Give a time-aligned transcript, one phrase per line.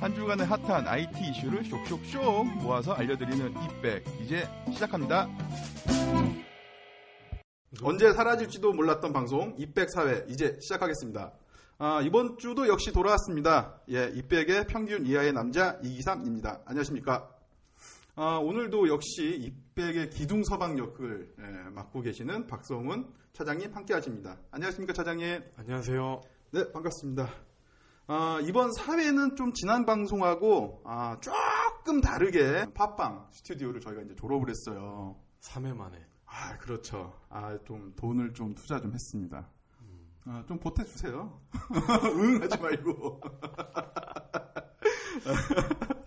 [0.00, 5.28] 한 주간의 핫한 IT 이슈를 쇽쇽쇽 모아서 알려드리는 이백 이제 시작합니다.
[7.82, 11.32] 언제 사라질지도 몰랐던 방송 이백 사회 이제 시작하겠습니다.
[11.78, 13.80] 아, 이번 주도 역시 돌아왔습니다.
[13.90, 16.62] 예, 이백의 평균 이하의 남자 이기삼입니다.
[16.66, 17.28] 안녕하십니까?
[18.16, 24.38] 아, 오늘도 역시 이백의 기둥 서방 역을 예, 맡고 계시는 박성훈 차장님 함께하십니다.
[24.52, 25.42] 안녕하십니까, 차장님?
[25.56, 26.20] 안녕하세요.
[26.54, 27.28] 네, 반갑습니다.
[28.06, 35.16] 아, 이번 사회는 좀 지난 방송하고 아, 조금 다르게 팟빵 스튜디오를 저희가 이제 졸업을 했어요.
[35.40, 35.98] 3회 만에.
[36.26, 37.12] 아, 그렇죠.
[37.28, 39.50] 아, 좀 돈을 좀 투자 좀 했습니다.
[40.26, 41.40] 아, 좀 보태주세요.
[42.22, 43.20] 응 하지 말고.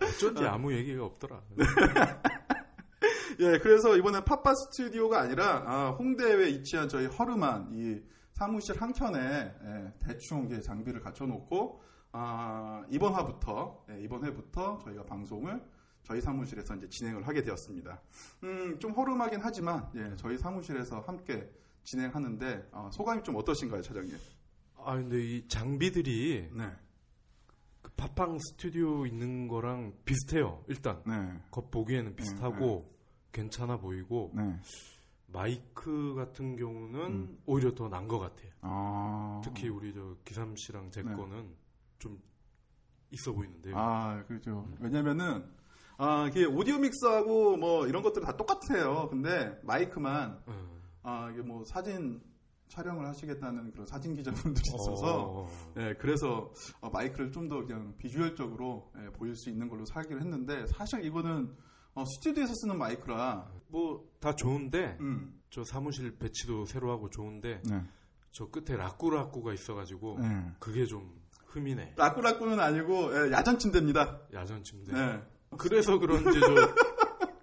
[0.00, 1.42] 어쩐지 아무 얘기가 없더라.
[3.40, 8.00] 예, 그래서 이번엔 팟빵 스튜디오가 아니라 아, 홍대에 위치한 저희 허름한 이
[8.38, 15.60] 사무실 한켠에 예, 대충 이게 장비를 갖춰놓고 아, 이번 화부터 예, 이번 회부터 저희가 방송을
[16.04, 18.00] 저희 사무실에서 이제 진행을 하게 되었습니다.
[18.44, 21.50] 음, 좀 허름하긴 하지만 예, 저희 사무실에서 함께
[21.82, 24.16] 진행하는데 어, 소감이 좀 어떠신가요, 차장님?
[24.76, 26.70] 아 근데 이 장비들이 네,
[27.82, 30.62] 그 팟빵 스튜디오 있는 거랑 비슷해요.
[30.68, 32.88] 일단 네, 겉 보기에는 비슷하고
[33.32, 34.56] 괜찮아 보이고 네.
[35.32, 37.38] 마이크 같은 경우는 음.
[37.46, 38.50] 오히려 더 난 것 같아요.
[38.62, 41.14] 아, 특히 우리 저 기삼 씨랑 제 네.
[41.14, 41.54] 거는
[41.98, 42.20] 좀
[43.10, 43.74] 있어 보이는데요.
[43.76, 44.66] 아, 그렇죠.
[44.80, 45.44] 왜냐면은,
[45.96, 49.08] 아, 이게 오디오 믹스하고 뭐 이런 것들은 다 똑같아요.
[49.10, 50.80] 근데 마이크만, 음.
[51.02, 52.20] 아, 이게 뭐 사진
[52.68, 55.48] 촬영을 하시겠다는 그런 사진 기자분들이 있어서, 어,
[55.78, 60.66] 예, 그래서 어, 마이크를 좀 더 그냥 비주얼적으로 예, 보일 수 있는 걸로 살기로 했는데,
[60.66, 61.54] 사실 이거는
[61.98, 67.82] 어, 스튜디오에서 쓰는 마이크라, 뭐 다 좋은데 음, 저 사무실 배치도 새로 하고 좋은데 네.
[68.32, 70.50] 저 끝에 라꾸라꾸가 있어가지고 네.
[70.58, 71.12] 그게 좀
[71.46, 71.94] 흠이네.
[71.96, 74.20] 라꾸라꾸는 아니고, 예, 야전 침대입니다.
[74.34, 74.92] 야전 침대.
[74.92, 75.22] 네.
[75.56, 76.54] 그래서 그런지 저,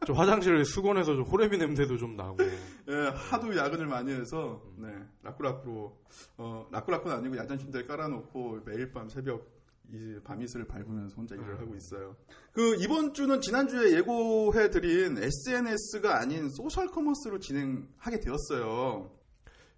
[0.05, 2.37] 저 화장실 수건에서 저 호레비 냄새도 좀 나고.
[2.43, 4.89] 예, 하도 야근을 많이 해서 네
[5.23, 5.97] 라꾸라꾸로
[6.37, 9.54] 어 라꾸라꾸는 아니고 야전 침대를 깔아놓고 매일 밤 새벽
[9.91, 11.59] 이 밤이슬을 밟으면서 혼자 일을 음.
[11.59, 12.15] 하고 있어요.
[12.51, 19.11] 그 이번 주는 지난주에 예고해 드린 SNS가 아닌 소셜 커머스로 진행하게 되었어요.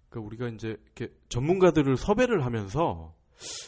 [0.08, 3.14] 그러니까 우리가 이제 이렇게 전문가들을 섭외를 하면서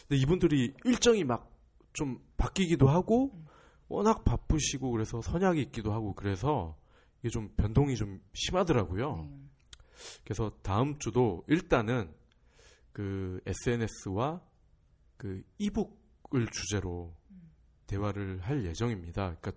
[0.09, 1.51] 근데 이분들이 일정이 막
[1.93, 3.33] 좀 바뀌기도 하고
[3.89, 6.77] 워낙 바쁘시고 그래서 선약이 있기도 하고 그래서
[7.21, 9.17] 이게 좀 변동이 좀 심하더라고요.
[9.17, 9.31] 네.
[10.25, 12.13] 그래서 다음 주도 일단은
[12.93, 14.41] 그 SNS와
[15.17, 16.00] 그 e-book
[16.33, 17.15] 을 주제로
[17.87, 19.37] 대화를 할 예정입니다.
[19.41, 19.53] 그러니까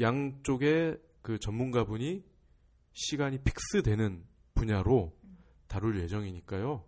[0.00, 2.24] 양쪽의 그 전문가분이
[2.92, 4.24] 시간이 fix되는
[4.54, 5.16] 분야로
[5.66, 6.84] 다룰 예정이니까요.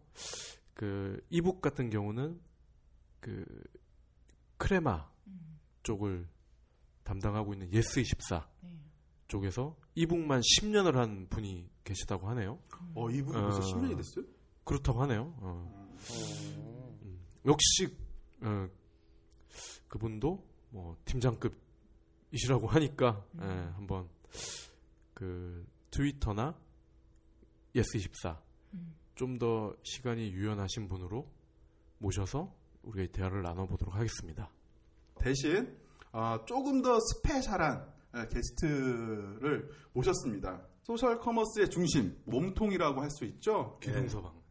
[0.75, 2.41] 그 e-book 같은 경우는
[3.21, 3.45] 그
[4.57, 5.11] 크레마
[5.83, 6.29] 쪽을
[7.03, 8.79] 담당하고 있는 예스 24 네.
[9.27, 12.61] 쪽에서 e-book만 10년을 한 분이 계시다고 하네요.
[12.95, 13.43] 어 이분이 어.
[13.43, 14.25] 벌써 10년이 됐어요?
[14.65, 15.35] 그렇다고 하네요.
[15.39, 15.93] 어.
[17.03, 17.97] 음, 역시
[18.43, 18.69] 어,
[19.93, 23.41] 그분도 뭐 팀장급이시라고 하니까 음.
[23.43, 24.09] 예, 한번
[25.13, 26.59] 그 트위터나
[27.75, 28.39] 예스24
[28.73, 28.95] 음.
[29.15, 31.31] 좀더 시간이 유연하신 분으로
[31.99, 32.55] 모셔서
[32.85, 34.51] 우리가 이 대화를 나눠보도록 하겠습니다.
[35.19, 35.77] 대신
[36.11, 40.67] 아, 조금 더 스페셜한 예, 게스트를 모셨습니다.
[40.83, 43.79] 소셜 커머스의 중심 몸통이라고 할 수 있죠.
[43.83, 43.87] 예.
[43.87, 44.42] 기둥서방.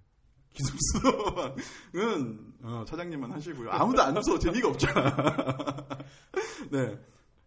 [0.54, 1.56] 기숙사는
[2.64, 3.72] 어, 차장님만 하시고요.
[3.72, 5.16] 아무도 안 웃어 재미가 없잖아.
[6.72, 7.00] 네.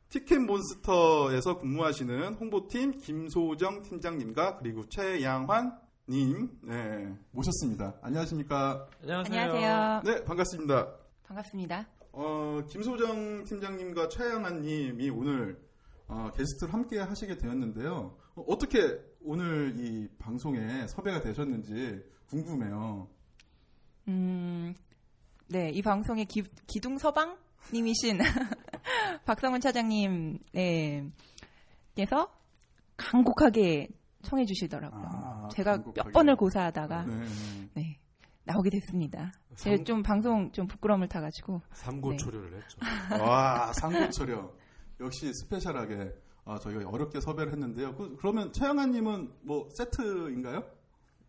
[0.08, 5.76] 티켓 몬스터에서 근무하시는 홍보팀 김소정 팀장님과 그리고 최양환
[6.08, 7.94] 님 네, 모셨습니다.
[8.02, 8.86] 안녕하십니까?
[9.02, 10.02] 안녕하세요.
[10.04, 10.94] 네, 반갑습니다.
[11.24, 11.88] 반갑습니다.
[12.12, 15.58] 어, 김소정 팀장님과 최양환님이 오늘
[16.06, 18.16] 어, 게스트를 함께 하시게 되었는데요.
[18.34, 23.08] 어, 떻게 오늘 이 방송에 섭외가 되셨는지 궁금해요.
[24.08, 24.74] 음,
[25.48, 28.18] 네, 이 방송의 기, 기둥 서방님이신
[29.24, 31.10] 박성훈 차장님, 네,
[31.94, 32.30] 께서
[32.96, 33.88] 간곡하게
[34.22, 35.02] 청해 주시더라고요.
[35.04, 36.02] 아, 제가 간곡하게.
[36.08, 37.24] 몇 번을 고사하다가, 네.
[37.74, 37.98] 네,
[38.44, 39.32] 나오게 됐습니다.
[39.56, 42.16] 제가 삼- 좀 방송 좀 부끄러움을 타가지고, 삼고 네.
[42.16, 42.78] 초려를 했죠.
[43.22, 44.52] 와, 상고철여.
[45.00, 46.12] 역시 스페셜하게
[46.46, 47.94] 아, 저희가 어렵게 섭외를 했는데요.
[47.96, 50.62] 그, 러면 최영아님은 뭐 세트인가요?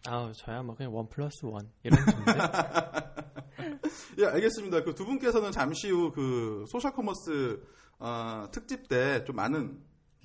[0.08, 2.32] 아, 저야 뭐 그냥 one plus one 이런 정도.
[4.20, 4.84] 예, 알겠습니다.
[4.84, 7.62] 그 두 분께서는 잠시 후 그 소셜 커머스
[8.00, 9.82] 아, 특집 때 좀 많은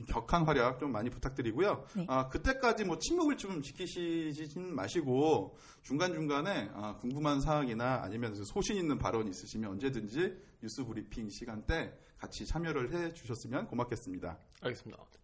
[0.08, 1.84] 격한 활약 좀 많이 부탁드리고요.
[1.94, 2.06] 네.
[2.08, 9.28] 아, 그때까지 뭐 침묵을 좀 지키시진 마시고 중간중간에 아, 궁금한 사항이나 아니면 소신 있는 발언
[9.28, 14.38] 있으시면 언제든지 뉴스 브리핑 시간 때 같이 참여를 해 주셨으면 고맙겠습니다.
[14.62, 15.19] 알겠습니다.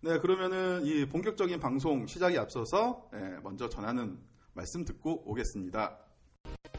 [0.00, 4.16] 네, 그러면은 이 본격적인 방송 시작에 앞서서 예, 먼저 전하는
[4.52, 5.96] 말씀 듣고 오겠습니다.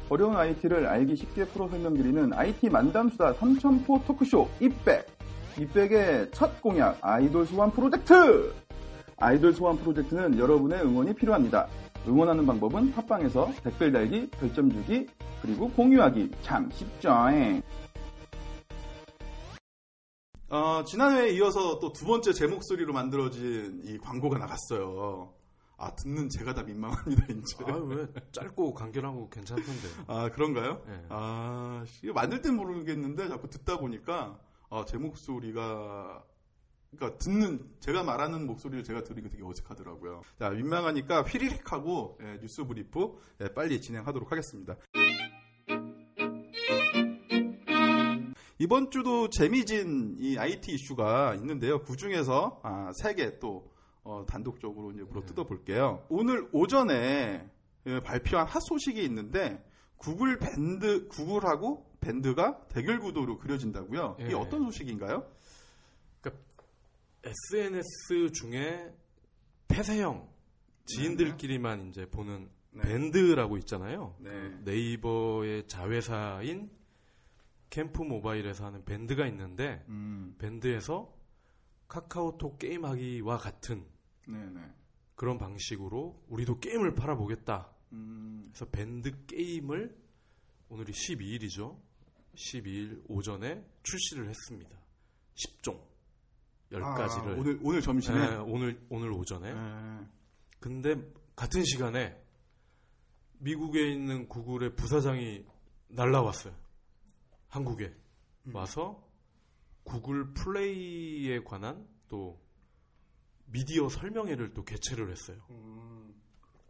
[0.07, 5.05] 어려운 IT를 알기 쉽게 풀어 설명드리는 IT 만담수다 삼천포 토크쇼 이백.
[5.59, 8.53] 이백의 첫 공약 아이돌 소환 프로젝트.
[9.17, 11.67] 아이돌 소환 프로젝트는 여러분의 응원이 필요합니다.
[12.07, 15.05] 응원하는 방법은 팟빵에서 댓글 달기, 별점 주기,
[15.41, 16.31] 그리고 공유하기.
[16.41, 17.11] 참 쉽죠.
[20.49, 25.33] 어, 지난해에 이어서 또 두 번째 제 목소리로 만들어진 이 광고가 나갔어요.
[25.77, 27.55] 아, 듣는 제가 다 민망합니다, 이제.
[27.65, 29.87] 아, 왜 짧고 간결하고 괜찮던데.
[30.07, 30.81] 아, 그런가요?
[30.87, 31.05] 네.
[31.09, 36.23] 아, 씨, 이거 만들 땐 모르겠는데 자꾸 듣다 보니까 아, 제 목소리가
[36.91, 40.21] 그러니까 듣는 제가 말하는 목소리를 제가 들으니까 되게 어색하더라고요.
[40.39, 44.75] 자, 민망하니까 휘리릭 하고 예, 뉴스 브리프 예, 빨리 진행하도록 하겠습니다.
[48.61, 51.81] 이번 주도 재미진 이 IT 이슈가 있는데요.
[51.81, 53.71] 그 중에서 아, 세개 또
[54.03, 56.05] 어, 단독적으로 이제 물어 뜯어볼게요.
[56.09, 57.49] 오늘 오전에
[57.85, 59.63] 예, 발표한 핫 소식이 있는데
[59.95, 64.17] 구글 밴드 구글하고 밴드가 대결 구도로 그려진다고요.
[64.19, 64.33] 이게 예.
[64.33, 65.25] 어떤 소식인가요?
[67.23, 68.93] SNS 중에
[69.67, 70.29] 폐쇄형
[70.85, 72.81] 지인들끼리만 이제 보는 네.
[72.81, 74.15] 밴드라고 있잖아요.
[74.19, 74.29] 네.
[74.29, 76.69] 그 네이버의 자회사인
[77.69, 81.13] 캠프 모바일에서 하는 밴드가 있는데 음, 밴드에서
[81.87, 83.85] 카카오톡 게임하기와 같은
[84.27, 84.61] 네네.
[85.15, 87.69] 그런 방식으로 우리도 게임을 팔아보겠다.
[87.91, 89.95] 음, 그래서 밴드 게임을
[90.69, 91.77] 오늘이 12일이죠.
[92.35, 94.77] 12일 오전에 출시를 했습니다.
[95.35, 95.81] 10종.
[96.71, 97.27] 10가지를.
[97.27, 98.37] 아, 오늘 오늘 점심에.
[98.37, 99.53] 오늘 오늘 오전에.
[99.53, 100.07] 네.
[100.59, 100.95] 근데
[101.35, 102.15] 같은 시간에
[103.39, 105.43] 미국에 있는 구글의 부사장이
[105.87, 106.53] 날라왔어요.
[107.49, 107.93] 한국에
[108.47, 108.55] 음.
[108.55, 109.03] 와서
[109.83, 112.39] 구글 플레이에 관한 또
[113.45, 115.41] 미디어 설명회를 또 개최를 했어요.
[115.49, 116.13] 음,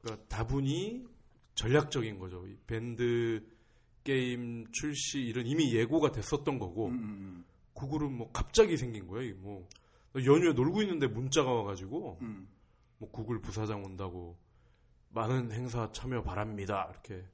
[0.02, 1.06] 그러니까 다분히
[1.56, 2.48] 전략적인 거죠.
[2.48, 3.46] 이 밴드
[4.04, 9.36] 게임 출시 이런 이미 예고가 됐었던 거고 음, 음, 구글은 뭐 갑자기 생긴 거예요.
[9.38, 9.68] 뭐
[10.16, 12.48] 연휴에 놀고 있는데 문자가 와가지고 음.
[12.98, 14.38] 뭐 구글 부사장 온다고
[15.10, 16.88] 많은 행사 참여 바랍니다.
[16.92, 17.26] 이렇게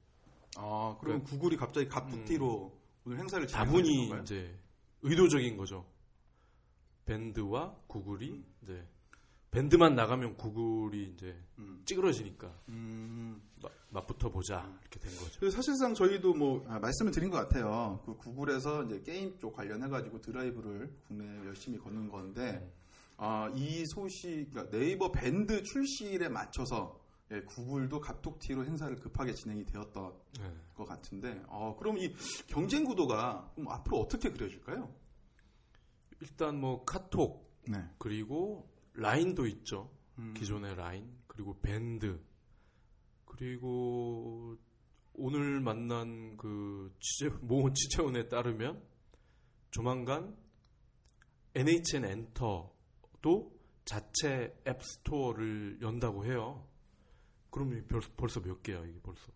[0.56, 3.48] 아, 그럼 구글이 갑자기 갑툭튀로 오늘 행사를 음.
[3.48, 4.10] 다분히?
[4.22, 4.52] 이제
[5.02, 5.86] 의도적인 거죠.
[7.04, 8.84] 밴드와 구글이 이제
[9.52, 13.40] 밴드만 나가면 구글이 이제 음, 찌그러지니까 음.
[13.62, 15.50] 마- 맞붙어 보자 이렇게 된 거죠.
[15.50, 18.02] 사실상 저희도 뭐 아, 말씀을 드린 것 같아요.
[18.04, 22.68] 그 구글에서 이제 게임 쪽 관련해 가지고 드라이브를 국내에 열심히 거는 건데
[23.16, 27.00] 아, 이 소식 그러니까 네이버 밴드 출시일에 맞춰서
[27.32, 30.54] 예, 구글도 갑툭튀로 행사를 급하게 진행이 되었던 네.
[30.74, 32.14] 것 같은데 어, 그럼 이
[32.46, 34.94] 경쟁 구도가 앞으로 어떻게 그려질까요?
[36.20, 37.84] 일단 뭐 카톡 네.
[37.98, 39.90] 그리고 라인도 있죠.
[40.18, 42.18] 음, 기존의 라인 그리고 밴드
[43.24, 44.56] 그리고
[45.14, 48.82] 오늘 만난 그 취재 모 취재원에 따르면
[49.70, 50.36] 조만간
[51.54, 56.65] NHN 엔터도 자체 앱 스토어를 연다고 해요.
[57.56, 59.32] 그럼 이게 벌- 벌써 몇 개야 이게 벌써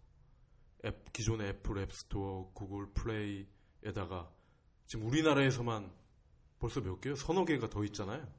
[0.84, 4.30] 앱 기존의 애플 앱 스토어, 구글 플레이에다가
[4.84, 5.90] 지금 우리나라에서만
[6.58, 7.14] 벌써 몇 개요?
[7.14, 8.30] 서너 개가 더 있잖아요.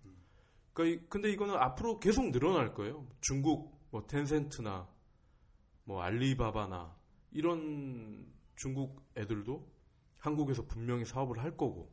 [0.73, 3.07] 그러니까 이- 근데 이거는 앞으로 계속 늘어날 거예요.
[3.21, 4.87] 중국 뭐 텐센트나
[5.85, 6.95] 뭐 알리바바나
[7.31, 9.67] 이런 중국 애들도
[10.19, 11.91] 한국에서 분명히 사업을 할 거고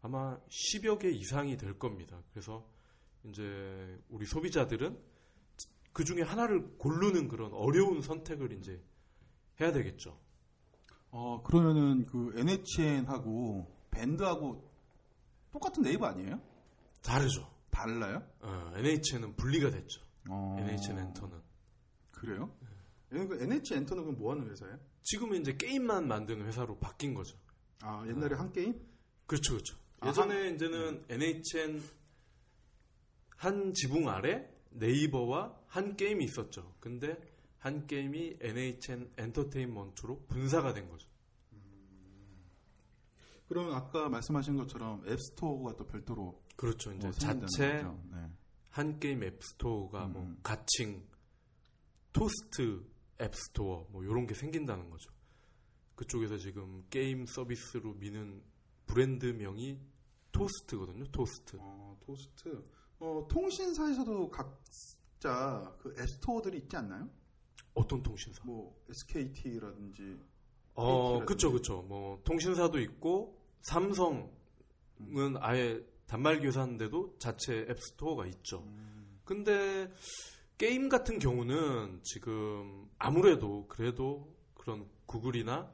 [0.00, 2.22] 아마 10여 개 이상이 될 겁니다.
[2.30, 2.66] 그래서
[3.24, 4.98] 이제 우리 소비자들은
[5.96, 8.84] 그 중에 하나를 고르는 그런 어려운 선택을 이제
[9.58, 10.20] 해야 되겠죠.
[11.10, 14.70] 어, 그러면은 그 NHN하고 밴드하고
[15.52, 16.38] 똑같은 네이버 아니에요?
[17.02, 17.50] 다르죠.
[17.70, 18.22] 달라요?
[18.40, 20.02] 어, NHN은 분리가 됐죠.
[20.28, 21.40] 어, NHN 엔터는.
[22.10, 22.54] 그래요?
[23.08, 24.78] 그 NH 엔터는 그럼 뭐 하는 회사예요?
[25.02, 27.38] 지금은 이제 게임만 만드는 회사로 바뀐 거죠.
[27.80, 28.78] 아, 옛날에 한 게임?
[29.24, 29.78] 그렇죠, 그렇죠.
[30.00, 31.82] 아, 예전에 이제는 NHN
[33.36, 36.74] 한 지붕 아래 네이버와 한 게임이 있었죠.
[36.80, 37.16] 근데
[37.58, 41.08] 한 게임이 NHN 엔터테인먼트로 분사가 된 거죠.
[43.48, 46.92] 그러면 아까 말씀하신 것처럼 앱스토어가 또 별도로 그렇죠.
[46.92, 47.82] 이제 뭐 자체.
[48.10, 48.30] 네.
[48.70, 50.38] 한 게임 앱스토어가 뭐 음.
[50.42, 51.06] 가칭,
[52.12, 52.84] 토스트
[53.20, 55.10] 앱스토어 뭐 이런 게 생긴다는 거죠.
[55.94, 58.42] 그쪽에서 지금 게임 서비스로 미는
[58.86, 59.80] 브랜드명이
[60.32, 61.04] 토스트거든요.
[61.06, 61.56] 토스트.
[61.58, 62.64] 어, 토스트.
[62.98, 67.08] 어, 통신사에서도 각자 그 앱스토어들이 있지 않나요?
[67.74, 68.42] 어떤 통신사?
[68.44, 70.18] 뭐 SKT라든지
[70.76, 71.82] 어, KT 그쵸, 그쵸.
[71.88, 74.28] 뭐, 통신사도 있고, 삼성은
[75.40, 78.62] 아예 단말 교사인데도 자체 앱스토어가 있죠.
[79.24, 79.90] 근데,
[80.58, 85.70] 게임 같은 경우는 지금 아무래도 그래도 그런 구글이나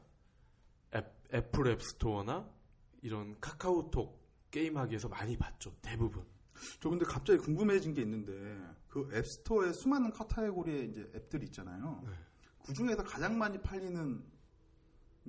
[0.94, 2.48] 앱, 애플 앱스토어나
[3.02, 5.74] 이런 카카오톡 게임하기에서 많이 봤죠.
[5.82, 6.24] 대부분.
[6.80, 8.32] 저 근데 갑자기 궁금해진 게 있는데
[8.88, 12.02] 그 앱스토어에 수많은 카테고리의 이제 앱들이 있잖아요.
[12.06, 12.12] 네.
[12.66, 14.22] 그 중에서 가장 많이 팔리는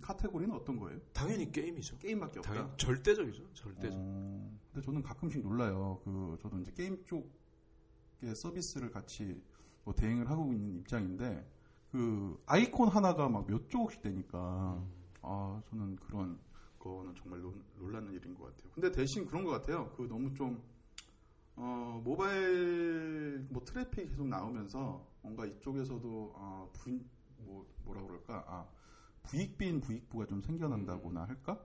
[0.02, 1.00] 카테고리는 어떤 거예요?
[1.14, 1.98] 당연히 게임이죠.
[2.00, 2.54] 게임밖에 없다.
[2.54, 3.54] 당연히 절대적이죠.
[3.54, 3.92] 절대적.
[3.94, 6.02] 어, 근데 저는 가끔씩 놀라요.
[6.04, 9.42] 그 저도 이제 게임 쪽의 서비스를 같이
[9.84, 11.48] 뭐 대행을 하고 있는 입장인데
[11.92, 14.84] 그 아이콘 하나가 막 몇 조씩 되니까
[15.22, 16.40] 아 저는 그런
[16.80, 18.72] 거는 정말 놀- 놀라는 일인 것 같아요.
[18.74, 19.92] 근데 대신 그런 것 같아요.
[19.96, 20.62] 그 너무 좀
[21.56, 27.00] 어, 모바일 뭐 트래픽 계속 나오면서 뭔가 이쪽에서도 아, 부,
[27.38, 28.68] 뭐 뭐라 그럴까 아
[29.24, 31.60] 부익빈 부익부가 좀 생겨난다고나 할까?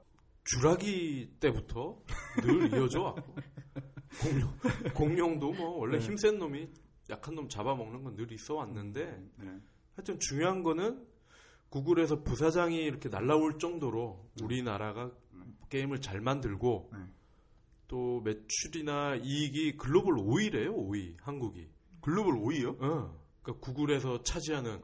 [0.44, 2.00] 주라기 때부터
[2.42, 3.34] 늘 이어져 왔고
[4.22, 4.50] 공룡
[4.94, 6.06] 공룡도 뭐 원래 네.
[6.06, 6.68] 힘센 놈이
[7.10, 9.60] 약한 놈 잡아먹는 건 늘 있어 왔는데 네.
[9.94, 11.06] 하여튼 중요한 거는
[11.70, 15.10] 구글에서 부사장이 이렇게 날라올 정도로 우리나라가
[15.68, 16.98] 게임을 잘 만들고 네.
[17.88, 21.68] 또 매출이나 이익이 글로벌 5위래요 5위 한국이
[22.00, 22.80] 글로벌 5위요?
[22.82, 24.80] 어, 그러니까 구글에서 차지하는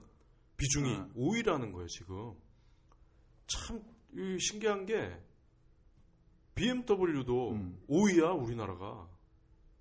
[0.57, 1.09] 비중이 네.
[1.17, 2.35] 5위라는 거예요, 지금.
[3.47, 5.21] 참이 신기한 게
[6.55, 7.83] BMW도 음.
[7.89, 9.09] 5위야, 우리나라가.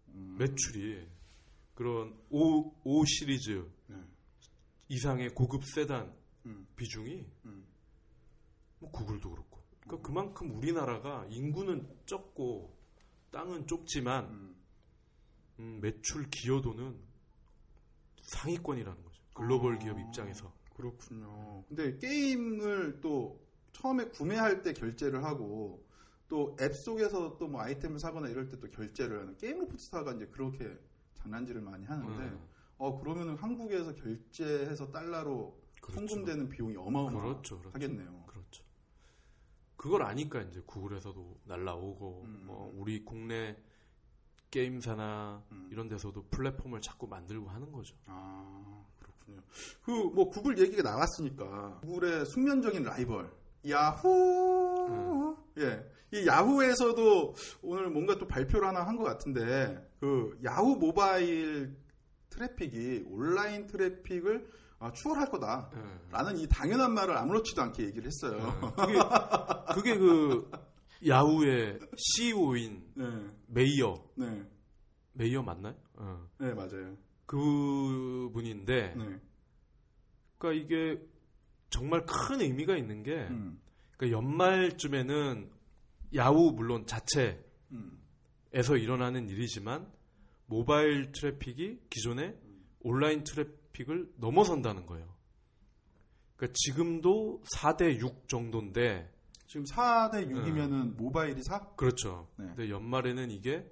[0.10, 0.36] 음.
[0.39, 1.08] 매출이.
[1.75, 3.96] 그런 5, 5 시리즈 네.
[4.89, 6.13] 이상의 고급 세단
[6.46, 6.68] 음.
[6.75, 7.65] 비중이 음.
[8.80, 9.63] 뭐 구글도 그렇고.
[9.82, 12.83] 그러니까 그만큼 우리나라가 인구는 적고
[13.34, 14.56] 땅은 좁지만 음.
[15.60, 16.96] 음, 매출 기여도는
[18.22, 19.22] 상위권이라는 거죠.
[19.34, 19.80] 글로벌 아.
[19.80, 20.54] 기업 입장에서.
[20.75, 21.63] 그렇군요.
[21.68, 23.42] 근데 게임을 또
[23.74, 25.86] 처음에 구매할 때 결제를 하고
[26.30, 30.28] 또 앱 속에서 또 뭐 아이템을 사거나 이럴 때 또 결제를 하는 게임 로프트사가 이제
[30.28, 30.72] 그렇게
[31.16, 32.48] 장난질을 많이 하는데 음.
[32.78, 36.08] 어 그러면은 한국에서 결제해서 달러로 그렇죠.
[36.08, 37.34] 송금되는 비용이 어마어마하겠네요.
[37.34, 37.60] 그렇죠.
[37.60, 37.78] 그렇죠.
[39.84, 42.44] 그걸 아니까 이제 구글에서도 날라오고 음.
[42.46, 43.54] 뭐 우리 국내
[44.50, 45.68] 게임사나 음.
[45.74, 47.94] 이런 데서도 플랫폼을 자꾸 만들고 하는 거죠.
[48.06, 49.42] 아 그렇군요.
[49.84, 53.30] 그 뭐 구글 얘기가 나왔으니까 구글의 숙명적인 라이벌
[53.70, 55.86] 야후 예.
[56.13, 61.75] 이 야후에서도 오늘 뭔가 또 발표를 하나 한 것 같은데 그 야후 모바일
[62.30, 64.48] 트래픽이 온라인 트래픽을
[64.84, 65.72] 아, 추월할 거다.
[65.78, 66.12] 예.
[66.12, 68.38] 라는 이 당연한 말을 아무렇지도 않게 얘기를 했어요.
[68.90, 68.94] 예.
[69.74, 70.52] 그게 그게 그
[71.08, 73.06] 야후의 CEO인 네,
[73.48, 74.46] 메이어 네,
[75.13, 75.74] 메이어 맞나요?
[75.96, 76.28] 어.
[76.38, 76.98] 네, 맞아요.
[77.25, 79.22] 그 분인데 네,
[80.38, 81.02] 그러니까 이게
[81.70, 83.62] 정말 큰 의미가 있는 게 음,
[83.96, 85.50] 그러니까 연말쯤에는
[86.13, 87.40] 야후 물론 자체에서
[87.72, 87.98] 음,
[88.54, 89.90] 일어나는 일이지만
[90.46, 92.38] 모바일 트래픽이 기존의
[92.82, 95.13] 온라인 트래픽 을 넘어선다는 거예요.
[96.36, 99.12] 그러니까 지금도 4대 6 정도인데
[99.48, 101.75] 지금 4대 6이면은 모바일이 4?
[101.75, 102.27] 그렇죠.
[102.38, 102.46] 네.
[102.48, 103.70] 근데 연말에는 이게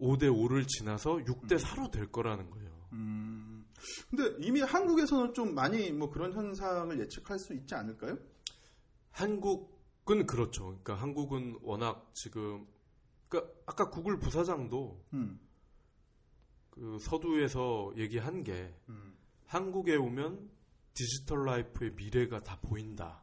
[0.00, 2.70] 5대 5를 지나서 6대 4로 될 거라는 거예요.
[2.92, 3.66] 음.
[4.08, 8.18] 근데 이미 한국에서는 좀 많이 뭐 그런 현상을 예측할 수 있지 않을까요?
[9.10, 10.66] 한국은 그렇죠.
[10.66, 12.66] 그러니까 한국은 워낙 지금
[13.28, 15.40] 그러니까 아까 구글 부사장도 음.
[16.80, 19.14] 그 서두에서 얘기한 게 음.
[19.44, 20.48] 한국에 오면
[20.94, 23.22] 디지털 라이프의 미래가 다 보인다.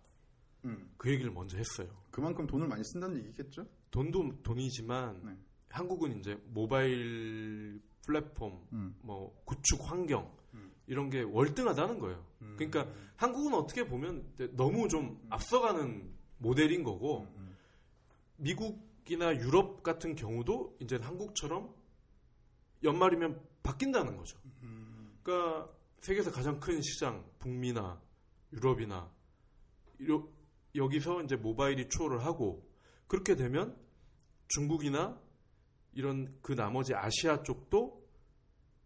[0.65, 0.93] 음.
[0.95, 1.89] 그 얘기를 먼저 했어요.
[2.11, 3.65] 그만큼 돈을 많이 쓴다는 얘기겠죠?
[3.89, 5.37] 돈도 돈이지만 네.
[5.69, 8.95] 한국은 이제 모바일 플랫폼, 음.
[9.01, 10.71] 뭐 구축 환경 음.
[10.85, 12.23] 이런 게 월등하다는 거예요.
[12.57, 17.57] 그러니까 한국은 어떻게 보면 너무 좀 앞서가는 모델인 거고 음.
[18.35, 21.73] 미국이나 유럽 같은 경우도 이제 한국처럼
[22.83, 24.39] 연말이면 바뀐다는 거죠.
[24.63, 25.19] 음.
[25.23, 25.69] 그러니까
[25.99, 28.01] 세계에서 가장 큰 시장 북미나
[28.53, 29.11] 유럽이나
[29.99, 30.29] 이러-
[30.73, 32.65] 여기서 이제 모바일이 추월을 하고
[33.07, 33.77] 그렇게 되면
[34.47, 35.19] 중국이나
[35.93, 38.07] 이런 그 나머지 아시아 쪽도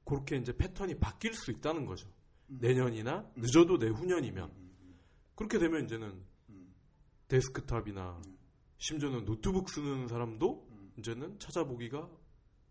[0.03, 2.09] 그렇게 이제 패턴이 바뀔 수 있다는 거죠.
[2.47, 4.51] 내년이나 늦어도 내후년이면
[5.35, 6.73] 그렇게 되면 이제는 음.
[7.27, 8.19] 데스크탑이나
[8.77, 12.09] 심지어는 노트북 쓰는 사람도 이제는 찾아보기가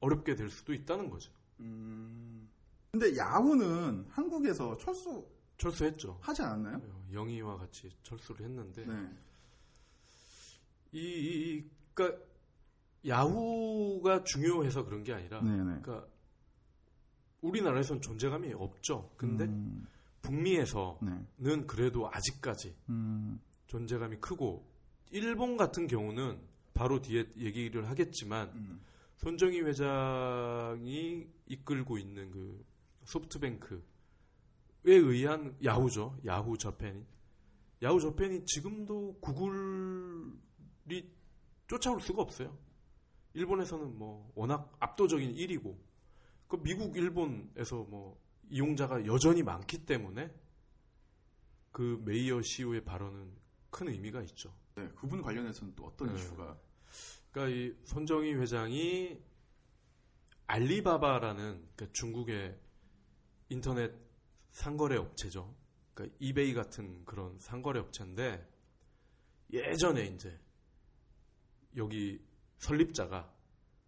[0.00, 1.30] 어렵게 될 수도 있다는 거죠.
[1.60, 2.48] 음.
[2.92, 5.26] 근데 야후는 한국에서 철수하지
[5.58, 6.18] 철수했죠.
[6.42, 6.76] 않았나요?
[6.78, 9.08] 어, 영희와 같이 철수를 했는데 네.
[10.92, 12.24] 이, 이, 이- 그러니까
[13.06, 15.80] 야후가 중요해서 그런 게 아니라 네네.
[15.82, 16.06] 그러니까
[17.42, 19.10] 우리나라에선 존재감이 없죠.
[19.16, 19.86] 근데 음,
[20.22, 21.66] 북미에서는 네.
[21.66, 24.66] 그래도 아직까지 음, 존재감이 크고
[25.10, 26.38] 일본 같은 경우는
[26.74, 28.80] 바로 뒤에 얘기를 하겠지만 음,
[29.20, 32.64] 손정희 회장이 이끌고 있는 그
[33.04, 33.82] 소프트뱅크에
[34.84, 36.18] 의한 야후죠.
[36.24, 37.04] 야후 저펜이.
[37.82, 40.32] 야후 저펜이 지금도 구글이
[41.66, 42.56] 쫓아올 수가 없어요.
[43.34, 45.76] 일본에서는 뭐 워낙 압도적인 1위고
[46.48, 50.34] 그 미국 일본에서 뭐 이용자가 여전히 많기 때문에
[51.72, 53.36] 그 메이어 CEO의 발언은
[53.68, 54.54] 큰 의미가 있죠.
[54.76, 56.14] 네, 그분 관련해서는 또 어떤 네.
[56.14, 56.58] 이슈가?
[57.30, 59.20] 그러니까 이 손정희 회장이
[60.46, 62.58] 알리바바라는 그 중국의
[63.50, 63.92] 인터넷
[64.50, 65.54] 상거래 업체죠.
[65.94, 68.48] 그러니까 이베이 같은 그런 상거래 업체인데
[69.52, 70.38] 예전에 이제
[71.76, 72.20] 여기
[72.58, 73.32] 설립자가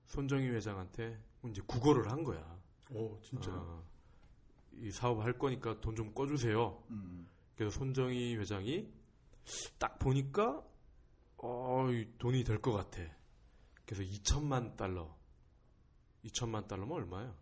[0.06, 1.18] 손정희 회장한테
[1.48, 2.60] 이제 구걸을 한 거야.
[2.90, 3.18] 오,
[3.60, 3.84] 어,
[4.74, 6.82] 이 사업 할 거니까 돈 좀 꺼주세요.
[6.90, 8.88] 음, 그래서 손정희 회장이
[9.78, 10.64] 딱 보니까
[11.38, 13.02] 어, 이 돈이 될 것 같아.
[13.86, 15.16] 그래서 2천만 달러.
[16.24, 17.34] 2천만 달러면 얼마야?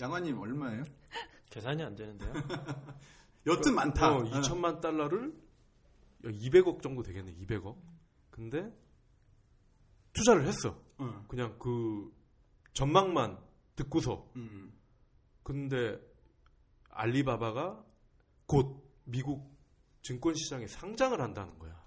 [0.00, 0.84] 양화님 얼마예요?
[1.50, 2.32] 계산이 안 되는데요.
[3.46, 4.16] 여튼 많다.
[4.16, 5.34] 어, 2천만 달러를
[6.24, 7.34] 200억 정도 되겠네.
[7.34, 7.76] 200억.
[8.30, 8.70] 근데
[10.12, 10.82] 투자를 했어.
[10.98, 12.12] 어, 그냥 그
[12.72, 13.38] 전망만
[13.76, 14.30] 듣고서.
[14.36, 14.72] 음,
[15.42, 15.98] 근데
[16.90, 17.84] 알리바바가
[18.46, 19.54] 곧 미국
[20.02, 21.85] 증권 시장에 상장을 한다는 거야.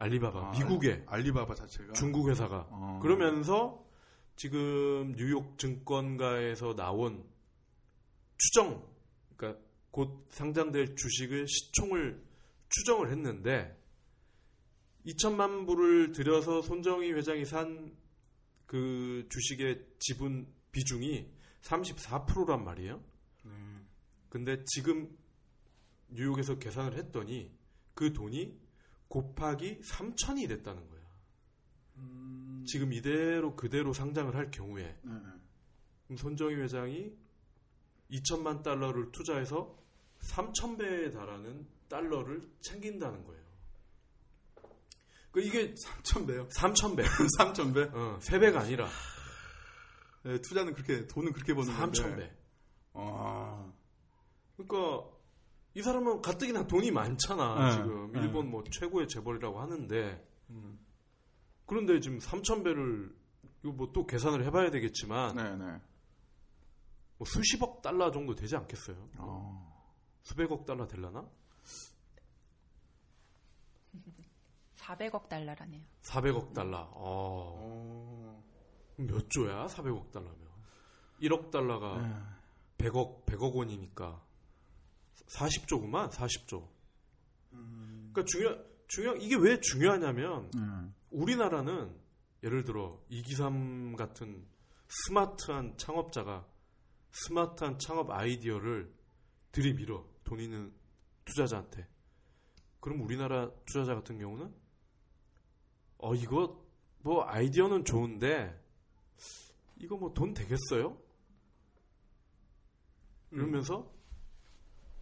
[0.00, 3.00] 알리바바 아, 미국에 알리바바 자체가 중국 회사가 어.
[3.02, 3.84] 그러면서
[4.36, 7.24] 지금 뉴욕 증권가에서 나온
[8.36, 8.86] 추정
[9.36, 12.22] 그러니까 곧 상장될 주식을 시총을
[12.68, 13.76] 추정을 했는데
[15.06, 18.08] 2천만 불을 들여서 손정희 회장이 산
[18.68, 21.26] 그 주식의 지분 비중이
[21.62, 23.02] 34%란 말이에요.
[23.44, 23.52] 네.
[24.28, 25.08] 근데 지금
[26.10, 27.50] 뉴욕에서 계산을 했더니
[27.94, 28.54] 그 돈이
[29.08, 31.00] 곱하기 3천이 됐다는 거야.
[31.96, 35.12] 음, 지금 이대로 그대로 상장을 할 경우에 네,
[36.08, 36.16] 네.
[36.16, 37.12] 손정희 회장이
[38.10, 39.76] 2천만 달러를 투자해서
[40.20, 43.38] 3천 배에 달하는 달러를 챙긴다는 거예요.
[45.30, 46.48] 그 이게 3천 배요.
[46.48, 47.82] 3천 배, 3천 배.
[47.82, 48.88] 어, 3배가 아니라
[50.22, 52.02] 네, 투자는 그렇게 돈은 그렇게 버는 건데.
[52.02, 52.32] 3천 배.
[52.94, 53.72] 아,
[54.56, 55.08] 그러니까
[55.74, 57.64] 이 사람은 가뜩이나 돈이 많잖아.
[57.66, 58.20] 네, 지금 네.
[58.20, 60.78] 일본 뭐 최고의 재벌이라고 하는데 음,
[61.66, 63.14] 그런데 지금 3천 배를
[63.62, 65.80] 이거 뭐 또 계산을 해봐야 되겠지만 네, 네.
[67.18, 68.96] 뭐 수십억 달러 정도 되지 않겠어요?
[69.18, 69.84] 어,
[70.22, 71.28] 수백억 달러 될라나?
[74.76, 75.82] 400억 달러라네요.
[76.02, 76.88] 400억 달러.
[76.94, 78.42] 어.
[78.96, 79.66] 몇 조야?
[79.66, 80.48] 400억 달러면.
[81.20, 82.86] 1억 달러가 네.
[82.88, 84.22] 100억 100억 원이니까
[85.26, 86.10] 40조구만.
[86.10, 86.68] 40조.
[87.52, 90.62] 음, 그러니까 중요 중요 이게 왜 중요하냐면 네.
[91.10, 91.94] 우리나라는
[92.42, 94.46] 예를 들어 이기삼 같은
[94.88, 96.46] 스마트한 창업자가
[97.10, 98.92] 스마트한 창업 아이디어를
[99.52, 100.72] 들이밀어 돈 있는
[101.24, 101.86] 투자자한테.
[102.80, 104.54] 그럼 우리나라 투자자 같은 경우는
[105.98, 106.64] 어 이거
[107.00, 108.58] 뭐 아이디어는 좋은데
[109.76, 110.96] 이거 뭐 돈 되겠어요?
[113.30, 113.90] 이러면서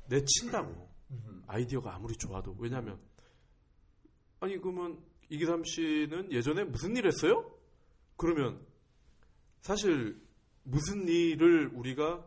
[0.08, 2.98] 내친다고 음, 아이디어가 아무리 좋아도 왜냐하면
[4.40, 7.50] 아니 그러면 이기삼 씨는 예전에 무슨 일 했어요?
[8.16, 8.64] 그러면
[9.60, 10.20] 사실
[10.62, 12.24] 무슨 일을 우리가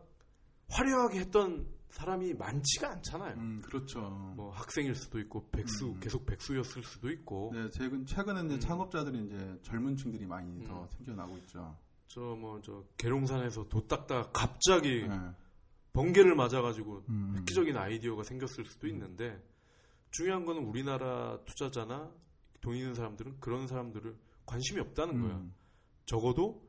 [0.68, 3.34] 화려하게 했던 사람이 많지가 않잖아요.
[3.36, 4.00] 음, 그렇죠.
[4.36, 6.00] 뭐 학생일 수도 있고 백수 음.
[6.00, 8.60] 계속 백수였을 수도 있고 네, 최근 최근에 이제 음.
[8.60, 10.86] 창업자들이 이제 젊은층들이 많이 더 음.
[10.88, 11.76] 생겨나고 있죠.
[12.06, 15.18] 저 뭐저 계룡산에서 도 닦다가 갑자기 네.
[15.92, 17.34] 번개를 맞아가지고 음.
[17.38, 19.42] 획기적인 아이디어가 생겼을 수도 있는데
[20.10, 22.10] 중요한 거는 우리나라 투자자나
[22.60, 25.36] 돈 있는 사람들은 그런 사람들을 관심이 없다는 거야.
[25.36, 25.54] 음,
[26.06, 26.68] 적어도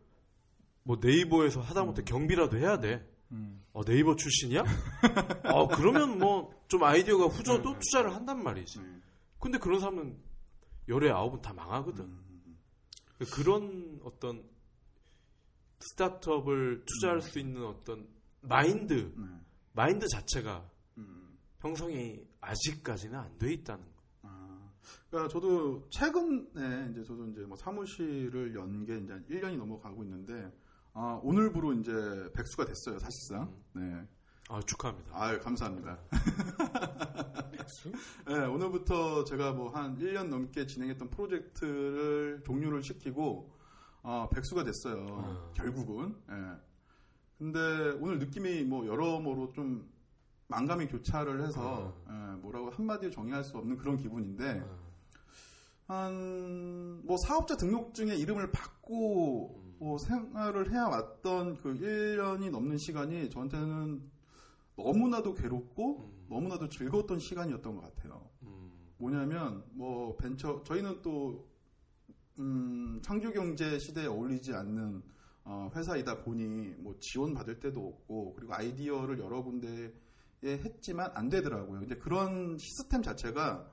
[0.84, 2.05] 뭐 네이버에서 하다못해 음.
[2.05, 3.07] 경비라도 해야 돼.
[3.31, 4.63] 음, 어, 네이버 출신이야?
[5.45, 7.77] 어, 그러면 뭐 좀 아이디어가 후져도.
[7.79, 8.79] 투자를 한단 말이지.
[8.79, 9.01] 네.
[9.39, 10.17] 근데 그런 사람은
[10.88, 12.05] 열에 아홉은 다 망하거든.
[12.05, 12.57] 음,
[13.34, 14.41] 그런 어떤
[15.79, 17.21] 스타트업을 투자할 음.
[17.21, 18.07] 수 있는 어떤
[18.41, 19.25] 마인드, 네.
[19.73, 21.38] 마인드 자체가 음.
[21.60, 24.04] 형성이 아직까지는 안 돼 있다는 거.
[24.23, 24.69] 아,
[25.10, 30.51] 그러니까 저도 최근에 이제 저도 이제 뭐 사무실을 연 게 이제 1년이 넘어가고 있는데
[30.93, 31.91] 아, 오늘부로 이제
[32.34, 33.54] 백수가 됐어요, 사실상.
[33.73, 34.06] 네.
[34.49, 35.10] 아 축하합니다.
[35.13, 35.97] 아유, 감사합니다.
[37.51, 37.91] 백수?
[38.27, 43.49] 네, 오늘부터 제가 뭐 한 1년 넘게 진행했던 프로젝트를 종료를 시키고
[44.04, 45.06] 어, 백수가 됐어요.
[45.06, 45.54] 음.
[45.54, 46.15] 결국은.
[46.32, 46.70] 예.
[47.41, 49.89] 근데 오늘 느낌이 뭐 여러모로 좀
[50.47, 54.63] 만감이 교차를 해서 예, 뭐라고 한마디로 정의할 수 없는 그런 기분인데
[55.88, 59.75] 아, 한뭐 사업자 등록증에 이름을 받고 음.
[59.80, 64.04] 뭐 생활을 해왔던 그 1년이 넘는 시간이 저한테는
[64.75, 68.30] 너무나도 괴롭고 음, 너무나도 즐거웠던 시간이었던 것 같아요.
[68.43, 71.49] 음, 뭐냐면 뭐 벤처 저희는 또
[72.38, 75.01] 음, 창조 경제 시대에 어울리지 않는
[75.43, 79.91] 어, 회사이다 보니 뭐 지원 받을 때도 없고 그리고 아이디어를 여러 군데에
[80.43, 81.80] 했지만 안 되더라고요.
[81.80, 83.71] 근데 그런 시스템 자체가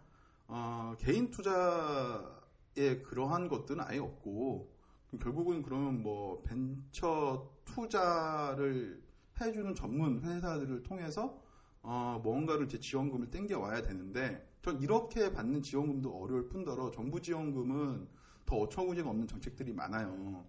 [0.49, 4.73] 어, 개인 투자에 그러한 것들은 아예 없고
[5.21, 9.03] 결국은 그러면 뭐 벤처 투자를
[9.41, 11.41] 해주는 전문 회사들을 통해서
[11.83, 18.09] 어, 뭔가를 이제 지원금을 땡겨 와야 되는데 전 이렇게 받는 지원금도 어려울 뿐더러 정부 지원금은
[18.45, 20.45] 더 어처구니가 없는 정책들이 많아요.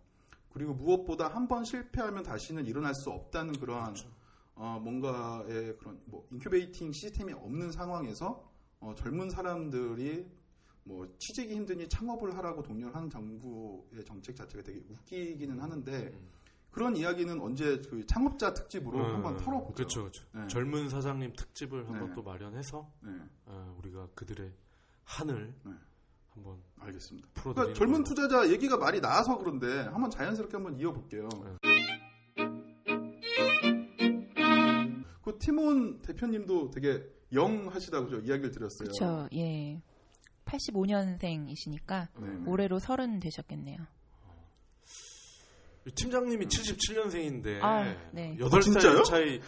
[0.51, 3.95] 그리고 무엇보다 한 번 실패하면 다시는 일어날 수 없다는 그러한
[4.55, 8.47] 어, 뭔가의 그런 뭐 incubating 시스템이 없는 상황에서
[8.79, 10.27] 어, 젊은 사람들이
[10.83, 16.29] 뭐 취직이 힘드니 창업을 하라고 독려를 하는 정부의 정책 자체가 되게 웃기기는 하는데 음.
[16.71, 19.73] 그런 이야기는 언제 그 창업자 특집으로 한번 털어보죠.
[19.73, 20.23] 그렇죠, 그렇죠.
[20.33, 20.47] 네.
[20.47, 22.15] 젊은 사장님 특집을 한번 네.
[22.15, 23.11] 또 마련해서 네,
[23.45, 24.51] 어, 우리가 그들의
[25.03, 25.71] 한을 네.
[26.33, 27.27] 한번 알겠습니다.
[27.41, 28.03] 그러니까 젊은.
[28.03, 31.27] 투자자 얘기가 많이 나와서 그런데 한번 자연스럽게 한번 이어볼게요.
[35.23, 38.89] 그 티몬 대표님도 되게 영 하시다고 저 이야기를 드렸어요.
[38.89, 39.27] 그렇죠.
[39.33, 39.81] 예.
[40.45, 42.49] 85년생이시니까 네, 네.
[42.49, 43.77] 올해로 서른 되셨겠네요.
[45.95, 48.35] 팀장님이 77년생인데 아, 네.
[48.37, 49.03] 8살 아, 진짜요?
[49.03, 49.39] 차이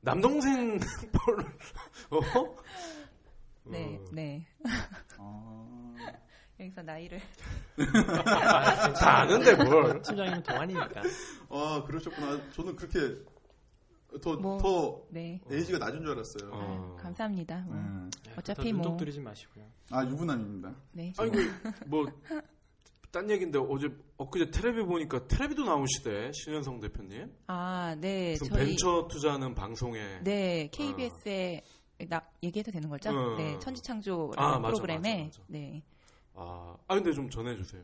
[0.00, 0.78] 남동생
[1.12, 2.56] 뻘 어?
[3.64, 4.04] 네, 어.
[4.12, 4.46] 네.
[5.18, 5.61] 아,
[6.60, 7.20] 여기서 나이를
[8.98, 10.00] 다 아는데 뭘?
[10.02, 11.02] 팀장님은 동안이니까.
[11.50, 12.50] 아, 그러셨구나.
[12.52, 13.16] 저는 그렇게
[14.22, 14.58] 더, 뭐.
[14.58, 15.40] 더 네.
[15.50, 16.50] 에이지가 낮은 줄 알았어요.
[16.52, 16.96] 어.
[17.00, 17.64] 감사합니다.
[17.66, 17.74] 뭐.
[17.76, 18.32] 네.
[18.36, 19.64] 어차피 눈독 뭐- 들이지 마시고요.
[19.90, 20.74] 아, 유부남입니다.
[20.92, 21.12] 네.
[21.18, 21.30] 아니
[21.86, 23.88] 뭐딴 얘기인데 어제
[24.18, 27.32] 엊그제 텔레비 보니까 텔레비도 나오시대 신현성 대표님.
[27.46, 28.32] 아, 네.
[28.38, 31.62] 무슨 저희 벤처 투자하는 방송에 네, KBS에
[32.08, 33.10] 나 얘기해도 되는 거죠?
[33.10, 33.36] 어.
[33.36, 35.42] 네, 천지창조 아, 맞아, 프로그램에 맞아, 맞아.
[35.48, 35.82] 네.
[36.34, 37.82] 아, 아 근데 좀 전해주세요.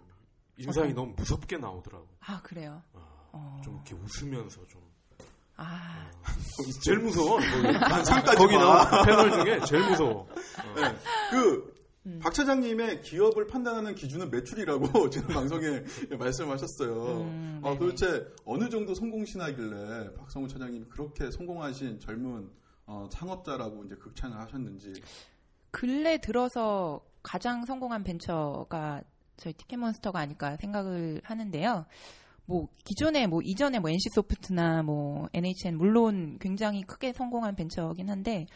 [0.58, 2.06] 인상이 어떤- 너무 무섭게 나오더라고.
[2.20, 2.82] 아, 그래요.
[2.94, 2.98] 아,
[3.32, 3.60] 어.
[3.64, 4.80] 좀 이렇게 웃으면서 좀.
[5.56, 6.08] 아,
[6.84, 7.40] 제일 무서워.
[7.40, 8.88] 상까지 거기 봐.
[8.88, 10.22] 나온 패널 중에 제일 무서워.
[10.22, 10.28] 어.
[11.30, 11.74] 그,
[12.06, 12.20] 음.
[12.22, 15.82] 박 차장님의 기업을 판단하는 기준은 매출이라고 지난 방송에
[16.16, 17.20] 말씀하셨어요.
[17.22, 17.76] 음, 아.
[17.76, 22.50] 도대체 어느 정도 성공신하길래 박성우 차장님이 그렇게 성공하신 젊은
[22.86, 24.94] 어, 창업자라고 이제 극찬을 하셨는지.
[25.70, 29.02] 근래 들어서 가장 성공한 벤처가
[29.36, 31.86] 저희 티켓몬스터가 아닐까 생각을 하는데요.
[32.46, 38.46] 뭐 기존에 뭐 이전에 뭐 NC 소프트나 뭐 NHN 물론 굉장히 크게 성공한 벤처긴 한데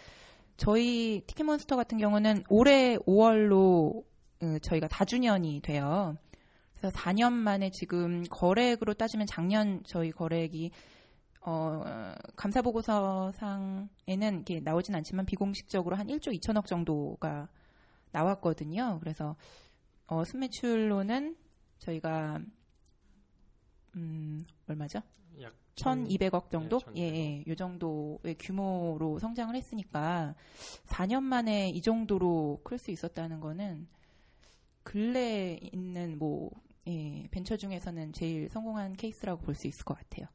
[0.56, 4.02] 저희 티켓몬스터 같은 경우는 올해 5월로
[4.42, 6.16] 어, 저희가 4주년이 돼요.
[6.74, 10.70] 그래서 4년 만에 지금 거래액으로 따지면 작년 저희 거래액이
[11.42, 11.84] 어,
[12.36, 13.88] 감사보고서상에는
[14.40, 17.48] 이게 나오진 않지만 비공식적으로 한 1조 2천억 정도가
[18.12, 18.98] 나왔거든요.
[19.00, 19.36] 그래서
[20.06, 21.36] 어, 순매출로는
[21.78, 22.40] 저희가
[23.96, 25.00] 음, 얼마죠?
[25.40, 26.80] 약 1,200억 정도?
[26.96, 27.46] 예, 예, 1200억.
[27.46, 30.34] 예, 요 정도의 규모로 성장을 했으니까
[30.86, 33.88] 4년 만에 이 정도로 클 수 있었다는 거는
[34.82, 36.50] 근래에 있는 뭐
[36.88, 40.26] 예, 벤처 중에서는 제일 성공한 케이스라고 볼 수 있을 것 같아요.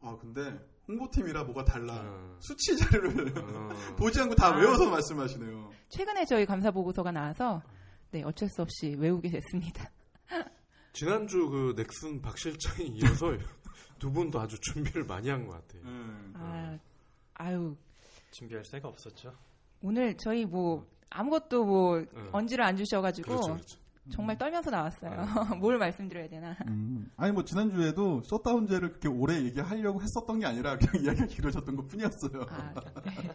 [0.00, 0.58] 아, 근데
[0.88, 1.94] 홍보팀이라 뭐가 달라.
[2.02, 2.36] 어.
[2.40, 3.68] 수치 자료를 어.
[3.96, 4.56] 보지 않고 다 아.
[4.56, 5.70] 외워서 말씀하시네요.
[5.90, 7.62] 최근에 저희 감사 보고서가 나와서
[8.10, 9.90] 네, 어쩔 수 없이 외우게 됐습니다.
[10.94, 13.32] 지난주 그 넥슨 박 실장이 이어서
[13.98, 15.82] 두 분도 아주 준비를 많이 한 것 같아요.
[15.84, 16.32] 음.
[16.36, 16.78] 아,
[17.34, 17.76] 아유,
[18.30, 19.34] 준비할 새가 없었죠.
[19.82, 22.28] 오늘 저희 뭐 아무것도 뭐 어.
[22.32, 23.78] 언지를 안 주셔가지고 그렇죠, 그렇죠.
[24.10, 25.26] 정말 떨면서 나왔어요.
[25.60, 26.56] 뭘 말씀드려야 되나?
[26.66, 27.10] 음.
[27.16, 32.46] 아니 뭐 지난주에도 셧다운제를 그렇게 오래 얘기하려고 했었던 게 아니라 그냥 이야기가 길어졌던 것 뿐이었어요.
[32.48, 33.30] 아, 네.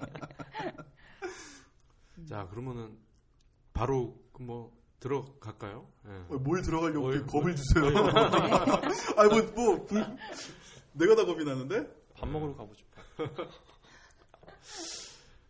[2.27, 2.97] 자 그러면은
[3.73, 5.87] 바로 그뭐 들어갈까요?
[6.07, 6.11] 예.
[6.33, 7.85] 어, 뭘 들어가려고 어이, 겁을 주세요.
[9.17, 9.95] 아니 뭐, 뭐 부-
[10.93, 11.85] 내가 다 겁이 나는데?
[12.15, 13.01] 밥 먹으러 가고 싶어.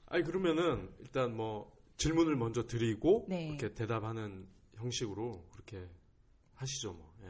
[0.07, 3.47] 아니 그러면은 일단 뭐 질문을 먼저 드리고 네.
[3.49, 4.47] 이렇게 대답하는
[4.83, 5.89] 형식으로 그렇게
[6.55, 7.13] 하시죠 뭐.
[7.23, 7.27] 예.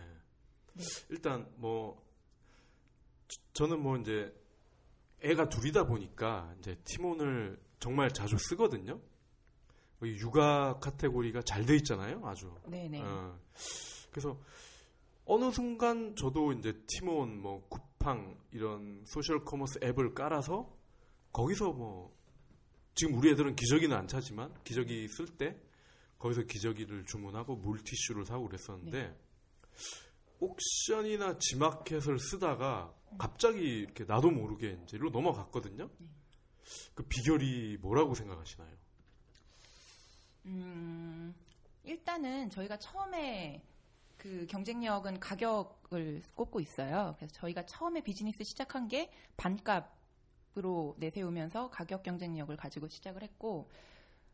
[0.74, 0.84] 네.
[1.10, 2.04] 일단 뭐
[3.28, 4.34] 저- 저는 뭐 이제
[5.22, 9.00] 애가 둘이다 보니까 이제 티몬을 정말 자주 쓰거든요.
[10.04, 12.54] 이 육아 카테고리가 잘 돼 있잖아요, 아주.
[12.68, 13.02] 네네.
[13.04, 13.40] 어,
[14.12, 14.38] 그래서
[15.26, 20.76] 어느 순간 저도 이제 티몬, 뭐 쿠팡 이런 소셜 커머스 앱을 깔아서
[21.32, 22.14] 거기서 뭐
[22.96, 25.58] 지금 우리 애들은 기저귀는 안 차지만 기저귀 쓸 때
[26.24, 29.14] 거기서 기저귀를 주문하고 물티슈를 사고 그랬었는데
[30.40, 35.90] 옥션이나 지마켓을 쓰다가 갑자기 이렇게 나도 모르게 이제 로 넘어갔거든요.
[36.96, 38.72] 그 비결이 뭐라고 생각하시나요?
[40.46, 41.36] 음,
[41.84, 43.62] 일단은 저희가 처음에
[44.18, 47.16] 그 경쟁력은 가격을 꼽고 있어요.
[47.18, 50.04] 그래서 저희가 처음에 비즈니스 시작한 게 반값
[50.56, 53.68] 으로 내세우면서 가격 경쟁력을 가지고 시작을 했고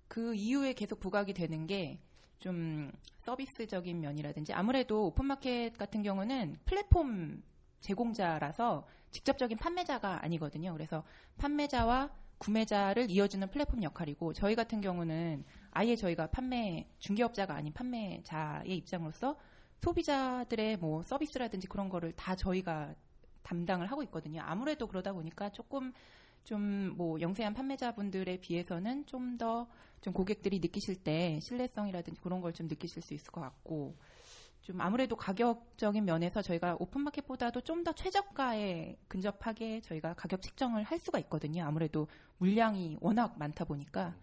[0.10, 2.00] 그 이후에 계속 부각이 되는 게
[2.40, 7.44] 좀 서비스적인 면이라든지 아무래도 오픈마켓 같은 경우는 플랫폼
[7.82, 10.74] 제공자라서 직접적인 판매자가 아니거든요.
[10.74, 11.04] 그래서
[11.38, 19.38] 판매자와 구매자를 이어주는 플랫폼 역할이고 저희 같은 경우는 아예 저희가 판매 중개업자가 아닌 판매자의 입장으로서
[19.82, 22.96] 소비자들의 뭐 서비스라든지 그런 거를 다 저희가
[23.44, 24.42] 담당을 하고 있거든요.
[24.46, 25.92] 아무래도 그러다 보니까 조금
[26.46, 29.68] 좀 뭐 영세한 판매자분들에 비해서는 좀더
[30.02, 33.96] 좀 고객들이 느끼실 때 신뢰성이라든지 그런 걸 좀 느끼실 수 있을 것 같고
[34.62, 41.20] 좀 아무래도 가격적인 면에서 저희가 오픈마켓보다도 좀 더 최저가에 근접하게 저희가 가격 책정을 할 수가
[41.20, 41.64] 있거든요.
[41.66, 42.08] 아무래도
[42.40, 44.16] 물량이 워낙 많다 보니까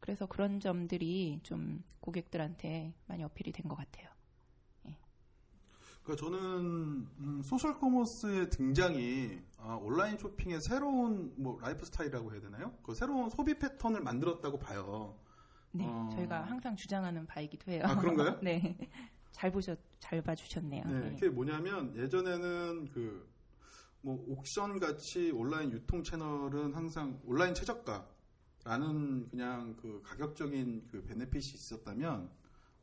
[0.00, 4.08] 그래서 그런 점들이 좀 고객들한테 많이 어필이 된 것 같아요.
[6.04, 6.38] 그러니까 저는
[7.18, 12.72] 음, 소셜 커머스의 등장이 아, 온라인 쇼핑의 새로운 뭐 라이프 스타일이라고 해야 되나요?
[12.82, 15.18] 그 새로운 소비 패턴을 만들었다고 봐요.
[15.72, 16.10] 네, 어.
[16.14, 17.82] 저희가 항상 주장하는 바이기도 해요.
[17.84, 18.38] 아, 그런가요?
[18.44, 18.76] 네,
[19.32, 20.84] 잘 보셨, 잘 봐주셨네요.
[20.84, 21.10] 네, 네.
[21.14, 23.34] 그게 뭐냐면 예전에는 그
[24.04, 32.28] 뭐 옥션 같이 온라인 유통 채널은 항상 온라인 최저가라는 그냥 그 가격적인 그 benefit이 있었다면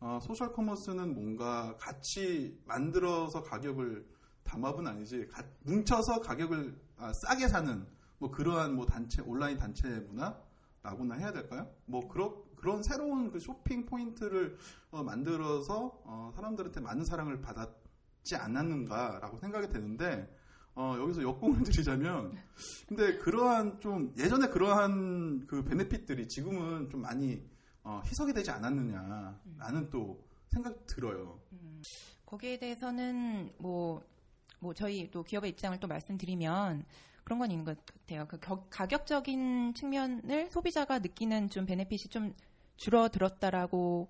[0.01, 4.03] 어, 소셜 커머스는 뭔가 같이 만들어서 가격을
[4.43, 7.85] 담합은 아니지 가- 뭉쳐서 가격을 아, 싸게 사는
[8.17, 11.71] 뭐 그러한 뭐 단체 온라인 단체 문화라고나 해야 될까요?
[11.85, 14.57] 뭐 그런 그런 새로운 그 쇼핑 포인트를
[14.89, 20.35] 어, 만들어서 어, 사람들한테 많은 사랑을 받았지 않았는가라고 생각이 되는데
[20.73, 22.35] 어, 여기서 역공을 드리자면
[22.87, 27.43] 근데 그러한 좀 예전에 그러한 그 베네핏들이 지금은 좀 많이
[27.84, 31.39] 어, 희석이 되지 않았느냐라는 또 생각 들어요.
[32.26, 34.04] 거기에 대해서는 뭐,
[34.60, 36.86] 뭐 저희 또 기업의 입장을 또 말씀드리면
[37.24, 38.28] 그런 건 있는 것 같아요.
[38.28, 42.34] 그 겨- 가격적인 측면을 소비자가 느끼는 좀 베네핏이 좀
[42.78, 44.10] 줄어들었다라고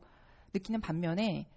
[0.53, 1.47] 느끼는 반면에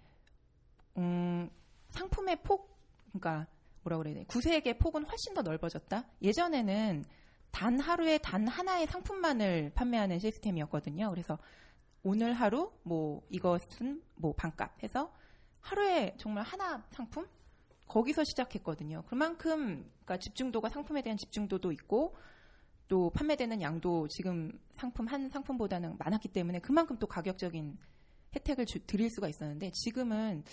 [0.97, 1.49] 음,
[1.89, 2.77] 상품의 폭,
[3.11, 3.47] 그러니까
[3.83, 4.23] 뭐라 그래야 돼?
[4.25, 6.05] 구색의 폭은 훨씬 더 넓어졌다.
[6.21, 7.05] 예전에는
[7.51, 11.09] 단 하루에 단 하나의 상품만을 판매하는 시스템이었거든요.
[11.09, 11.37] 그래서
[12.05, 15.11] 오늘 하루 뭐 이것은 뭐 반값 해서
[15.61, 17.25] 하루에 정말 하나 상품
[17.87, 19.03] 거기서 시작했거든요.
[19.07, 22.15] 그만큼 그러니까 집중도가 상품에 대한 집중도도 있고
[22.87, 27.75] 또 판매되는 양도 지금 상품 한 상품보다는 많았기 때문에 그만큼 또 가격적인
[28.35, 30.43] 혜택을 주- 드릴 수가 있었는데 지금은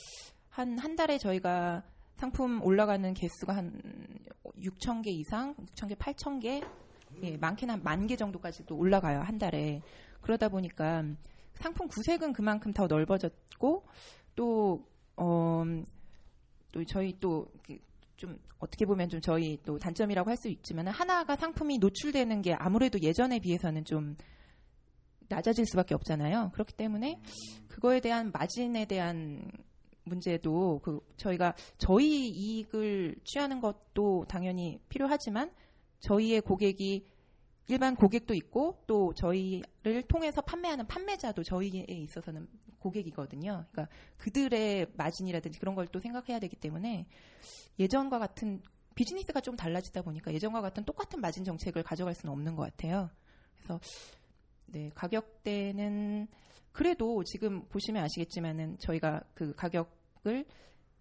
[0.48, 1.84] 한한 달에 저희가
[2.16, 3.78] 상품 올라가는 개수가 한
[4.58, 6.62] 6천 개 이상, 6천 개, 8천 개,
[7.22, 9.82] 예, 많게는 한 만 개 정도까지도 올라가요 한 달에.
[10.22, 11.04] 그러다 보니까
[11.54, 13.86] 상품 구색은 그만큼 더 넓어졌고
[14.34, 14.86] 또
[15.16, 15.64] 어,
[16.72, 17.46] 또 저희 또
[18.22, 23.00] 좀 어떻게 보면 좀 저희 또 단점이라고 할 수 있지만 하나가 상품이 노출되는 게 아무래도
[23.00, 24.16] 예전에 비해서는 좀
[25.28, 26.50] 낮아질 수밖에 없잖아요.
[26.52, 27.20] 그렇기 때문에
[27.66, 29.50] 그거에 대한 마진에 대한
[30.04, 35.50] 문제도 그 저희가 저희 이익을 취하는 것도 당연히 필요하지만
[35.98, 37.04] 저희의 고객이
[37.68, 42.48] 일반 고객도 있고 또 저희를 통해서 판매하는 판매자도 저희에 있어서는
[42.78, 43.64] 고객이거든요.
[43.70, 47.06] 그러니까 그들의 마진이라든지 그런 걸 또 생각해야 되기 때문에
[47.78, 48.60] 예전과 같은
[48.94, 53.10] 비즈니스가 좀 달라지다 보니까 예전과 같은 똑같은 마진 정책을 가져갈 수는 없는 것 같아요.
[53.56, 53.80] 그래서
[54.66, 56.28] 네 가격대는
[56.72, 60.44] 그래도 지금 보시면 아시겠지만은 저희가 그 가격을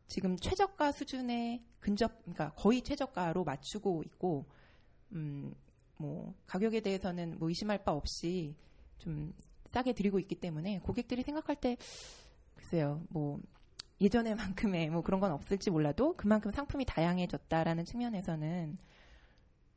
[0.07, 4.45] 지금 최저가 수준에 근접, 그러니까 거의 최저가로 맞추고 있고,
[5.13, 5.53] 음,
[6.01, 8.55] 뭐 가격에 대해서는 뭐 의심할 바 없이
[8.97, 9.33] 좀
[9.69, 11.77] 싸게 드리고 있기 때문에 고객들이 생각할 때
[12.55, 13.39] 글쎄요, 뭐
[14.01, 18.77] 예전에만큼의 뭐 그런 건 없을지 몰라도 그만큼 상품이 다양해졌다라는 측면에서는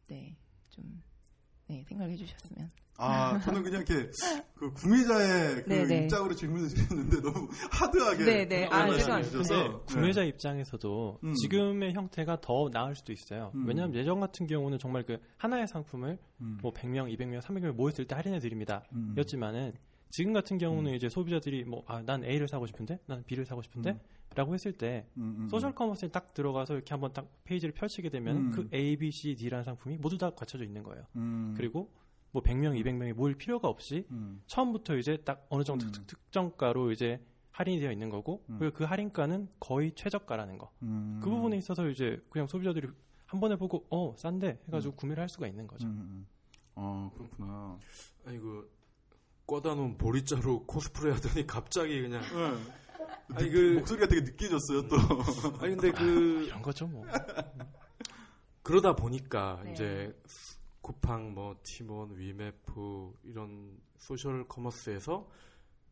[0.09, 0.37] 네,
[0.71, 1.03] 좀
[1.67, 4.11] 네, 생각해 주셨으면 아, 저는 그냥 이렇게
[4.55, 6.05] 그 구매자의 그 네네.
[6.05, 8.67] 입장으로 질문을 드렸는데 너무 hard하게 네네.
[8.67, 9.31] 아, 말씀해 죄송합니다.
[9.31, 9.55] 주셔서.
[9.55, 9.85] 근데 네.
[9.87, 11.35] 구매자 입장에서도 음.
[11.35, 13.51] 지금의 형태가 더 나을 수도 있어요.
[13.55, 13.67] 음.
[13.67, 16.59] 왜냐하면 예전 같은 경우는 정말 그 하나의 상품을 음.
[16.63, 18.85] 뭐 100명, 200명, 300명 모였을 때 할인해 드립니다.
[18.93, 19.15] 음.
[19.19, 19.73] 였지만은
[20.11, 23.91] 지금 같은 경우는 이제 소비자들이 뭐 아 난 A를 사고 싶은데 난 B를 사고 싶은데
[23.91, 23.99] 음.
[24.37, 28.37] 라고 했을 때 음, 음, 소셜 커머스에 딱 들어가서 이렇게 한번 딱 페이지를 펼치게 되면
[28.37, 28.51] 음.
[28.51, 31.05] 그 A, B, C, D라는 상품이 모두 다 갖춰져 있는 거예요.
[31.17, 31.55] 음.
[31.57, 31.89] 그리고
[32.35, 34.43] 뭐 100명, 200명이 모일 필요가 없이 음.
[34.49, 35.93] 처음부터 이제 딱 어느 정도 음.
[35.93, 38.57] 특, 특정가로 이제 할인이 되어 있는 거고 음.
[38.59, 40.73] 그리고 그 할인가는 거의 최저가라는 거.
[40.83, 41.21] 음.
[41.23, 42.89] 그 부분에 있어서 이제 그냥 소비자들이
[43.27, 44.97] 한 번에 보고 어 싼데 해가지고 음.
[44.97, 45.87] 구매를 할 수가 있는 거죠.
[45.87, 46.27] 음, 음.
[46.75, 47.79] 어, 그렇구나.
[48.27, 48.69] 아니 그
[49.47, 52.21] 꿔다 놓은 보리자루 코스프레 하더니 갑자기 그냥
[53.33, 54.97] 아니, 그- 목소리가 되게 느껴졌어요, 또.
[55.61, 57.07] 아니 근데 그 이런 거죠 뭐.
[58.65, 59.73] 그러다 보니까 네.
[59.73, 60.21] 이제
[60.85, 65.27] 쿠팡 뭐 티몬 위메프 이런 소셜 커머스에서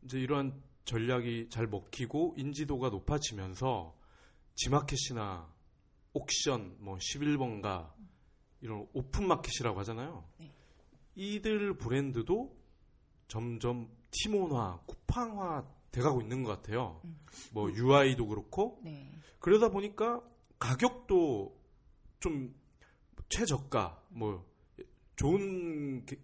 [0.05, 3.97] 이제 이러한 전략이 잘 먹히고 인지도가 높아지면서
[4.55, 5.51] 지마켓이나
[6.13, 7.91] 옥션 뭐 11번가
[8.61, 10.29] 이런 오픈 마켓이라고 하잖아요.
[10.39, 10.53] 네.
[11.15, 12.55] 이들 브랜드도
[13.29, 17.01] 점점 티몬화, 쿠팡화 돼가고 있는 것 같아요.
[17.05, 17.19] 음.
[17.53, 19.11] 뭐 UI도 그렇고 네.
[19.39, 20.23] 그러다 보니까
[20.59, 21.59] 가격도
[22.21, 22.55] 좀
[23.31, 24.52] 최저가 뭐
[25.27, 26.19] 좋은 게-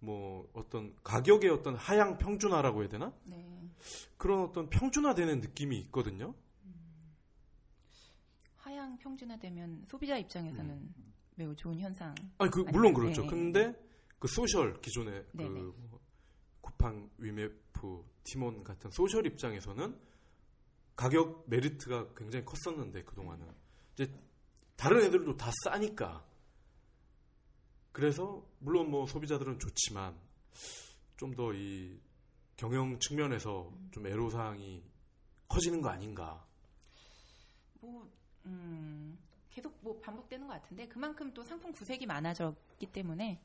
[0.00, 3.70] 뭐 어떤 가격의 어떤 하향 평준화라고 해야 되나 네.
[4.18, 6.34] 그런 어떤 평준화되는 느낌이 있거든요.
[8.56, 10.94] 하향 평준화되면 소비자 입장에서는
[11.36, 12.14] 매우 좋은 현상.
[12.38, 13.22] 아니 그 물론 그렇죠.
[13.22, 13.28] 네.
[13.28, 13.74] 근데
[14.18, 15.48] 그 소셜 기존의 그 네네.
[15.60, 16.00] 뭐
[16.60, 19.98] 쿠팡, 위메프, 티몬 같은 소셜 입장에서는
[20.96, 23.46] 가격 메리트가 굉장히 컸었는데 그 동안은
[23.94, 24.12] 이제
[24.76, 26.26] 다른 애들도 다 싸니까
[27.96, 30.14] 그래서 물론 뭐 소비자들은 좋지만
[31.16, 31.98] 좀 더 이
[32.56, 34.82] 경영 측면에서 좀 애로 사항이
[35.48, 36.44] 커지는 거 아닌가.
[37.80, 38.06] 뭐
[38.44, 39.16] 음,
[39.50, 43.40] 계속 뭐 반복되는 것 같은데 그만큼 또 상품 구색이 많아졌기 때문에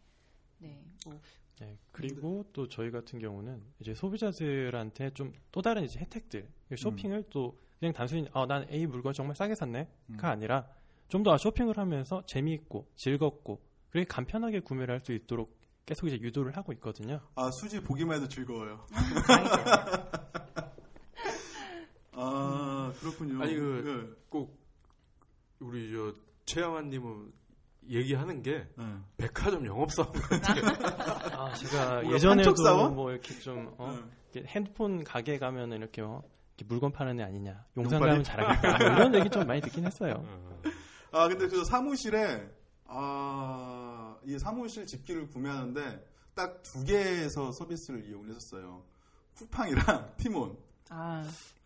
[0.60, 0.84] 네.
[1.06, 1.18] 뭐
[1.62, 7.58] 네, 그리고 또 저희 같은 경우는 이제 소비자들한테 좀 또 다른 이제 혜택들 쇼핑을 또
[7.80, 10.20] 그냥 단순히 아, 난 A 물건 정말 싸게 샀네가 음.
[10.26, 10.68] 아니라
[11.08, 16.56] 좀 더 쇼핑을 하면서 재미있고 즐겁고 그리고 간편하게 구매를 할 수 있도록 계속 이제 유도를
[16.56, 17.19] 하고 있거든요.
[17.36, 18.86] 아, 수지 보기만 해도 즐거워요.
[19.27, 20.71] 다행이죠.
[22.13, 23.41] 아, 그렇군요.
[23.41, 24.21] 아니, 그- 예.
[24.30, 24.60] 꼭
[25.60, 26.13] 우리 저
[26.45, 27.32] 최양환님은
[27.89, 28.84] 얘기하는 게 예.
[29.17, 30.12] 백화점 영업 사원
[31.34, 32.54] 아, 제가 예전에도?
[32.91, 34.01] 뭐 이렇게 좀 어, 예.
[34.34, 36.21] 이렇게 핸드폰 가게 가면은 이렇게, 어,
[36.58, 38.10] 이렇게 물건 파는 애 아니냐, 용산 용팔이?
[38.12, 40.13] 가면 잘하겠다 뭐 이런 얘기 좀 많이 듣긴 했어요.
[40.17, 40.62] 어.
[41.12, 42.47] 아, 근데 그 사무실에,
[42.86, 43.81] 아,
[44.26, 48.84] 이 사무실 집기를 구매하는데 딱 두 개에서 서비스를 이용을 했었어요.
[49.36, 50.58] 쿠팡이랑 티몬.
[50.90, 51.24] 아,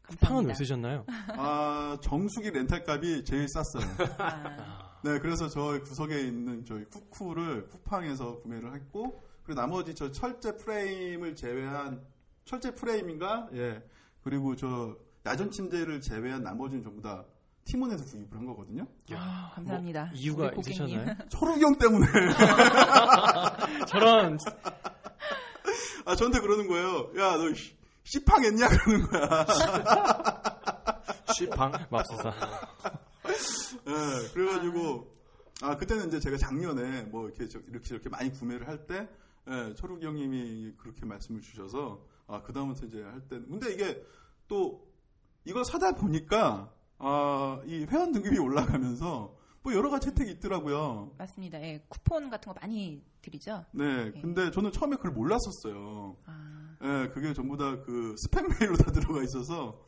[0.08, 0.54] 쿠팡은 왜.
[0.54, 1.06] 쓰셨나요?
[1.08, 3.86] 아, 정수기 렌탈 값이 제일 쌌어요.
[4.18, 10.56] 아, 네, 그래서 저희 구석에 있는 저희 쿠쿠를 쿠팡에서 구매를 했고, 그리고 나머지 저 철제
[10.58, 12.04] 프레임을 제외한,
[12.46, 13.50] 철제 프레임인가?
[13.54, 13.84] 예.
[14.24, 17.24] 그리고 저 야전 침대를 제외한 나머지는 전부 다
[17.66, 18.88] 티몬에서 구입을 한 거거든요.
[19.14, 20.06] 아, 감사합니다.
[20.06, 20.52] 뭐 이유가.
[20.58, 21.16] 있으셨나요?
[21.30, 22.08] 초록형 때문에.
[23.90, 24.38] 저런
[26.06, 27.12] 아, 저한테 그러는 거예요.
[27.18, 28.68] 야, 너 씨- 씨팡했냐?
[28.68, 29.46] 그러는 거야.
[31.34, 32.32] 시방 맙소사.
[33.88, 35.12] 예, 그래가지고,
[35.64, 39.10] 아, 그때는 이제 제가 작년에 뭐 이렇게, 저- 이렇게 이렇게 많이 구매를 할 때,
[39.50, 44.06] 예, 초록이 형님이 그렇게 말씀을 주셔서, 아, 그다음부터 이제 할 때, 근데 이게
[44.48, 44.88] 또,
[45.46, 51.12] 이걸 사다 보니까, 아, 이 회원 등급이 올라가면서, 뭐 여러 가지 혜택이 있더라고요.
[51.18, 51.60] 맞습니다.
[51.62, 53.66] 예, 쿠폰 같은 거 많이 드리죠.
[53.72, 56.16] 네, 근데 저는 처음에 그걸 몰랐었어요.
[56.26, 59.82] 아, 예, 그게 전부 다 그 스팸 메일로 다 들어가 있어서,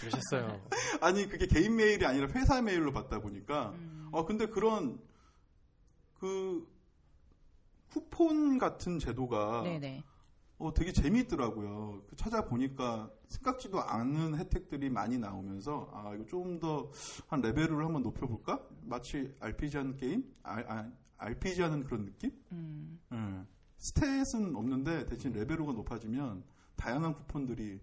[0.00, 0.60] 그러셨어요.
[1.00, 4.98] 아니, 그게 개인 메일이 아니라 회사 메일로 받다 보니까, 음, 어, 근데 그런,
[6.18, 6.66] 그,
[7.92, 10.02] 쿠폰 같은 제도가, 네네.
[10.60, 12.02] 어, 되게 재미있더라고요.
[12.08, 16.90] 그 찾아보니까 생각지도 않은 혜택들이 많이 나오면서, 아, 이거 좀 더
[17.28, 18.60] 한 레벨을 한번 높여볼까?
[18.82, 20.24] 마치 RPG 하는 게임?
[20.42, 22.30] 아, 아, RPG 하는 그런 느낌?
[22.52, 23.16] 음, 예.
[23.78, 26.44] 스탯은 없는데 대신 레벨로가 높아지면
[26.76, 27.80] 다양한 쿠폰들이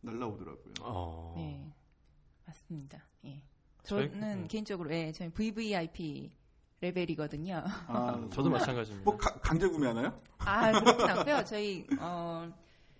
[0.00, 0.74] 날라오더라고요.
[0.82, 1.32] 어.
[1.36, 1.72] 네.
[2.46, 3.02] 맞습니다.
[3.24, 3.42] 예.
[3.82, 4.46] 저희- 저는 네.
[4.48, 6.30] 개인적으로 예, 저는 VVIP
[6.80, 7.62] 레벨이거든요.
[7.86, 9.04] 아, 저도 마찬가지입니다.
[9.10, 10.18] 뭐 가- 강제 구매하나요?
[10.38, 11.44] 아, 그렇진 않고요.
[11.44, 12.50] 저희 어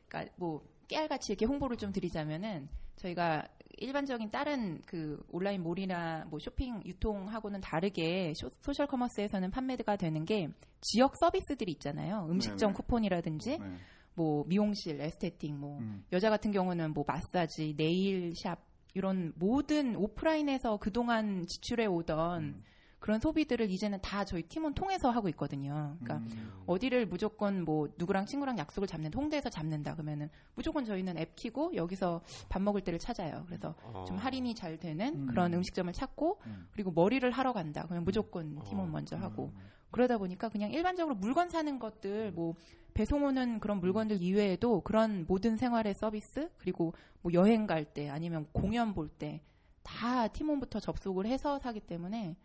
[0.08, 3.46] 그러니까 뭐 깨알같이 이렇게 홍보를 좀 드리자면은 저희가
[3.80, 10.48] 일반적인 다른 그 온라인 몰이나 뭐 쇼핑 유통하고는 다르게 쇼- 소셜 커머스에서는 판매가 되는 게
[10.80, 12.26] 지역 서비스들이 있잖아요.
[12.28, 12.72] 음식점 네네.
[12.74, 13.76] 쿠폰이라든지 네.
[14.14, 16.04] 뭐 미용실, 에스테틱, 뭐 음.
[16.10, 18.58] 여자 같은 경우는 뭐 마사지, 네일샵
[18.94, 22.62] 이런 모든 오프라인에서 그동안 지출해 오던 음.
[22.99, 25.96] 그런 소비들을 이제는 다 저희 티몬 통해서 하고 있거든요.
[26.01, 26.53] 그러니까 음.
[26.66, 32.22] 어디를 무조건 뭐 누구랑 친구랑 약속을 잡는 홍대에서 잡는다 그러면은 무조건 저희는 앱 키고 여기서
[32.49, 33.44] 밥 먹을 때를 찾아요.
[33.46, 33.74] 그래서
[34.07, 34.18] 좀 어.
[34.20, 35.26] 할인이 잘 되는 음.
[35.26, 36.68] 그런 음식점을 찾고 음.
[36.72, 37.84] 그리고 머리를 하러 간다.
[37.84, 38.90] 그러면 무조건 팀원 어.
[38.90, 39.61] 먼저 하고 음.
[39.90, 42.55] 그러다 보니까 그냥 일반적으로 물건 사는 것들 뭐
[42.94, 48.46] 배송 오는 그런 물건들 이외에도 그런 모든 생활의 서비스 그리고 뭐 여행 갈 때 아니면
[48.53, 49.40] 공연 볼 때
[49.88, 52.36] 다 팀원부터 접속을 해서 사기 때문에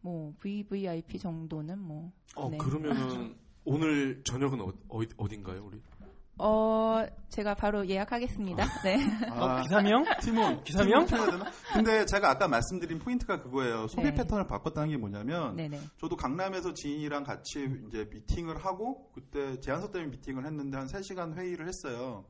[0.00, 2.58] 뭐 VVIP 정도는 뭐 어, 네.
[2.58, 5.80] 그러면은 오늘 저녁은 어, 어, 어딘가요, 우리?
[6.42, 8.64] 어, 제가 바로 예약하겠습니다.
[8.82, 8.96] 네.
[9.30, 10.04] 아, 기사명?
[10.22, 11.04] 티몬 기사명?
[11.04, 11.50] 티몬 되나?
[11.74, 13.88] 근데 제가 아까 말씀드린 포인트가 그거예요.
[13.88, 14.14] 소비 네.
[14.14, 15.78] 패턴을 바꿨다는 게 뭐냐면 네네.
[15.98, 21.68] 저도 강남에서 지인이랑 같이 이제 미팅을 하고 그때 제안서 때문에 미팅을 했는데 한 3시간 회의를
[21.68, 22.24] 했어요.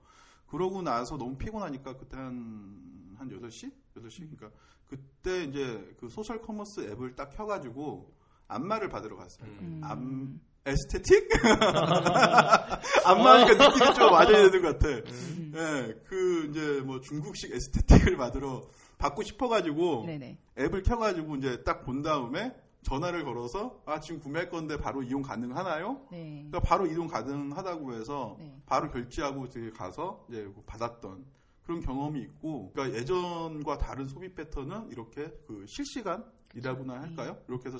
[0.48, 3.70] 그러고 나서 너무 피곤하니까 그때 한, 한 8시?
[3.96, 4.36] 8시?
[4.36, 4.50] 그러니까
[4.90, 8.12] 그때 이제 그 소셜 커머스 앱을 딱 켜가지고
[8.48, 9.48] 안마를 받으러 갔어요.
[9.60, 9.80] 음.
[9.84, 11.28] 암, 에스테틱?
[13.06, 14.88] 안마니까 느낌이 좀 맞아야 되는 것 같아.
[14.88, 15.52] 음.
[15.54, 18.62] 예, 그 이제 뭐 중국식 에스테틱을 받으러
[18.98, 20.38] 받고 싶어가지고 네네.
[20.58, 26.00] 앱을 켜가지고 이제 딱 본 다음에 전화를 걸어서 아 지금 구매할 건데 바로 이용 가능하나요?
[26.10, 26.46] 네.
[26.48, 28.54] 그러니까 바로 이용 가능하다고 해서 네.
[28.66, 31.24] 바로 결제하고 가서 이제 받았던
[31.70, 37.40] 그런 경험이 있고 그러니까 예전과 다른 소비 패턴은 이렇게 그 실시간이라고나 할까요?
[37.48, 37.78] 이렇게 해서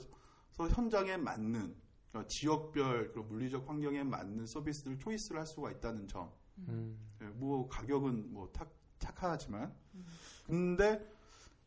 [0.57, 1.75] 현장에 맞는
[2.11, 6.31] 그러니까 지역별 그런 물리적 환경에 맞는 서비스를 choice를 할 수가 있다는 점.
[6.59, 6.97] 음.
[7.21, 9.75] 예, 뭐 가격은 뭐 탁, 착하지만
[10.47, 11.05] 근데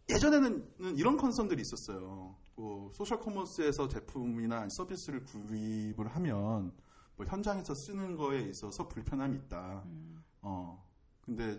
[0.10, 2.38] 예전에는 이런 concern들이 있었어요.
[2.56, 6.72] 뭐 소셜 커머스에서 제품이나 서비스를 구입을 하면
[7.18, 9.84] 뭐 현장에서 쓰는 거에 있어서 불편함이 있다.
[9.88, 10.24] 음.
[10.42, 10.83] 어.
[11.26, 11.58] 근데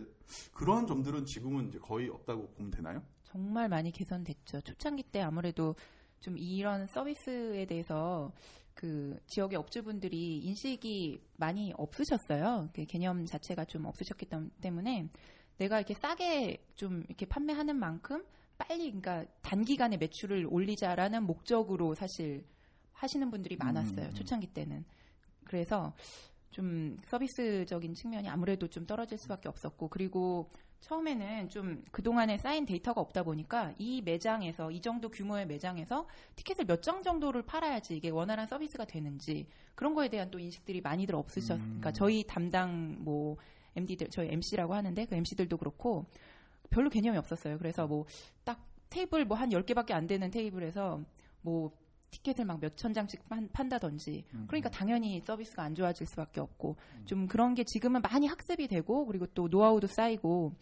[0.53, 3.03] 그런 점들은 지금은 이제 거의 없다고 보면 되나요?
[3.25, 4.61] 정말 많이 개선됐죠.
[4.63, 5.75] 초창기 때 아무래도
[6.21, 8.33] 좀 이런 서비스에 대해서
[8.75, 12.69] 그 지역의 업주분들이 인식이 많이 없으셨어요.
[12.75, 15.09] 그 개념 자체가 좀 없으셨기 때- 때문에
[15.59, 18.25] 내가 이렇게 싸게 좀 이렇게 판매하는 만큼
[18.59, 22.45] 빨리 그러니까 단기간에 매출을 올리자라는 목적으로 사실
[22.93, 24.07] 하시는 분들이 많았어요.
[24.07, 24.15] 음, 음.
[24.15, 24.85] 초창기 때는.
[25.45, 25.93] 그래서
[26.55, 30.49] 좀 서비스적인 측면이 아무래도 좀 떨어질 수밖에 없었고 그리고
[30.83, 36.81] 처음에는 좀 그동안에 쌓인 데이터가 없다 보니까 이 매장에서 이 정도 규모의 매장에서 티켓을 몇
[36.81, 41.59] 장 정도를 팔아야지 이게 원활한 서비스가 되는지 그런 거에 대한 또 인식들이 많이들 없으셨.
[41.59, 41.65] 음.
[41.65, 43.37] 그러니까 저희 담당 뭐
[43.75, 46.07] MD들 저희 MC라고 하는데 그 MC들도 그렇고
[46.71, 47.59] 별로 개념이 없었어요.
[47.59, 48.07] 그래서 뭐
[48.45, 51.01] 딱 테이블 뭐한 10개밖에 안 되는 테이블에서
[51.41, 51.73] 뭐
[52.15, 54.45] 티켓을 막 몇 천 장씩 판, 판다든지 음.
[54.49, 59.27] 그러니까 당연히 서비스가 안 좋아질 수밖에 없고 좀 그런 게 지금은 많이 학습이 되고 그리고
[59.27, 60.55] 또 노하우도 쌓이고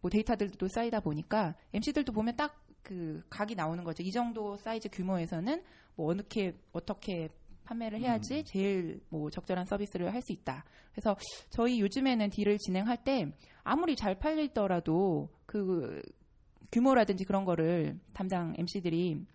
[0.00, 4.04] 뭐 데이터들도 쌓이다 보니까 MC들도 보면 딱 그 각이 나오는 거죠.
[4.04, 5.60] 이 정도 사이즈 규모에서는
[5.96, 7.28] 뭐 어떻게 어떻게
[7.64, 8.44] 판매를 해야지 음.
[8.44, 10.64] 제일 뭐 적절한 서비스를 할 수 있다.
[10.92, 11.16] 그래서
[11.50, 13.32] 저희 요즘에는 딜을 진행할 때
[13.64, 16.00] 아무리 잘 팔리더라도 그
[16.70, 19.26] 규모라든지 그런 거를 담당 MC들이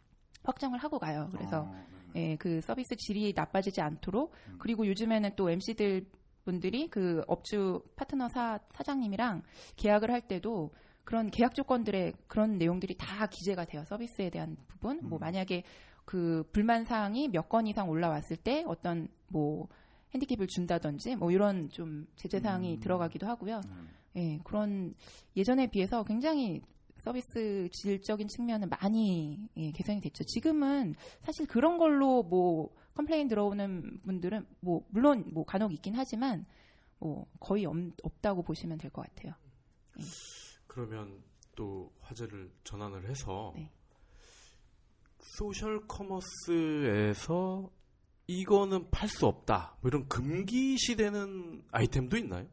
[0.43, 1.29] 확정을 하고 가요.
[1.31, 2.31] 그래서 어, 네.
[2.31, 4.55] 예, 그 서비스 질이 나빠지지 않도록 음.
[4.59, 6.05] 그리고 요즘에는 또 MC들
[6.43, 9.43] 분들이 그 업주 파트너 사, 사장님이랑
[9.77, 10.71] 계약을 할 때도
[11.03, 13.83] 그런 계약 조건들의 그런 내용들이 다 기재가 돼요.
[13.85, 14.99] 서비스에 대한 부분.
[15.03, 15.19] 뭐 음.
[15.19, 15.63] 만약에
[16.05, 19.67] 그 불만 사항이 몇 건 이상 올라왔을 때 어떤 뭐
[20.13, 22.79] 핸디캡을 준다든지 뭐 이런 좀 제재 사항이 음.
[22.79, 23.61] 들어가기도 하고요.
[24.13, 24.33] 네.
[24.33, 24.93] 예, 그런
[25.37, 26.61] 예전에 비해서 굉장히
[27.03, 30.23] 서비스 질적인 측면은 많이 예, 개선이 됐죠.
[30.23, 36.45] 지금은 사실 그런 걸로 뭐 complain 들어오는 분들은 뭐 물론 뭐 간혹 있긴 하지만
[36.99, 39.33] 뭐 거의 없, 없다고 보시면 될 것 같아요.
[40.67, 41.21] 그러면
[41.55, 43.69] 또 화제를 전환을 해서 네.
[45.19, 47.69] 소셜 커머스에서
[48.27, 49.75] 이거는 팔 수 없다.
[49.81, 52.47] 뭐 이런 금기시되는 아이템도 있나요?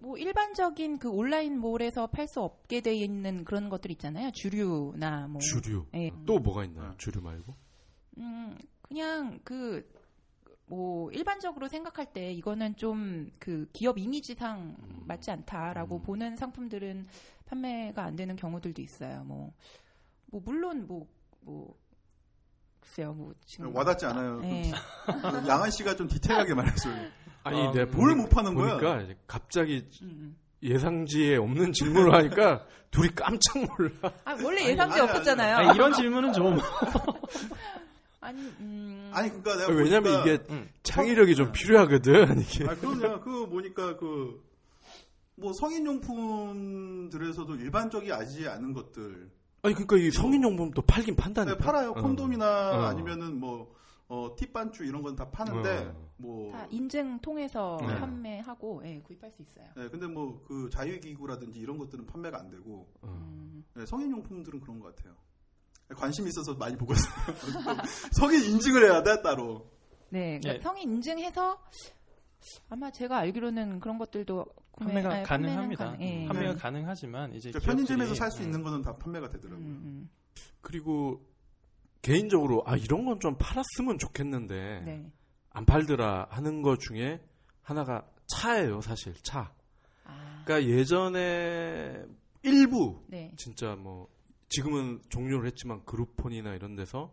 [0.00, 4.30] 뭐 일반적인 그 온라인 몰에서 팔 수 없게 돼 있는 그런 것들 있잖아요.
[4.32, 5.86] 주류나 뭐 주류.
[5.94, 6.10] 예.
[6.26, 6.90] 또 뭐가 있나요?
[6.90, 6.94] 네.
[6.98, 7.54] 주류 말고?
[8.18, 9.88] 음, 그냥 그,
[10.66, 15.02] 뭐, 일반적으로 생각할 때 이거는 좀 그 기업 이미지상 음.
[15.06, 16.02] 맞지 않다라고 음.
[16.02, 17.08] 보는 상품들은
[17.46, 19.24] 판매가 안 되는 경우들도 있어요.
[19.24, 19.52] 뭐,
[20.26, 21.06] 뭐, 물론 뭐,
[21.40, 21.76] 뭐,
[22.80, 23.74] 글쎄요, 뭐, 지금.
[23.74, 24.40] 와닿지 않아요.
[24.44, 24.70] 예.
[24.70, 24.72] 그
[25.48, 27.10] 양한 씨가 좀 디테일하게 말했어요.
[27.42, 28.76] 아니, 아, 내가 뭘못 파는 거야?
[28.76, 30.36] 보니까 이제 갑자기 음.
[30.62, 33.90] 예상지에 없는 질문을 하니까 둘이 깜짝 놀라.
[34.24, 35.56] 아 원래 아니, 예상지 아니, 아니, 없었잖아요.
[35.56, 36.58] 아니, 이런 질문은 좀
[38.20, 40.68] 아니, 음, 아니 그러니까 내가 왜냐면 보니까- 이게 음.
[40.82, 42.40] 창의력이 좀 필요하거든.
[42.40, 42.64] 이게.
[42.68, 43.20] 아 그럼요.
[43.20, 44.40] 그 보니까 그
[45.36, 49.30] 뭐 성인용품들에서도 일반적이지 않은 것들
[49.62, 51.56] 아니 그러니까 이 성인용품도 팔긴 판다니까.
[51.56, 51.90] 네, 팔아요.
[51.92, 51.94] 어.
[51.94, 52.82] 콘돔이나 어.
[52.84, 53.74] 아니면은 뭐
[54.12, 56.10] 어, 팁반쭈 이런 건 다 파는데 어.
[56.16, 57.86] 뭐다 인증 통해서 네.
[57.98, 59.66] 판매하고 예, 구입할 수 있어요.
[59.76, 63.08] 네, 근데 뭐 그 자유기구라든지 이런 것들은 판매가 안 되고 어.
[63.08, 65.14] 음, 네, 성인 용품들은 그런 것 같아요.
[65.94, 67.12] 관심 있어서 많이 보고 있어요.
[68.12, 69.70] 성인 인증을 해야 돼 따로.
[70.10, 70.60] 네, 그러니까 예.
[70.60, 71.60] 성인 인증해서
[72.68, 75.84] 아마 제가 알기로는 그런 것들도 구매- 판매가 아니, 가능합니다.
[75.92, 76.26] 가능- 예.
[76.26, 76.58] 판매가 네.
[76.58, 78.44] 가능하지만 이제 그러니까 편의점에서 기업들이- 살수 음.
[78.44, 79.64] 있는 거는 다 판매가 되더라고요.
[79.64, 80.10] 음, 음.
[80.60, 81.24] 그리고
[82.02, 85.12] 개인적으로 아 이런 건 좀 팔았으면 좋겠는데 네.
[85.50, 87.20] 안 팔더라 하는 것 중에
[87.62, 89.52] 하나가 차예요, 사실 차.
[90.04, 92.02] 아, 그러니까 예전에
[92.42, 93.32] 일부 네.
[93.36, 94.08] 진짜 뭐
[94.48, 97.12] 지금은 종료를 했지만 그룹폰이나 이런 데서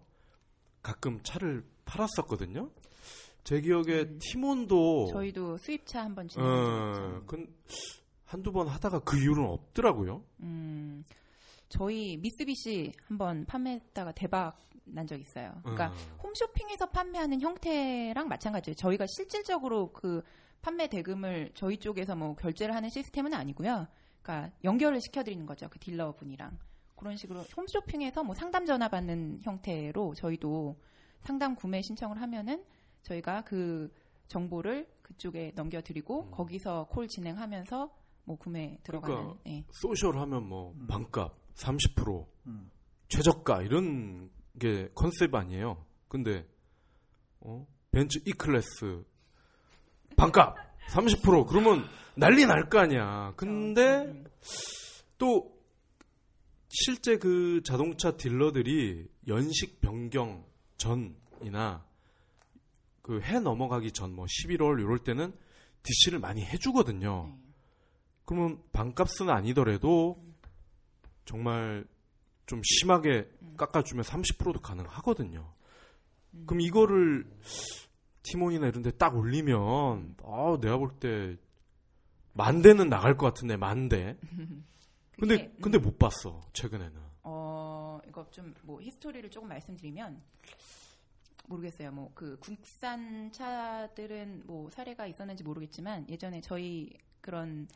[0.81, 2.69] 가끔 차를 팔았었거든요.
[3.43, 4.19] 제 기억에 음.
[4.21, 7.23] 티몬도 저희도 수입차 한번 어, 진행했죠.
[7.27, 7.45] 그
[8.25, 10.23] 한두 번 하다가 그 이후로는 없더라고요.
[10.41, 11.03] 음,
[11.69, 14.57] 저희 미쓰비시 한번 판매했다가 대박
[14.89, 15.53] 난 적 있어요.
[15.61, 16.17] 그러니까 어.
[16.23, 18.75] 홈쇼핑에서 판매하는 형태랑 마찬가지예요.
[18.75, 20.21] 저희가 실질적으로 그
[20.61, 23.87] 판매 대금을 저희 쪽에서 뭐 결제를 하는 시스템은 아니고요.
[24.21, 25.69] 그러니까 연결을 시켜드리는 거죠.
[25.69, 26.57] 그 딜러분이랑.
[26.95, 30.75] 그런 식으로 홈쇼핑에서 뭐 상담 전화 받는 형태로 저희도
[31.21, 32.63] 상담 구매 신청을 하면은
[33.03, 33.93] 저희가 그
[34.27, 36.31] 정보를 그쪽에 넘겨드리고 음.
[36.31, 37.89] 거기서 콜 진행하면서
[38.25, 39.63] 뭐 구매 들어가는 그러니까 예.
[39.71, 40.87] 소셜 하면 뭐 음.
[40.87, 42.69] 반값 30% 음.
[43.07, 44.29] 최저가 이런
[44.59, 45.85] 게 컨셉 아니에요.
[46.07, 46.45] 근데
[47.39, 47.65] 어?
[47.91, 49.03] 벤츠 E 클래스
[50.15, 50.55] 반값
[50.89, 51.85] 30% 그러면
[52.15, 53.33] 난리 날 거 아니야.
[53.35, 54.25] 근데 음,
[55.17, 55.55] 또
[56.69, 60.45] 실제 그 자동차 딜러들이 연식 변경
[60.77, 61.85] 전이나
[63.01, 65.33] 그 해 넘어가기 전 뭐 11월 이럴 때는
[65.83, 67.27] DC를 많이 해주거든요.
[67.33, 67.43] 네.
[68.25, 70.21] 그러면 반값은 아니더라도
[71.25, 71.85] 정말
[72.47, 75.53] 좀 심하게 깎아주면 30%도 가능하거든요.
[76.45, 77.25] 그럼 이거를
[78.23, 81.37] 티몬이나 이런 데 딱 올리면 아 내가 볼 때
[82.33, 84.17] 만대는 나갈 것 같은데 만대.
[85.19, 87.01] 근데 음, 근데 못 봤어 최근에는.
[87.23, 90.21] 어 이거 좀 뭐 히스토리를 조금 말씀드리면
[91.47, 91.91] 모르겠어요.
[91.91, 96.91] 뭐 그 국산 차들은 뭐 사례가 있었는지 모르겠지만 예전에 저희
[97.21, 97.67] 그런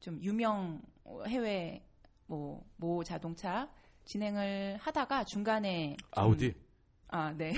[0.00, 0.82] 좀 유명
[1.26, 1.82] 해외
[2.26, 3.70] 뭐모 자동차
[4.04, 6.54] 진행을 하다가 중간에 좀- 아우디.
[7.08, 7.52] 아 네.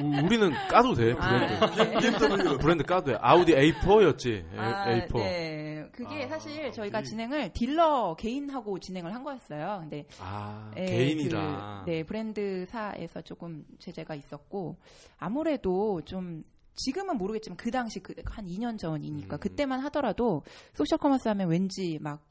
[0.00, 1.82] 우- 우리는 까도 돼 아, 브랜드.
[1.82, 1.94] 네.
[2.00, 2.58] BMW.
[2.58, 3.18] 브랜드 까도 돼.
[3.20, 4.44] 아우디 A4였지.
[4.56, 5.12] 아, A4.
[5.14, 5.88] 네.
[5.92, 7.10] 그게 아, 사실 저희가 아우디.
[7.10, 9.78] 진행을 딜러 개인하고 진행을 한 거였어요.
[9.80, 11.82] 근데 아 예, 개인이라.
[11.84, 14.76] 그, 네, 브랜드사에서 조금 제재가 있었고
[15.18, 16.42] 아무래도 좀
[16.76, 19.38] 지금은 모르겠지만 그 당시 그, 한 2년 전이니까 음.
[19.38, 20.42] 그때만 하더라도
[20.72, 22.26] social commerce 하면 왠지 막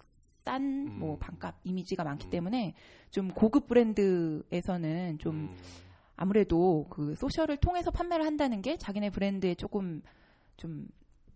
[0.46, 1.00] 싼 음.
[1.00, 2.30] 뭐 반값 이미지가 많기 음.
[2.30, 2.74] 때문에
[3.12, 5.50] 좀 고급 브랜드에서는 좀 음.
[6.16, 10.02] 아무래도 그 social을 통해서 판매를 한다는 게 자기네 브랜드에 조금
[10.58, 10.88] 좀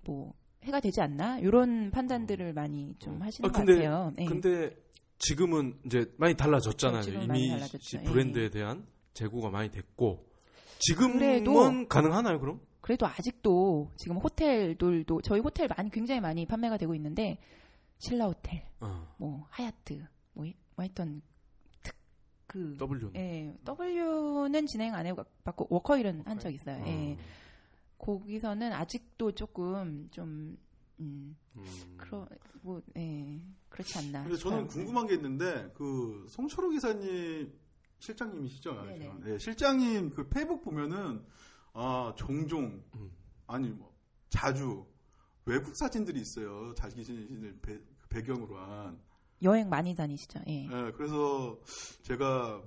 [0.06, 0.34] 뭐
[0.64, 3.26] 해가 되지 않나 이런 판단들을 많이 좀 어.
[3.26, 4.14] 하시는 아, 것 근데- 같아요.
[4.16, 4.24] 네.
[4.24, 4.74] 근데
[5.20, 7.02] 지금은 이제 많이 달라졌잖아요.
[7.02, 7.98] 그렇죠, 이미지.
[7.98, 8.04] 예.
[8.04, 10.26] 브랜드에 대한 재고가 많이 됐고
[10.80, 12.40] 지금은 그래도- 가능하나요?
[12.40, 12.62] 그럼?
[12.80, 17.38] 그래도 아직도 지금 호텔들도 저희 호텔 많이 굉장히 많이 판매가 되고 있는데
[18.00, 19.16] 신라 호텔, 어.
[19.18, 21.22] 뭐 하얏트, 뭐, 이- 뭐 했던
[21.84, 23.12] 특그 W.
[23.16, 26.84] 예, W는 진행 안 해봤고 워커힐은 한 적 있어요.
[26.86, 27.18] 예.
[27.98, 30.58] 거기서는 아직도 조금 좀
[31.00, 31.36] 음,
[31.98, 32.28] 그러
[32.62, 34.24] 뭐 예, 그렇지 않나.
[34.24, 34.68] 근데 저는 싶어요.
[34.68, 37.52] 궁금한 게 있는데 그 송철호 기사님
[38.00, 38.86] 실장님이시죠?
[38.86, 39.14] 네네.
[39.24, 41.24] 네, 실장님 그 페이북 보면은
[41.74, 43.12] 아 종종 음.
[43.48, 43.92] 아니 뭐
[44.30, 44.86] 자주
[45.48, 46.74] 외국 사진들이 있어요.
[46.76, 47.80] 자기 자신을 배,
[48.10, 49.00] 배경으로 한.
[49.42, 50.42] 여행 많이 다니시죠?
[50.48, 50.68] 예.
[50.68, 51.58] 네, 그래서
[52.02, 52.62] 제가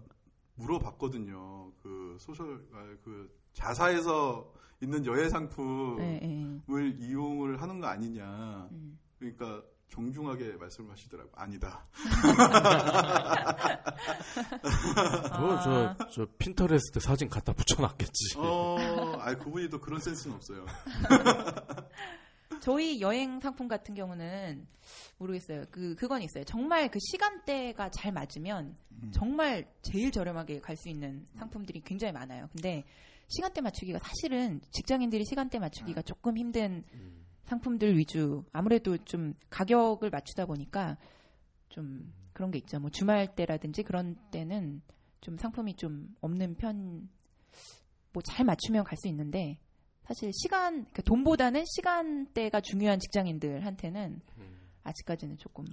[0.55, 1.73] 물어봤거든요.
[1.83, 4.51] 그 소셜 아, 그 자사에서
[4.81, 6.59] 있는 여행 상품을 예, 예.
[6.97, 8.69] 이용을 하는 거 아니냐.
[8.73, 8.99] 음.
[9.19, 11.29] 그러니까 정중하게 말씀하시더라고.
[11.35, 11.85] 아니다.
[15.39, 15.63] 뭐, 아.
[15.63, 18.39] 저, 저 핀터레스트 사진 갖다 붙여놨겠지.
[18.39, 20.65] 어, 아 그분이 또 그런 센스는 없어요.
[22.61, 24.67] 저희 여행 상품 같은 경우는
[25.19, 25.65] 모르겠어요.
[25.71, 26.45] 그 그건 있어요.
[26.45, 29.11] 정말 그 시간대가 잘 맞으면 음.
[29.13, 32.49] 정말 제일 저렴하게 갈 수 있는 상품들이 굉장히 많아요.
[32.53, 32.85] 근데
[33.29, 37.25] 시간대 맞추기가 사실은 직장인들이 시간대 맞추기가 조금 힘든 음.
[37.45, 40.97] 상품들 위주 아무래도 좀 가격을 맞추다 보니까
[41.69, 42.79] 좀 그런 게 있죠.
[42.81, 44.83] 뭐 주말 때라든지 그런 때는
[45.21, 47.09] 좀 상품이 좀 없는 편,
[48.13, 49.59] 뭐 잘 맞추면 갈 수 있는데
[50.11, 54.21] 사실 시간, 그러니까 돈보다는 시간대가 중요한 직장인들한테는
[54.83, 55.65] 아직까지는 조금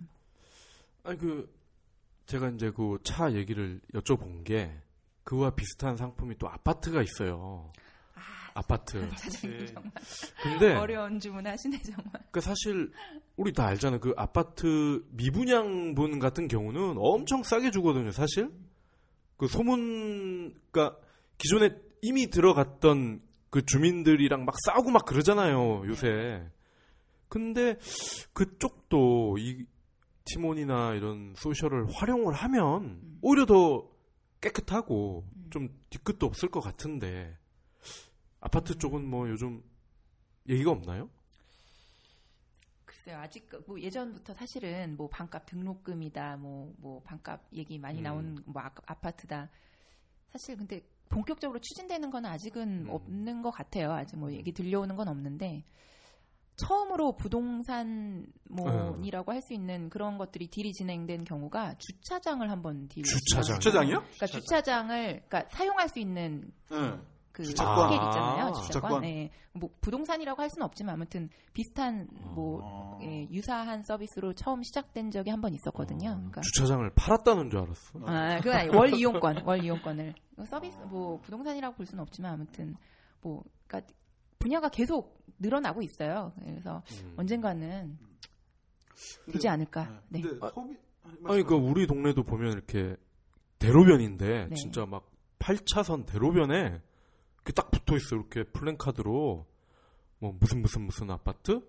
[1.03, 1.51] 아니 그
[2.27, 4.71] 제가 이제 그 차 얘기를 여쭤본 게
[5.23, 7.71] 그와 비슷한 상품이 또 아파트가 있어요.
[8.53, 8.97] 아, 파트
[9.41, 9.73] 네.
[10.43, 12.11] 근데 어려운 주문하시네 정말.
[12.29, 12.91] 그 사실
[13.37, 13.99] 우리 다 알잖아요.
[13.99, 18.11] 그 아파트 미분양분 같은 경우는 엄청 싸게 주거든요.
[18.11, 18.51] 사실
[19.37, 20.99] 그 소문, 그러니까
[21.39, 21.71] 기존에
[22.03, 23.25] 이미 들어갔던
[23.57, 25.81] 그 주민들이랑 막 싸우고 막 그러잖아요.
[25.87, 26.47] 요새.
[27.27, 27.75] 근데
[28.33, 29.65] 그쪽도 이
[30.25, 33.89] 티몬이나 이런 소셜을 활용을 하면 오히려 더
[34.41, 37.35] 깨끗하고 좀 뒤끝도 없을 것 같은데
[38.41, 39.63] 아파트 쪽은 뭐 요즘
[40.47, 41.09] 얘기가 없나요?
[42.85, 48.03] 글쎄요, 아직 그뭐 예전부터 사실은 뭐 반값 등록금이다, 뭐 뭐 반값 얘기 많이 음.
[48.03, 49.49] 나온 뭐 아, 아파트다.
[50.31, 52.89] 사실 근데 본격적으로 추진되는 건 아직은 음.
[52.89, 53.91] 없는 것 같아요.
[53.91, 55.63] 아직 뭐 얘기 들려오는 건 없는데
[56.57, 63.03] 처음으로 부동산뭐이라고 할수 있는 그런 것들이 딜이 진행된 경우가 주차장을 한번 딜.
[63.03, 63.59] 주차장.
[63.59, 63.99] 주차장이요?
[63.99, 66.77] 그러니까 주차장 을 그러니까 사용할 수 있는 네.
[67.37, 67.43] 그.
[67.43, 68.45] 티켓 있잖아요.
[68.47, 68.63] 아, 주차권.
[68.63, 69.01] 주차권.
[69.01, 69.29] 네.
[69.53, 72.99] 뭐 부동산이라고 할 수는 없지만 아무튼 비슷한 뭐 어.
[73.03, 76.15] 예, 유사한 서비스로 처음 시작된 적이 한 번 있었거든요.
[76.15, 77.99] 그러니까 주차장을 팔았다는 줄 알았어.
[78.05, 82.75] 아, 그건 아니, 월 이용권, 월 이용권을 이거 서비스 뭐 부동산이라고 볼 수는 없지만 아무튼
[83.21, 83.93] 뭐 그러니까
[84.39, 86.31] 분야가 계속 늘어나고 있어요.
[86.39, 87.13] 그래서 음.
[87.17, 87.97] 언젠가는
[89.25, 90.01] 근데- 되지 않을까.
[90.09, 90.21] 네.
[90.21, 90.75] 근데 아, 소비
[91.25, 92.95] 아니 그 우리 동네도 보면 이렇게
[93.59, 94.55] 대로변인데 네.
[94.55, 95.09] 진짜 막
[95.39, 96.81] 8차선 대로변에
[97.53, 99.45] 딱 붙어 있어 이렇게 플랜카드로
[100.19, 101.61] 뭐 무슨 무슨 무슨 아파트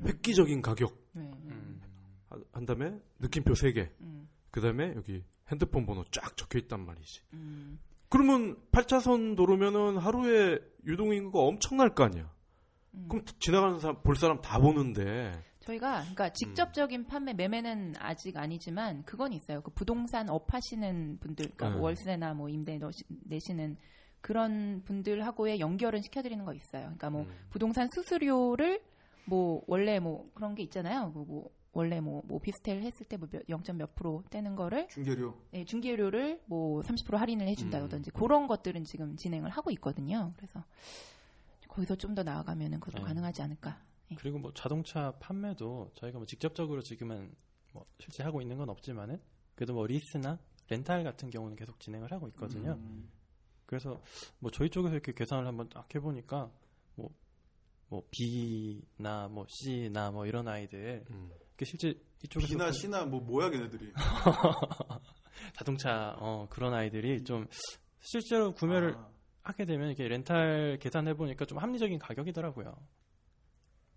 [0.00, 1.30] 획기적인 가격 네.
[1.44, 1.80] 음.
[2.28, 7.22] 한- 한 다음에 느낌표 3개 음, 그 다음에 여기 핸드폰 번호 쫙 적혀 있단 말이지
[7.34, 7.78] 음.
[8.08, 12.32] 그러면 8차선 도로면은 하루에 유동인구가 엄청날 거 아니야
[12.94, 13.06] 음.
[13.08, 19.32] 그럼 지나가는 사람 볼 사람 다 보는데 저희가 그러니까 직접적인 판매 매매는 아직 아니지만 그건
[19.34, 19.60] 있어요.
[19.60, 21.82] 그 부동산 업 하시는 분들, 그러니까 뭐 네.
[21.82, 22.80] 월세나 뭐 임대
[23.26, 23.76] 내시는
[24.20, 26.82] 그런 분들하고의 연결은 시켜드리는 거 있어요.
[26.82, 27.34] 그러니까 뭐 음.
[27.50, 28.82] 부동산 수수료를
[29.24, 31.08] 뭐 원래 뭐 그런 게 있잖아요.
[31.10, 33.62] 뭐, 뭐 원래 뭐, 뭐 오피스텔 했을 때 뭐 0.
[33.76, 35.34] 몇 프로 떼는 거를 중개료.
[35.52, 40.32] 네, 중개료를 뭐 30% 할인을 해준다든지 그런 것들은 지금 진행을 하고 있거든요.
[40.36, 40.64] 그래서
[41.68, 43.04] 거기서 좀 더 나아가면은 그것도 네.
[43.08, 43.80] 가능하지 않을까.
[44.16, 47.32] 그리고 뭐 자동차 판매도 저희가 뭐 직접적으로 지금은
[47.72, 49.20] 뭐 실제 하고 있는 건 없지만은
[49.54, 52.72] 그래도 뭐 리스나 렌탈 같은 경우는 계속 진행을 하고 있거든요.
[52.72, 53.08] 음.
[53.70, 54.02] 그래서
[54.40, 56.50] 뭐 저희 쪽에서 이렇게 계산을 한번 딱 해보니까
[56.96, 57.08] 뭐,
[57.88, 61.30] 뭐 B나 뭐 C나 뭐 이런 아이들 음.
[61.56, 61.94] 그 실제
[62.24, 63.92] 이쪽에서 B나 그 C나 뭐 뭐야 걔네들이.
[65.54, 67.46] 자동차 어, 그런 아이들이 좀
[68.00, 69.08] 실제로 구매를 아,
[69.42, 72.76] 하게 되면 이렇게 렌탈 계산해 보니까 좀 합리적인 가격이더라고요.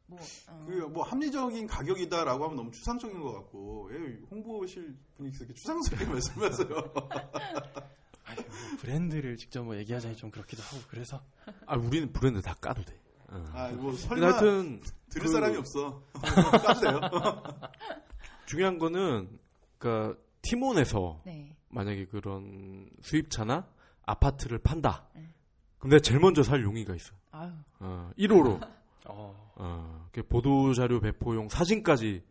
[0.06, 0.20] 뭐,
[0.50, 0.66] 어.
[0.68, 6.94] 그뭐 합리적인 가격이다라고 하면 너무 추상적인 것 같고 예, 홍보실 분위기에서 이렇게 추상스럽게 말씀하세요.
[8.38, 11.22] 아유, 뭐 브랜드를 직접 뭐 얘기하자니 좀 그렇기도 하고 그래서
[11.66, 13.44] 아 우리는 브랜드 다 까도 돼 어.
[13.54, 16.02] 아뭐 근데 설마 하여튼 들을 그- 사람이 없어.
[16.14, 17.00] 까도 돼요.
[18.46, 19.40] 중요한 거는
[19.78, 21.56] 그러니까 티몬에서 네.
[21.70, 23.68] 만약에 그런 수입차나
[24.06, 25.08] 아파트를 판다.
[25.16, 25.34] 네.
[25.78, 27.14] 그럼 내가 제일 먼저 살 용의가 있어.
[27.32, 28.62] 아유, 어, 1호로
[29.08, 32.24] 어, 어, 이렇게 보도 자료 배포용 사진까지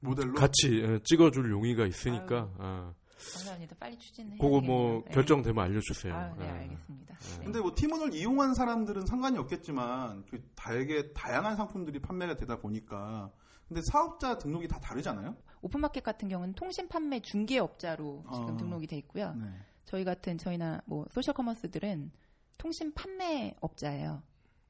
[0.00, 0.34] 모델로.
[0.34, 2.48] 같이 어, 찍어줄 용의가 있으니까 아유.
[2.58, 2.94] 어,
[3.34, 3.76] 감사합니다.
[3.78, 4.36] 빨리 추진해.
[4.36, 6.14] 그거 뭐 결정되면 알려주세요.
[6.14, 6.54] 아, 네, 어.
[6.54, 7.18] 알겠습니다.
[7.18, 7.44] 네.
[7.44, 13.30] 근데 뭐 티몬을 이용한 사람들은 상관이 없겠지만 그 다양하게 다양한 상품들이 판매가 되다 보니까
[13.68, 15.36] 근데 사업자 등록이 다 다르잖아요.
[15.62, 18.56] open market 같은 경우는 통신 판매 중개업자로 지금 어.
[18.56, 19.34] 등록이 돼 있고요.
[19.34, 19.46] 네.
[19.84, 22.10] 저희 같은 저희나 뭐 social commerce들은
[22.58, 24.22] 통신 판매업자예요.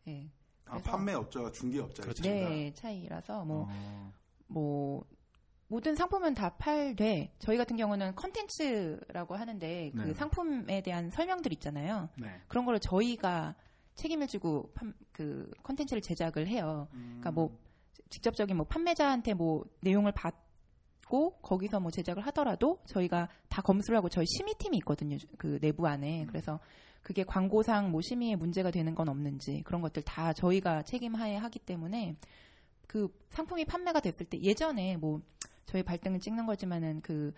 [0.05, 0.31] 네.
[0.67, 2.03] 아, 판매업자와 중개업자.
[2.03, 2.23] 그렇죠.
[2.23, 4.13] 네, 차이라서 뭐 어.
[4.47, 5.05] 뭐
[5.73, 10.13] 모든 상품은 다 팔되 저희 같은 경우는 컨텐츠라고 하는데 그 네.
[10.13, 12.11] 상품에 대한 설명들 있잖아요.
[12.19, 12.29] 네.
[12.47, 13.55] 그런 거를 저희가
[13.95, 16.89] 책임을 지고 판- 그 컨텐츠를 제작을 해요.
[16.93, 17.59] 그러니까 뭐
[18.11, 24.27] 직접적인 뭐 판매자한테 뭐 내용을 받고 거기서 뭐 제작을 하더라도 저희가 다 검수를 하고 저희
[24.27, 25.17] 심의팀이 있거든요.
[25.39, 26.27] 그 내부 안에.
[26.29, 26.61] 그래서
[27.01, 32.17] 그게 광고상 뭐 심의에 문제가 되는 건 없는지 그런 것들 다 저희가 책임하에 하기 때문에
[32.87, 35.23] 그 상품이 판매가 됐을 때 예전에 뭐
[35.67, 37.33] 저희 발등을 찍는 거지만은 그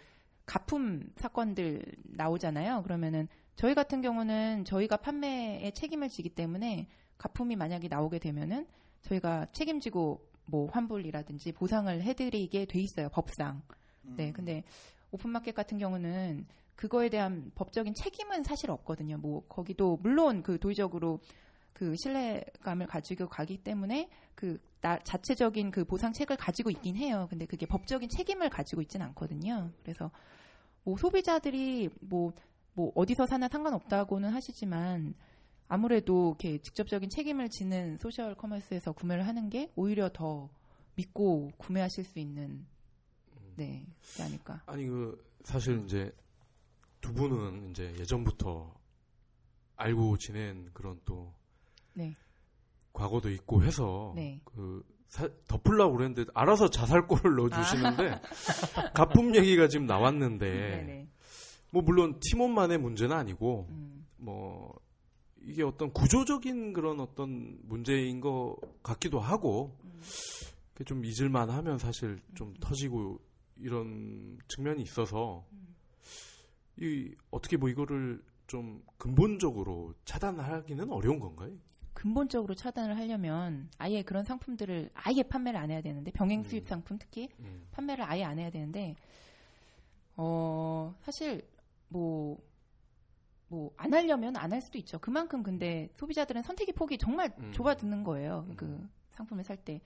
[0.46, 2.82] 가품 사건들 나오잖아요.
[2.82, 8.66] 그러면은 저희 같은 경우는 저희가 판매에 책임을 지기 때문에 가품이 만약에 나오게 되면은
[9.02, 13.62] 저희가 책임지고 뭐 환불이라든지 보상을 해드리게 돼 있어요 법상.
[14.04, 14.14] 음.
[14.16, 14.64] 네, 근데
[15.10, 19.16] 오픈마켓 같은 경우는 그거에 대한 법적인 책임은 사실 없거든요.
[19.18, 21.20] 뭐 거기도 물론 그 도의적으로
[21.72, 27.26] 그 신뢰감을 가지고 가기 때문에 그 나, 자체적인 그 보상책을 가지고 있긴 해요.
[27.30, 29.70] 근데 그게 법적인 책임을 가지고 있진 않거든요.
[29.82, 30.10] 그래서
[30.82, 32.34] 뭐 소비자들이 뭐,
[32.74, 35.14] 뭐 어디서 사나 상관없다고는 하시지만
[35.68, 40.50] 아무래도 이렇게 직접적인 책임을 지는 social commerce에서 구매를 하는 게 오히려 더
[40.96, 42.66] 믿고 구매하실 수 있는
[43.56, 43.86] 네,
[44.18, 44.62] 게 아닐까.
[44.66, 46.14] 아니 그 사실 이제
[47.00, 48.70] 두 분은 이제 예전부터
[49.76, 51.32] 알고 지낸 그런 또
[51.94, 52.14] 네.
[52.94, 54.40] 과거도 있고 해서 네.
[54.44, 58.20] 그 사- 덮으려고 그랬는데 알아서 자살골을 넣어주시는데
[58.94, 61.08] 가품 얘기가 지금 나왔는데 네, 네.
[61.70, 64.74] 뭐 물론 팀원만의 문제는 아니고 음, 뭐
[65.42, 70.00] 이게 어떤 구조적인 그런 어떤 문제인 것 같기도 하고 음.
[70.72, 73.20] 그게 좀 잊을만 하면 사실 좀 터지고
[73.56, 75.74] 이런 측면이 있어서 음.
[76.80, 81.52] 이 어떻게 뭐 이거를 좀 근본적으로 차단하기는 어려운 건가요?
[82.04, 86.44] 근본적으로 차단을 하려면 아예 그런 상품들을 아예 판매를 안 해야 되는데 병행 음.
[86.44, 87.66] 수입 상품 특히 음.
[87.72, 88.94] 판매를 아예 안 해야 되는데
[90.16, 91.42] 어 사실
[91.88, 92.36] 뭐
[93.48, 94.98] 뭐 안 하려면 안 할 수도 있죠.
[94.98, 97.52] 그만큼 근데 소비자들은 선택의 폭이 정말 음.
[97.52, 98.44] 좁아드는 거예요.
[98.50, 98.56] 음.
[98.56, 99.80] 그 상품을 살 때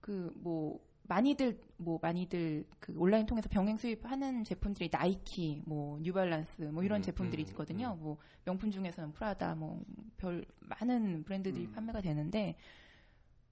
[0.00, 6.82] 그 뭐 많이들 뭐 많이들 그 온라인 통해서 병행 수입하는 제품들이 나이키, 뭐 뉴발란스 뭐
[6.82, 7.96] 이런 음, 제품들이 음, 있거든요.
[7.98, 8.02] 음.
[8.02, 9.82] 뭐 명품 중에서는 프라다 뭐
[10.24, 11.72] 별 많은 브랜드들이 음.
[11.72, 12.56] 판매가 되는데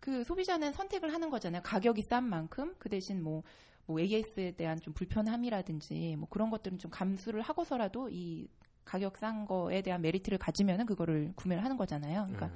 [0.00, 1.62] 그 소비자는 선택을 하는 거잖아요.
[1.62, 3.42] 가격이 싼 만큼 그 대신 뭐,
[3.86, 8.48] 뭐 AS에 대한 좀 불편함이라든지 뭐 그런 것들은 좀 감수를 하고서라도 이
[8.84, 12.22] 가격 싼 거에 대한 메리트를 가지면은 그거를 구매를 하는 거잖아요.
[12.22, 12.52] 그러니까 음.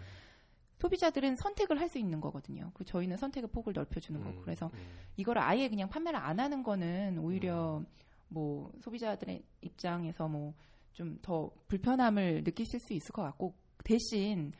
[0.79, 2.71] 소비자들은 선택을 할 수 있는 거거든요.
[2.75, 4.43] 그 저희는 선택의 폭을 넓혀주는 거고 음.
[4.43, 4.79] 그래서 음.
[5.17, 7.83] 이걸 아예 그냥 판매를 안 하는 거는 오히려
[8.29, 10.55] 뭐 소비자들의 입장에서 뭐
[10.97, 13.55] 좀 더 불편함을 느끼실 수 있을 것 같고
[13.85, 14.51] 대신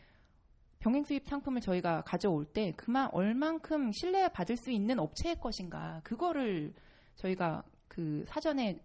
[0.79, 6.75] 병행 수입 상품을 저희가 가져올 때 그만 얼만큼 신뢰 받을 수 있는 업체의 것인가 그거를
[7.17, 8.79] 저희가 그 사전에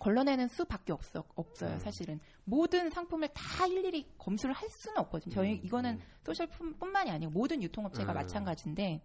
[0.00, 1.78] 걸러내는 수밖에 없어 없어요 음.
[1.78, 5.32] 사실은 모든 상품을 다 일일이 검수를 할 수는 없거든요.
[5.32, 6.02] 저희 음, 이거는 음.
[6.24, 8.14] 소셜뿐만이 아니고 모든 유통업체가 음.
[8.14, 9.02] 마찬가지인데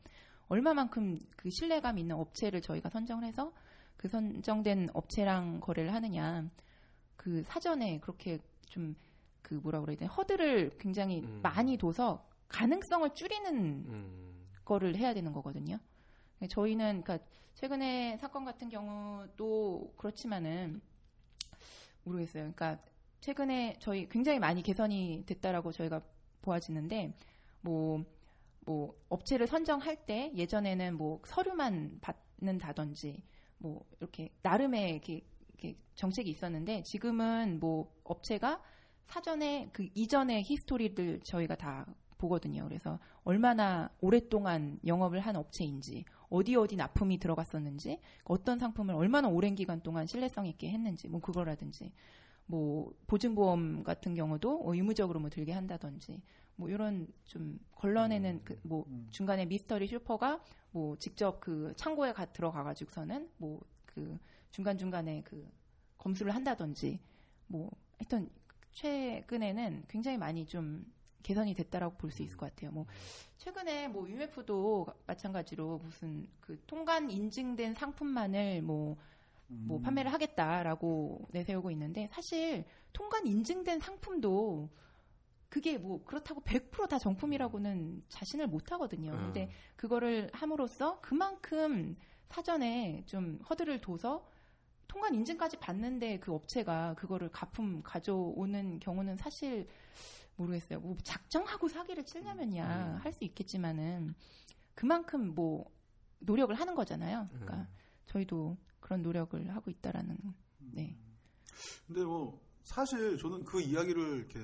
[0.48, 3.54] 얼마만큼 그 신뢰감 있는 업체를 저희가 선정을 해서
[3.98, 6.50] 그 선정된 업체랑 거래를 하느냐
[7.16, 8.40] 그 사전에 그렇게
[8.70, 8.96] 좀
[9.46, 11.40] 그 뭐라 그래야 되나 허들을 굉장히 음.
[11.44, 14.48] 많이 둬서 가능성을 줄이는 음.
[14.66, 15.78] 거를 해야 되는 거거든요.
[16.50, 17.26] 저희는 그러니까
[17.56, 20.82] 최근에 사건 같은 경우도 그렇지만은
[22.04, 22.52] 모르겠어요.
[22.54, 22.80] 그러니까
[23.22, 26.02] 최근에 저희 굉장히 많이 개선이 됐다라고 저희가
[26.42, 27.14] 보아지는데
[27.62, 28.04] 뭐,
[28.66, 33.24] 뭐 업체를 선정할 때 예전에는 뭐 서류만 받는다든지
[33.58, 38.62] 뭐 이렇게 나름의 이렇게, 이렇게 정책이 있었는데 지금은 뭐 업체가
[39.08, 41.86] 사전에 그 이전의 히스토리를 저희가 다
[42.18, 42.64] 보거든요.
[42.68, 46.06] 그래서 얼마나 오랫동안 영업을 한 업체인지,
[46.36, 51.92] 어디 어디 납품이 들어갔었는지, 어떤 상품을 얼마나 오랜 기간 동안 신뢰성 있게 했는지, 뭐 그거라든지,
[52.46, 56.22] 뭐 보증보험 같은 경우도 뭐 의무적으로 뭐 들게 한다든지,
[56.58, 59.08] 뭐 이런 좀 걸러내는 그뭐 음.
[59.10, 63.62] 중간에 mystery shopper가 뭐 직접 그 창고에 가 들어가 가지고서는 뭐
[63.96, 64.20] 그
[64.52, 65.50] 중간 중간에 그
[65.98, 67.00] 검수를 한다든지,
[67.48, 68.30] 뭐 하여튼
[68.74, 70.86] 최근에는 굉장히 많이 좀
[71.26, 72.72] 개선이 됐다라고 볼 수 있을 것 같아요.
[72.72, 72.86] 뭐
[73.38, 78.96] 최근에 뭐 UMF도 마찬가지로 무슨 그 통관 인증된 상품만을 뭐,
[79.48, 79.82] 뭐 음.
[79.82, 82.64] 판매를 하겠다라고 내세우고 있는데 사실
[82.94, 84.70] 통관 인증된 상품도
[85.50, 89.12] 그게 뭐 그렇다고 100%다 정품이라고는 자신을 못 하거든요.
[89.12, 89.18] 음.
[89.18, 91.96] 근데 그거를 함으로써 그만큼
[92.30, 94.28] 사전에 좀 허들을 둬서
[94.88, 99.68] 통관 인증까지 받는데 그 업체가 그거를 가품 가져오는 경우는 사실
[100.36, 100.80] 모르겠어요.
[100.80, 102.98] 뭐 작정하고 사기를 치려면야 음.
[102.98, 104.14] 할수 있겠지만은
[104.74, 105.72] 그만큼 뭐
[106.20, 107.28] 노력을 하는 거잖아요.
[107.30, 107.68] 그러니까 음.
[108.08, 110.18] 저희도 그런 노력을 하고 있다라는
[110.74, 110.98] 네.
[111.88, 114.40] 근데 뭐 사실 저는 그 이야기를 이렇게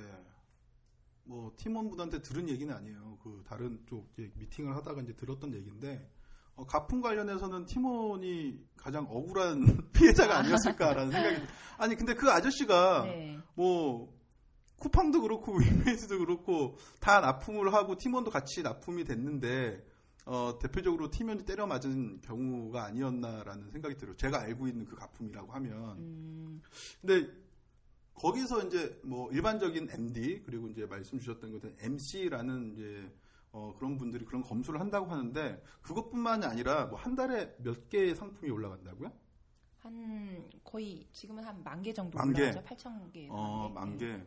[1.24, 3.18] 뭐 팀원분한테 들은 얘기는 아니에요.
[3.22, 6.10] 그 다른 쪽 미팅을 하다가 이제 들었던 얘기인데
[6.54, 11.46] 어, 가품 관련해서는 팀원이 가장 억울한 피해자가 아니었을까라는 생각이
[11.78, 13.38] 아니 근데 그 아저씨가 네.
[13.54, 14.12] 뭐
[14.82, 19.86] 쿠팡도 그렇고 위메이즈도 그렇고 다 납품을 하고 팀원도 같이 납품이 됐는데
[20.26, 24.16] 어, 대표적으로 팀원이 때려 맞은 경우가 아니었나라는 생각이 들어요.
[24.16, 26.62] 제가 알고 있는 그 가품이라고 하면 음,
[27.00, 27.28] 근데
[28.14, 33.12] 거기서 이제 뭐 일반적인 MD 그리고 이제 말씀 주셨던 것은 MC라는 이제
[33.52, 38.50] 어, 그런 분들이 그런 검수를 한다고 하는데 그것뿐만이 아니라 뭐 한 달에 몇 개의 상품이
[38.50, 39.12] 올라간다고요?
[39.78, 42.18] 한 거의 지금은 한 만 개 정도?
[42.18, 42.62] 올라가죠.
[42.62, 43.26] 8천 개.
[43.30, 43.74] 어, 네.
[43.74, 44.24] 만 개.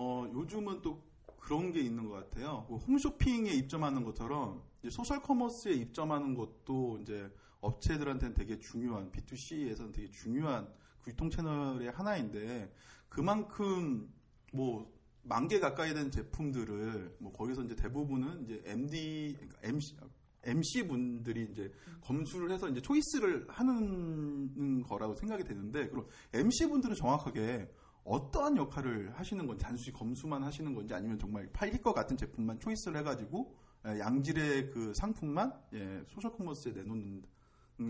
[0.00, 1.02] 어, 요즘은 또
[1.40, 2.66] 그런 게 있는 것 같아요.
[2.68, 7.28] 뭐 홈쇼핑에 입점하는 것처럼 소셜 커머스에 입점하는 것도 이제
[7.60, 10.72] 업체들한테는 되게 중요한 B2C에서는 되게 중요한
[11.02, 12.72] 그 유통 채널의 하나인데
[13.08, 14.12] 그만큼
[14.52, 19.96] 뭐 만 개 가까이 된 제품들을 뭐 거기서 이제 대부분은 이제 MD MC
[20.44, 21.70] MC 분들이 이제
[22.00, 27.70] 검수를 해서 이제 초이스를 하는 거라고 생각이 되는데 그럼 MC 분들은 정확하게
[28.08, 32.98] 어떠한 역할을 하시는 건지 단순히 검수만 하시는 건지 아니면 정말 팔릴 것 같은 제품만 초이스를
[33.00, 33.54] 해가지고
[33.86, 37.22] 예, 양질의 그 상품만 예, 소셜 커머스에 내놓는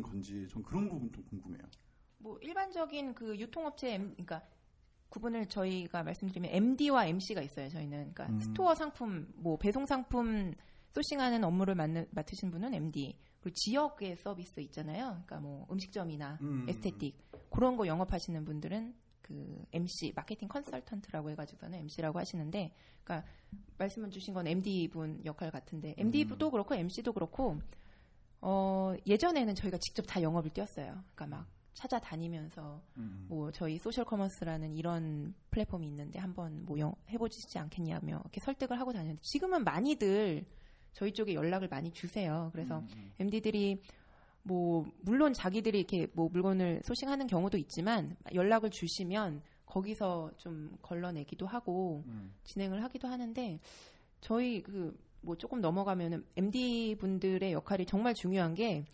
[0.03, 1.63] 건지 전 그런 부분 좀 궁금해요.
[2.19, 4.43] 뭐 일반적인 그 유통업체 그러니까
[5.09, 7.69] 구분을 저희가 말씀드리면 MD와 MC가 있어요.
[7.69, 8.41] 저희는 그러니까 음.
[8.41, 10.53] store 상품, 뭐 배송 상품
[10.91, 13.17] sourcing하는 업무를 맡는, 맡으신 분은 MD.
[13.41, 15.11] 그리고 지역의 서비스 있잖아요.
[15.11, 16.67] 그러니까 뭐 음식점이나 음.
[16.69, 17.17] aesthetic
[17.51, 22.73] 그런 거 영업하시는 분들은 그 MC 마케팅 컨설턴트라고 해가지고는 MC라고 하시는데,
[23.05, 23.29] 그러니까
[23.79, 27.59] 말씀을 주신 건 MD 분 역할 같은데 MD도 그렇고 MC도 그렇고
[28.41, 31.03] 어 예전에는 저희가 직접 다 영업을 뛰었어요.
[31.15, 33.27] 그러니까 막 찾아다니면서 음.
[33.29, 38.93] 뭐 저희 social commerce라는 이런 플랫폼이 있는데 한번 뭐 영- 해보시지 않겠냐며 이렇게 설득을 하고
[38.93, 40.45] 다녔는데 지금은 많이들
[40.93, 42.51] 저희 쪽에 연락을 많이 주세요.
[42.53, 43.81] 그래서 음, MD들이
[44.49, 52.03] 뭐 물론 자기들이 이렇게 뭐 물건을 sourcing하는 경우도 있지만 연락을 주시면 거기서 좀 걸러내기도 하고
[52.07, 52.33] 음.
[52.45, 53.61] 진행을 하기도 하는데
[54.21, 58.85] 저희 그 뭐 조금 넘어가면은 MD 분들의 역할이 정말 중요한 게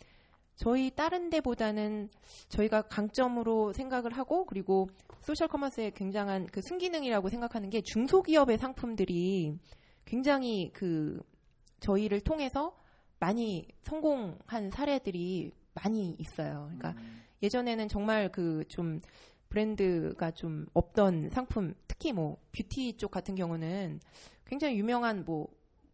[0.55, 2.09] 저희 다른 데보다는
[2.49, 4.89] 저희가 강점으로 생각을 하고 그리고
[5.21, 9.57] social commerce의 굉장한 그 순기능이라고 생각하는 게 중소기업의 상품들이
[10.05, 11.21] 굉장히 그
[11.79, 12.75] 저희를 통해서
[13.19, 16.65] 많이 성공한 사례들이 많이 있어요.
[16.77, 17.21] 그러니까 음.
[17.43, 18.99] 예전에는 정말 그 좀
[19.49, 23.99] 브랜드가 좀 없던 상품, 특히 뭐 뷰티 쪽 같은 경우는
[24.45, 25.47] 굉장히 유명한 뭐,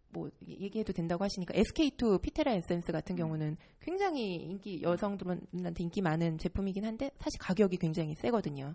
[0.10, 6.86] 뭐 얘기해도 된다고 하시니까 SK2 피테라 에센스 같은 경우는 굉장히 인기 여성들한테 인기 많은 제품이긴
[6.86, 8.74] 한데 사실 가격이 굉장히 세거든요.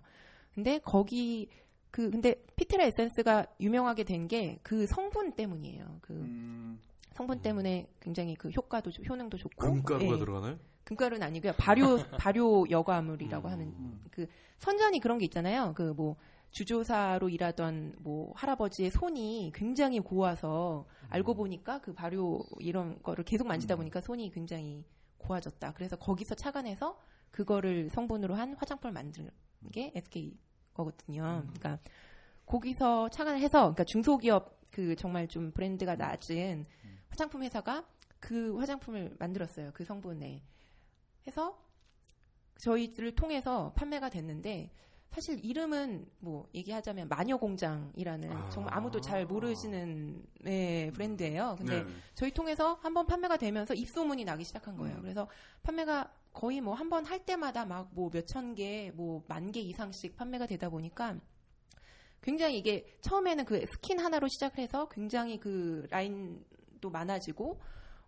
[0.55, 1.49] 근데 거기
[1.91, 5.99] 그 근데 피테라 에센스가 유명하게 된 게 그 성분 때문이에요.
[6.01, 6.79] 그 음.
[7.17, 10.19] 성분 때문에 굉장히 그 효과도 좋- 효능도 좋고 금가루가 예.
[10.19, 10.59] 들어가나요?
[10.83, 11.53] 금가루는 아니고요.
[11.57, 13.51] 발효 발효 여과물이라고 음.
[13.51, 14.05] 하는 음.
[14.11, 14.27] 그
[14.59, 15.73] 선전이 그런 게 있잖아요.
[15.75, 16.15] 그 뭐
[16.51, 23.75] 주조사로 일하던 뭐 할아버지의 손이 굉장히 고와서 알고 보니까 그 발효 이런 거를 계속 만지다
[23.75, 23.77] 음.
[23.79, 24.85] 보니까 손이 굉장히
[25.17, 25.73] 고와졌다.
[25.73, 26.97] 그래서 거기서 착안해서
[27.31, 29.29] 그거를 성분으로 한 화장품을 만든
[29.73, 30.37] 게 SK
[30.73, 31.41] 거거든요.
[31.43, 31.79] 그러니까
[32.45, 36.65] 거기서 착안을 해서 그러니까 중소기업 그 정말 좀 브랜드가 낮은
[37.09, 37.85] 화장품 회사가
[38.19, 39.71] 그 화장품을 만들었어요.
[39.73, 40.43] 그 성분에
[41.27, 41.61] 해서
[42.59, 44.71] 저희들을 통해서 판매가 됐는데
[45.11, 48.49] 사실 이름은 뭐 얘기하자면 마녀공장이라는 아.
[48.49, 51.55] 정말 아무도 잘 모르시는 네, 브랜드예요.
[51.57, 51.89] 근데 네.
[52.13, 54.97] 저희 통해서 한번 판매가 되면서 입소문이 나기 시작한 거예요.
[54.97, 55.01] 음.
[55.01, 55.27] 그래서
[55.63, 60.15] 판매가 거의 뭐 한 번 할 때마다 막 뭐 몇천 개, 뭐 만 개 이상씩
[60.17, 61.15] 판매가 되다 보니까
[62.21, 66.43] 굉장히 이게 처음에는 그 스킨 하나로 시작을 해서 굉장히 그 라인
[66.79, 67.59] 도 많아지고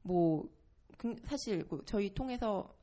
[0.04, 0.50] 뭐
[0.98, 2.74] 그- 사실 그 저희 통해서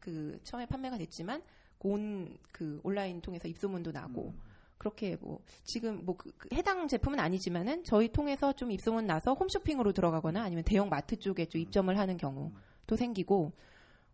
[0.00, 1.42] 그 처음에 판매가 됐지만
[1.80, 4.40] 온 그 온라인 통해서 입소문도 나고 음.
[4.78, 9.92] 그렇게 뭐 지금 뭐 그- 그 해당 제품은 아니지만은 저희 통해서 좀 입소문 나서 홈쇼핑으로
[9.92, 13.52] 들어가거나 아니면 대형 마트 쪽에 좀 입점을 하는 경우도 생기고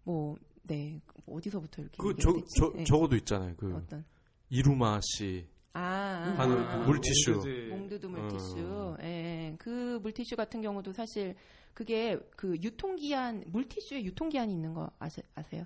[0.05, 2.55] 뭐 네 어디서부터 이렇게 그 얘기해야 저, 되지?
[2.57, 2.85] 저, 네.
[2.85, 3.55] 저거도 있잖아요.
[3.57, 4.05] 그 어떤
[4.49, 6.77] 이루마 씨 아, 아, 하는 아, 아.
[6.87, 7.33] 물티슈.
[7.70, 8.57] 몽드드 물티슈.
[8.59, 8.97] 어.
[9.03, 11.35] 예, 그 물티슈 같은 경우도 사실
[11.73, 15.64] 그게 그 유통기한 물티슈에 유통기한이 있는 거 아세, 아세요?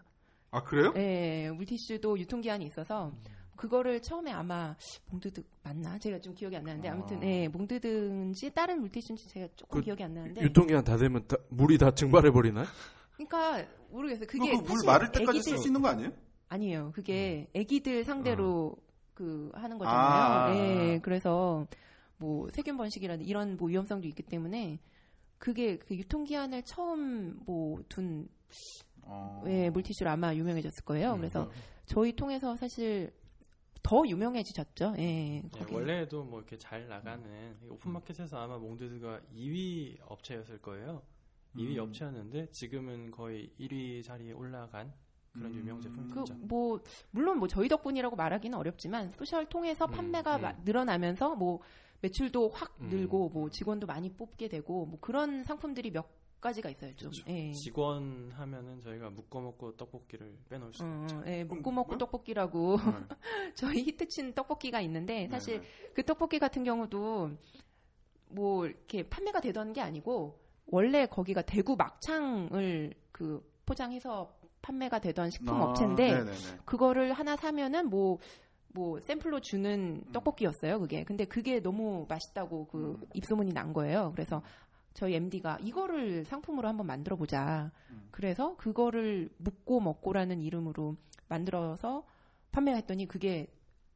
[0.53, 0.93] 아 그래요?
[0.97, 3.13] 예, 물티슈도 유통기한이 있어서
[3.57, 4.77] 그거를 처음에 아마
[5.11, 5.99] 몽드드 맞나?
[5.99, 7.27] 제가 좀 기억이 안 나는데 아무튼 아.
[7.27, 11.79] 예, 몽드드인지 다른 물티슈인지 제가 조금 그 기억이 안 나는데 유통기한 다 되면 다- 물이
[11.79, 12.67] 다 증발해 버리나요?
[13.17, 14.27] 그러니까 모르겠어요.
[14.27, 16.13] 그게 그거 물 사실 마를 때까지 쓸 수 있는 거 아니에요?
[16.49, 16.93] 아니에요.
[16.95, 18.77] 그게 아기들 상대로
[19.17, 20.47] 그 하는 아.
[20.47, 20.55] 거잖아요.
[20.55, 21.67] 예, 그래서
[22.19, 24.79] 뭐 세균 번식이라든 이런 뭐 위험성도 있기 때문에
[25.39, 28.29] 그게 그 유통기한을 처음 뭐둔
[29.03, 29.43] 어.
[29.47, 31.14] 예, 물티슈로 아마 유명해졌을 거예요.
[31.14, 31.51] 음, 그래서
[31.87, 33.12] 저희 통해서 사실
[33.83, 34.95] 더 유명해지셨죠.
[34.99, 35.75] 예, 네, 거기.
[35.75, 41.03] 원래도 뭐 이렇게 잘 나가는 이 오픈마켓에서 아마 몽드드가 2위 업체였을 거예요.
[41.57, 41.85] 2위 음.
[41.85, 44.93] 업체였는데 지금은 거의 1위 자리에 올라간
[45.39, 45.59] 그런 음.
[45.59, 46.34] 유명 그 제품이죠.
[46.47, 46.80] 뭐
[47.11, 50.43] 물론 뭐 저희 덕분이라고 말하기는 어렵지만 소셜 통해서 음, 판매가 음.
[50.43, 51.61] 마- 늘어나면서 뭐
[52.01, 52.89] 매출도 확 음.
[52.89, 56.07] 늘고 뭐 직원도 많이 뽑게 되고 뭐 그런 상품들이 몇
[56.41, 56.95] 가지가 있어요.
[56.97, 57.11] 좀.
[57.28, 57.51] 예.
[57.53, 61.22] 직원 하면은 저희가 묶어 먹고 떡볶이를 빼놓을 수 어, 없죠.
[61.26, 61.99] 예, 그럼 묵고 먹고 뭐야?
[61.99, 62.93] 떡볶이라고 네.
[63.57, 65.91] 저희 히트친 떡볶이가 있는데 사실 네, 네.
[65.95, 67.30] 그 떡볶이 같은 경우도
[68.28, 74.37] 뭐 이렇게 판매가 되던 게 아니고 원래 거기가 대구 막창을 그 포장해서
[74.67, 76.37] 판매가 되던 식품 아, 업체인데 네네네.
[76.64, 78.19] 그거를 하나 사면은 뭐,
[78.69, 80.12] 뭐 샘플로 주는 음.
[80.12, 81.05] 떡볶이였어요, 그게.
[81.05, 83.07] 근데 그게 너무 맛있다고 그 음.
[83.14, 84.11] 입소문이 난 거예요.
[84.14, 84.43] 그래서
[84.93, 87.71] 저희 MD가 이거를 상품으로 한번 만들어 보자.
[87.91, 88.09] 음.
[88.11, 90.97] 그래서 그거를 묵고 먹고라는 이름으로
[91.29, 92.05] 만들어서
[92.51, 93.47] 판매했더니 그게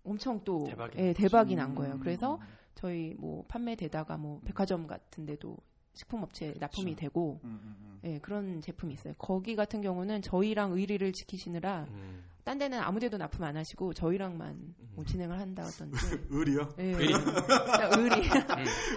[0.04, 1.56] 엄청 또 대박이 예, 난 대박이 음.
[1.56, 1.98] 난 거예요.
[1.98, 2.38] 그래서
[2.74, 5.56] 저희 뭐 판매되다가 뭐 백화점 같은 데도
[5.94, 7.00] 식품업체 납품이 그렇죠.
[7.00, 8.00] 되고 음, 음, 음.
[8.04, 9.14] 예, 그런 제품이 있어요.
[9.18, 12.24] 거기 같은 경우는 저희랑 의리를 지키시느라 음.
[12.44, 15.96] 딴 데는 아무데도 납품 안 하시고 저희랑만 뭐 진행을 한다던지
[16.30, 16.74] 의리요?
[16.78, 17.12] 예, 의리.
[17.14, 18.28] 진짜 의리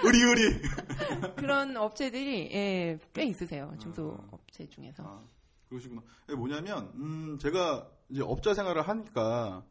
[0.04, 0.62] 의리 의리.
[1.36, 4.28] 그런 업체들이 예, 꽤 있으세요 중소 아.
[4.32, 5.22] 업체 중에서 아,
[5.70, 6.02] 그러시구나.
[6.30, 9.64] 예, 뭐냐면 음, 제가 이제 업자 생활을 하니까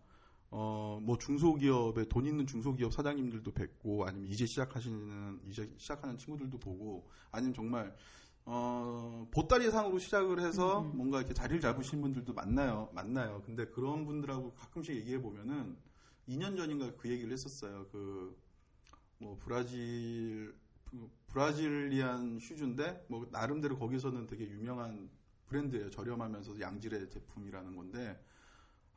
[0.53, 7.09] 어, 뭐 중소기업에 돈 있는 중소기업 사장님들도 뵙고 아니면 이제 시작하시는 이제 시작하는 친구들도 보고
[7.33, 7.97] 아니면 정말
[8.45, 10.97] 어, 보따리 상으로 시작을 해서 음, 음.
[10.97, 12.91] 뭔가 이렇게 자리를 잡으신 분들도 만나요.
[12.93, 13.43] 만나요.
[13.45, 15.77] 근데 그런 분들하고 가끔씩 얘기해 보면은
[16.29, 17.87] 2년 전인가 그 얘기를 했었어요.
[17.91, 18.53] 그
[19.23, 20.53] 뭐 브라질
[20.85, 25.09] 그 브라질리안 슈즈인데 뭐 나름대로 거기서는 되게 유명한
[25.47, 25.91] 브랜드예요.
[25.91, 28.21] 저렴하면서 양질의 제품이라는 건데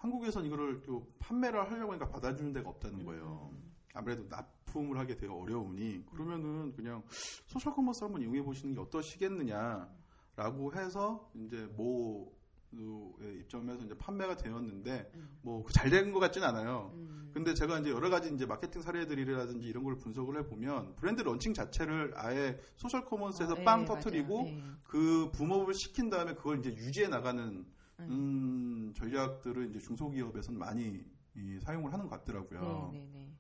[0.05, 3.51] 한국에선 이거를 또 판매를 하려고 하니까 받아주는 데가 없다는 거예요.
[3.93, 7.01] 아무래도 납품을 하게 되게 어려우니 그러면은 그냥
[7.47, 15.89] social commerce 한번 이용해 보시는 게 어떠시겠느냐라고 해서 이제 모의 입점에서 이제 판매가 되었는데 뭐잘
[15.89, 16.91] 된 것 같진 않아요.
[16.93, 17.31] 음.
[17.33, 21.53] 근데 제가 이제 여러 가지 이제 마케팅 사례들이라든지 이런 걸 분석을 해 보면 브랜드 런칭
[21.53, 24.45] 자체를 아예 social commerce에서 어, 빵 예, 터트리고.
[24.47, 24.63] 예.
[24.83, 27.65] 그 boom up을 시킨 다음에 그걸 이제 유지해 나가는
[27.99, 28.09] 음.
[28.09, 31.03] 음, 전략들을 이제 중소기업에서는 많이
[31.35, 32.91] 이, 사용을 하는 것 같더라고요.
[32.93, 33.31] 네, 네, 네.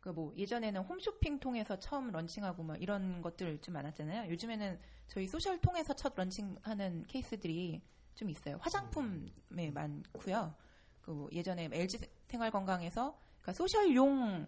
[0.00, 4.30] 그뭐 예전에는 홈쇼핑 통해서 처음 런칭하고 막 이런 것들 좀 많았잖아요.
[4.30, 7.82] 요즘에는 저희 소셜 통해서 첫 런칭하는 케이스들이
[8.14, 8.56] 좀 있어요.
[8.60, 10.54] 화장품에 많고요.
[11.00, 14.46] 그 예전에 LG 생활건강에서 그러니까 소셜용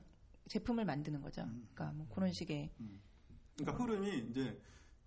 [0.48, 1.42] 제품을 만드는 거죠.
[1.42, 1.68] 음.
[1.74, 2.70] 그러니까 뭐 그런 식의
[3.56, 4.60] 그러니까 흐름이 이제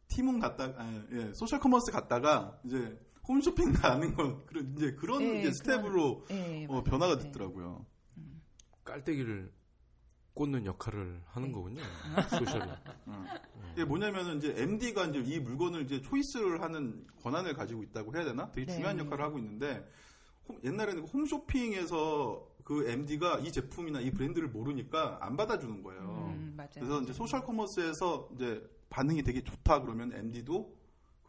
[0.07, 5.39] 티몬 갔다, 아, 예, social commerce 갔다가 이제 홈쇼핑 가는 건 그런 이제 그런 네,
[5.41, 6.83] 이제 step으로 예, 어.
[6.83, 7.23] 변화가 네.
[7.25, 7.85] 됐더라고요.
[8.83, 9.51] 깔때기를
[10.33, 11.53] 꽂는 역할을 하는 네.
[11.53, 11.81] 거군요.
[12.29, 12.71] social이.
[13.05, 13.25] 어.
[13.73, 18.51] 이게 뭐냐면은 이제 MD가 이제 이 물건을 이제 choice를 하는 권한을 가지고 있다고 해야 되나?
[18.51, 18.73] 되게 네.
[18.73, 19.87] 중요한 역할을 하고 있는데
[20.49, 26.33] 홈- 옛날에는 홈쇼핑에서 그 MD가 이 제품이나 이 브랜드를 모르니까 안 받아주는 거예요.
[26.35, 26.69] 음, 맞아요.
[26.75, 30.73] 그래서 이제 social commerce에서 이제 반응이 되게 좋다 그러면 MD도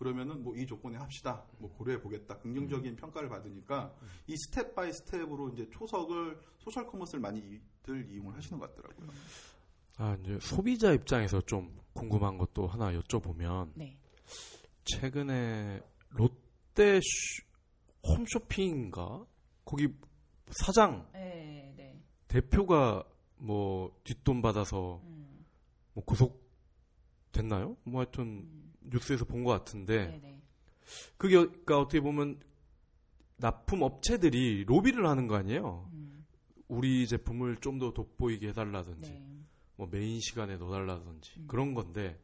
[0.04, 1.42] 그러면은 뭐 이 조건에 합시다.
[1.58, 2.36] 뭐 고려해 보겠다.
[2.38, 3.94] 긍정적인 평가를 받으니까
[4.26, 9.08] 이 step by step으로 이제 초석을 social commerce를 많이들 이용을 하시는 것 같더라고요.
[9.96, 13.98] 아, 이제 소비자 입장에서 좀 궁금한 것도 하나 여쭤보면 네.
[14.84, 15.80] 최근에
[16.10, 17.42] 롯데 슈-
[18.06, 19.24] 홈쇼핑인가
[19.64, 19.88] 거기
[20.50, 21.98] 사장 네, 네.
[22.28, 23.02] 대표가
[23.36, 25.46] 뭐 뒷돈 받아서 음,
[25.94, 26.44] 뭐 구속
[27.32, 27.76] 됐나요?
[27.84, 30.42] 뭐 하여튼 음, 뉴스에서 본 것 같은데 네, 네.
[31.16, 32.40] 그게 그러니까 어떻게 보면
[33.36, 35.88] 납품 업체들이 로비를 하는 거 아니에요?
[35.92, 36.24] 음,
[36.68, 39.26] 우리 제품을 좀 더 돋보이게 해달라든지 네.
[39.76, 41.46] 뭐 메인 시간에 넣어달라든지 음.
[41.48, 42.20] 그런 건데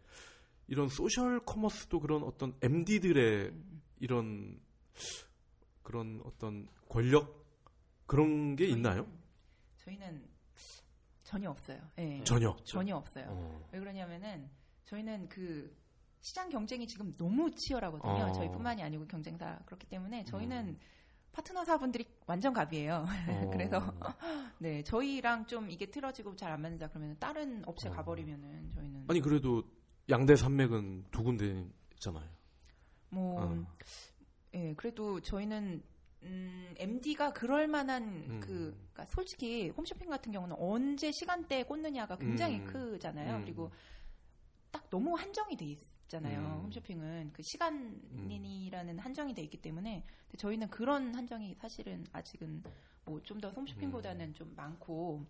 [0.68, 3.82] 이런 소셜 커머스도 그런 어떤 MD들의 음.
[3.98, 4.60] 이런
[5.82, 7.44] 그런 어떤 권력
[8.06, 9.06] 그런 게 있나요?
[9.78, 10.28] 저희는
[11.24, 11.80] 전혀 없어요.
[11.98, 12.22] 예.
[12.24, 12.54] 전혀.
[12.64, 13.26] 전혀 없어요.
[13.28, 13.68] 어.
[13.72, 14.48] 왜 그러냐면은
[14.84, 15.74] 저희는 그
[16.20, 18.12] 시장 경쟁이 지금 너무 치열하거든요.
[18.12, 18.32] 어.
[18.32, 20.78] 저희뿐만이 아니고 경쟁사 그렇기 때문에 저희는 음.
[21.32, 23.06] 파트너사분들이 완전 갑이에요.
[23.28, 23.50] 어.
[23.52, 23.80] 그래서
[24.58, 27.92] 네 저희랑 좀 이게 틀어지고 잘 안 맞는다 그러면 다른 업체 어.
[27.92, 29.62] 가버리면은 저희는 아니 그래도
[30.08, 31.64] 양대 산맥은 두 군데
[31.94, 32.28] 있잖아요.
[33.10, 33.66] 뭐 어.
[34.54, 35.82] 예, 그래도 저희는
[36.22, 38.40] 음, MD가 그럴 만한 음.
[38.40, 42.66] 그 그러니까 솔직히 홈쇼핑 같은 경우는 언제 시간대에 꽂느냐가 굉장히 음.
[42.66, 43.36] 크잖아요.
[43.36, 43.42] 음.
[43.42, 43.70] 그리고
[44.70, 45.78] 딱 너무 한정이 돼 있
[46.10, 46.40] 잖아요.
[46.40, 46.64] 음.
[46.64, 52.62] 홈쇼핑은 그 시간이라는 한정이 돼 있기 때문에 근데 저희는 그런 한정이 사실은 아직은
[53.06, 54.34] 뭐 좀 더 홈쇼핑보다는 음.
[54.34, 55.24] 좀 많고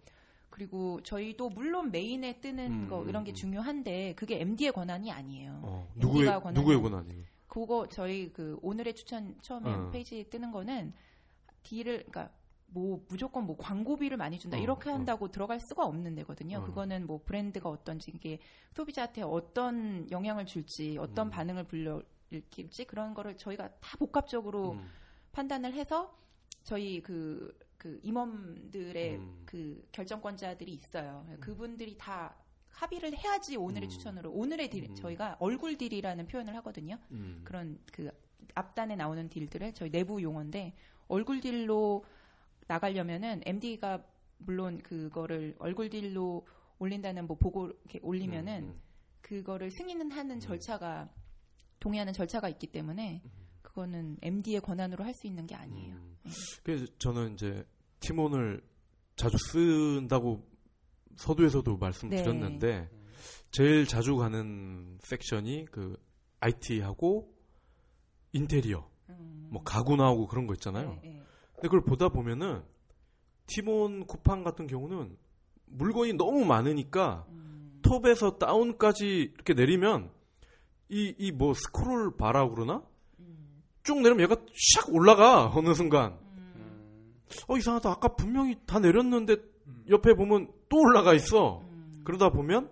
[0.48, 3.34] 그리고 저희도 물론 메인에 뜨는 음, 거 이런 게 음.
[3.34, 5.60] 중요한데 그게 MD의 권한이 아니에요.
[5.62, 7.24] 어, 누구의 가 권한이- 누구의 권한이?
[7.46, 9.90] 그거 저희 그 오늘의 추천 처음에 어.
[9.90, 10.92] 페이지에 뜨는 거는
[11.62, 12.30] 딜을 그러니까
[12.72, 14.94] 뭐 무조건 뭐 광고비를 많이 준다 어, 이렇게 어.
[14.94, 16.58] 한다고 들어갈 수가 없는 데거든요.
[16.58, 16.64] 어.
[16.64, 18.38] 그거는 뭐 브랜드가 어떤지 이게
[18.72, 21.30] 소비자한테 어떤 영향을 줄지 어떤 음.
[21.30, 24.88] 반응을 불러일으킬지 그런 거를 저희가 다 복합적으로 음.
[25.32, 26.16] 판단을 해서
[26.62, 29.42] 저희 그, 그 임원들의 음.
[29.44, 31.26] 그 결정권자들이 있어요.
[31.40, 32.36] 그분들이 다
[32.70, 33.90] 합의를 해야지 오늘의 음.
[33.90, 34.94] 추천으로 오늘의 deal 음.
[34.94, 36.98] 저희가 얼굴 deal이라는 표현을 하거든요.
[37.10, 37.40] 음.
[37.44, 38.10] 그런 그
[38.54, 40.74] 앞단에 나오는 deal들을 저희 내부 용어인데
[41.08, 42.04] 얼굴 deal로
[42.70, 44.04] 나가려면은 MD가
[44.38, 46.46] 물론 그거를 얼굴 deal로
[46.78, 48.80] 올린다는 뭐 보고 이렇게 올리면은 음.
[49.20, 50.40] 그거를 승인은 하는 음.
[50.40, 51.10] 절차가
[51.80, 53.22] 동의하는 절차가 있기 때문에
[53.62, 55.96] 그거는 MD의 권한으로 할 수 있는 게 아니에요.
[55.96, 56.16] 음.
[56.22, 56.30] 네.
[56.62, 57.64] 그래서 저는 이제
[57.98, 58.62] 티몬을
[59.16, 60.48] 자주 쓴다고
[61.16, 63.06] 서두에서도 말씀드렸는데 음.
[63.50, 66.00] 제일 자주 가는 섹션이 그
[66.38, 67.34] IT하고
[68.32, 69.48] 인테리어, 음.
[69.50, 71.00] 뭐 가구 나오고 그런 거 있잖아요.
[71.02, 71.22] 네, 네.
[71.60, 72.62] 근데 그걸 보다 보면은
[73.46, 75.16] 티몬 쿠팡 같은 경우는
[75.66, 77.78] 물건이 너무 많으니까 음.
[77.82, 80.10] 톱에서 다운까지 이렇게 내리면
[80.88, 82.82] 이 이 뭐 스크롤 바라 그러나
[83.20, 83.62] 음.
[83.82, 86.52] 쭉 내리면 얘가 샥 올라가 어느 순간 음.
[86.56, 87.12] 음.
[87.48, 89.36] 어 이상하다 아까 분명히 다 내렸는데
[89.88, 92.00] 옆에 보면 또 올라가 있어 음.
[92.04, 92.70] 그러다 보면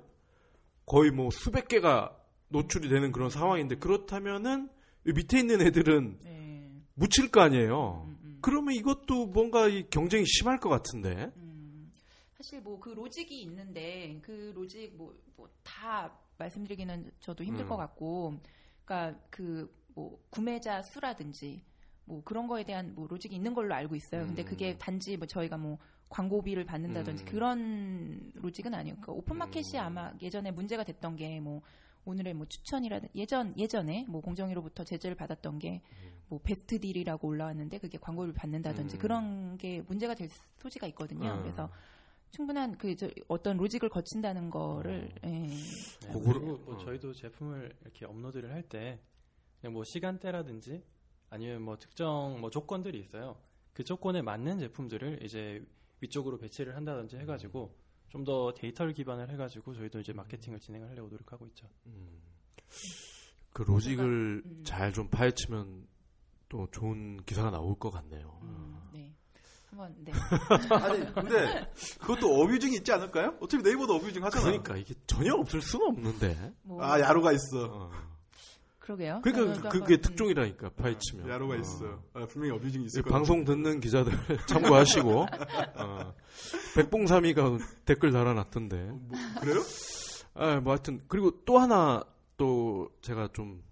[0.87, 2.17] 거의 뭐 수백 개가
[2.49, 4.71] 노출이 되는 그런 상황인데 그렇다면은
[5.07, 6.71] 이 밑에 있는 애들은 네.
[6.95, 8.18] 묻힐 거 아니에요 음, 음.
[8.41, 11.93] 그러면 이것도 뭔가 이 경쟁이 심할 것 같은데 음,
[12.37, 14.97] 사실 뭐 그 로직이 있는데 그 로직
[15.37, 17.69] 뭐다 말씀드리기는 저도 힘들 음.
[17.69, 18.39] 것 같고,
[18.85, 21.61] 그러니까 그 뭐 구매자 수라든지
[22.05, 24.25] 뭐 그런 거에 대한 뭐 로직이 있는 걸로 알고 있어요.
[24.27, 24.47] 근데 음.
[24.47, 25.79] 그게 단지 뭐 저희가 뭐
[26.09, 27.27] 광고비를 받는다든지 음.
[27.27, 28.95] 그런 logic은 아니에요.
[28.95, 29.81] 그러니까 오픈마켓이 음.
[29.81, 31.63] 아마 예전에 문제가 됐던 게 뭐
[32.05, 35.83] 오늘의 뭐 추천이라든 예전 예전에 뭐 공정위로부터 제재를 받았던 게
[36.29, 38.99] 뭐 best deal이라고 올라왔는데 그게 광고를 받는다든지 음.
[38.99, 41.35] 그런 게 문제가 될 소지가 있거든요.
[41.35, 41.43] 음.
[41.43, 41.71] 그래서
[42.31, 45.29] 충분한 그 저, 어떤 logic을 거친다는 거를 예.
[45.29, 45.51] 네,
[46.13, 46.79] 그리고 뭐 어.
[46.79, 49.01] 저희도 제품을 이렇게 업로드를 할때
[49.61, 50.83] 그냥 뭐 시간대라든지
[51.31, 53.37] 아니면 뭐 특정 뭐 조건들이 있어요.
[53.73, 55.65] 그 조건에 맞는 제품들을 이제
[56.01, 57.75] 위쪽으로 배치를 한다든지 해가지고
[58.09, 61.69] 좀 더 데이터를 기반을 해가지고 저희도 이제 마케팅을 진행을 하려고 노력하고 있죠.
[61.87, 62.21] 음.
[63.53, 64.63] 그 로직을 음.
[64.65, 65.87] 잘좀 파헤치면
[66.49, 68.39] 또 좋은 기사가 나올 것 같네요.
[68.43, 69.15] 음, 네.
[69.71, 70.13] 한번 네.
[70.75, 71.71] 아니 근데
[72.01, 73.37] 그것도 어뷰징이 있지 않을까요?
[73.41, 74.63] 어차피 네이버도 어뷰징 하잖아요.
[74.63, 76.55] 그러니까 이게 전혀 없을 수는 없는데.
[76.63, 77.67] 뭐 아 야로가 있어.
[77.71, 77.91] 어.
[78.79, 79.21] 그러게요.
[79.23, 81.29] 그러니까 저도 그게 한번, 특종이라니까 파헤치면.
[81.29, 81.59] 야로가 어.
[81.59, 82.03] 있어.
[82.15, 83.13] 아, 분명히 어뷰징이 있을 이 거야.
[83.13, 84.13] 방송 듣는 기자들
[84.49, 85.27] 참고하시고
[85.77, 86.15] 어.
[86.75, 88.77] 백봉삼이가 댓글 달아놨던데.
[88.85, 89.61] 뭐, 그래요?
[90.33, 92.03] 아, 뭐 하여튼 그리고 또 하나
[92.39, 93.63] 또 제가 좀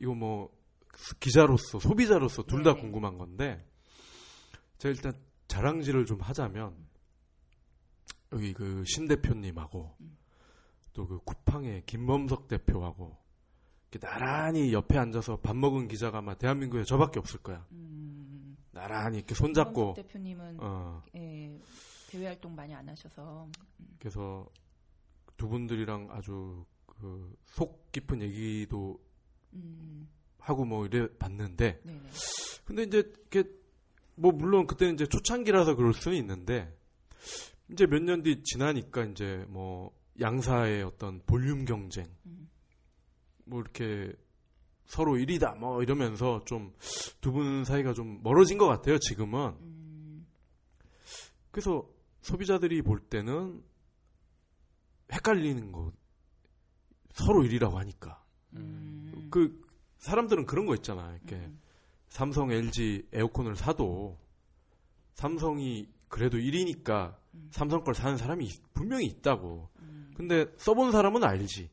[0.00, 0.50] 이거 뭐
[1.20, 2.80] 기자로서 소비자로서 둘다 네네.
[2.80, 3.64] 궁금한 건데
[4.78, 5.12] 제가 일단
[5.48, 6.74] 자랑질을 좀 하자면
[8.32, 9.96] 여기 그 신 대표님하고
[10.94, 13.16] 또 그 쿠팡의 김범석 대표하고
[13.90, 17.66] 이렇게 나란히 옆에 앉아서 밥 먹은 기자가 아마 대한민국에 저밖에 없을 거야.
[17.72, 19.94] 음, 나란히 이렇게 손잡고.
[19.94, 21.02] 대표님은 어.
[21.14, 21.58] 예,
[22.10, 23.48] 대외 활동 많이 안 하셔서.
[23.98, 24.46] 그래서
[25.36, 28.98] 두 분들이랑 아주 그 속 깊은 얘기도
[29.54, 30.08] 음,
[30.42, 32.00] 하고 뭐 이래 봤는데 네네.
[32.64, 33.44] 근데 이제 이렇게
[34.14, 36.76] 뭐 물론 그때는 이제 초창기라서 그럴 수는 있는데
[37.70, 42.50] 이제 몇 년 뒤 지나니까 이제 뭐 양사의 어떤 볼륨 경쟁 음.
[43.44, 44.12] 뭐 이렇게
[44.84, 46.72] 서로 1위다 뭐 이러면서 좀
[47.20, 50.26] 두 분 사이가 좀 멀어진 것 같아요 지금은 음,
[51.50, 51.88] 그래서
[52.20, 53.62] 소비자들이 볼 때는
[55.12, 55.92] 헷갈리는 거
[57.12, 58.22] 서로 1위라고 하니까
[58.54, 59.61] 음, 그
[60.02, 61.60] 사람들은 그런 거 있잖아 이렇게 음,
[62.08, 64.18] 삼성, LG 에어컨을 사도
[65.14, 67.48] 삼성이 그래도 1위니까 음.
[67.52, 69.68] 삼성 걸 사는 사람이 있- 분명히 있다고.
[69.78, 71.70] 음, 근데 써본 사람은 알지.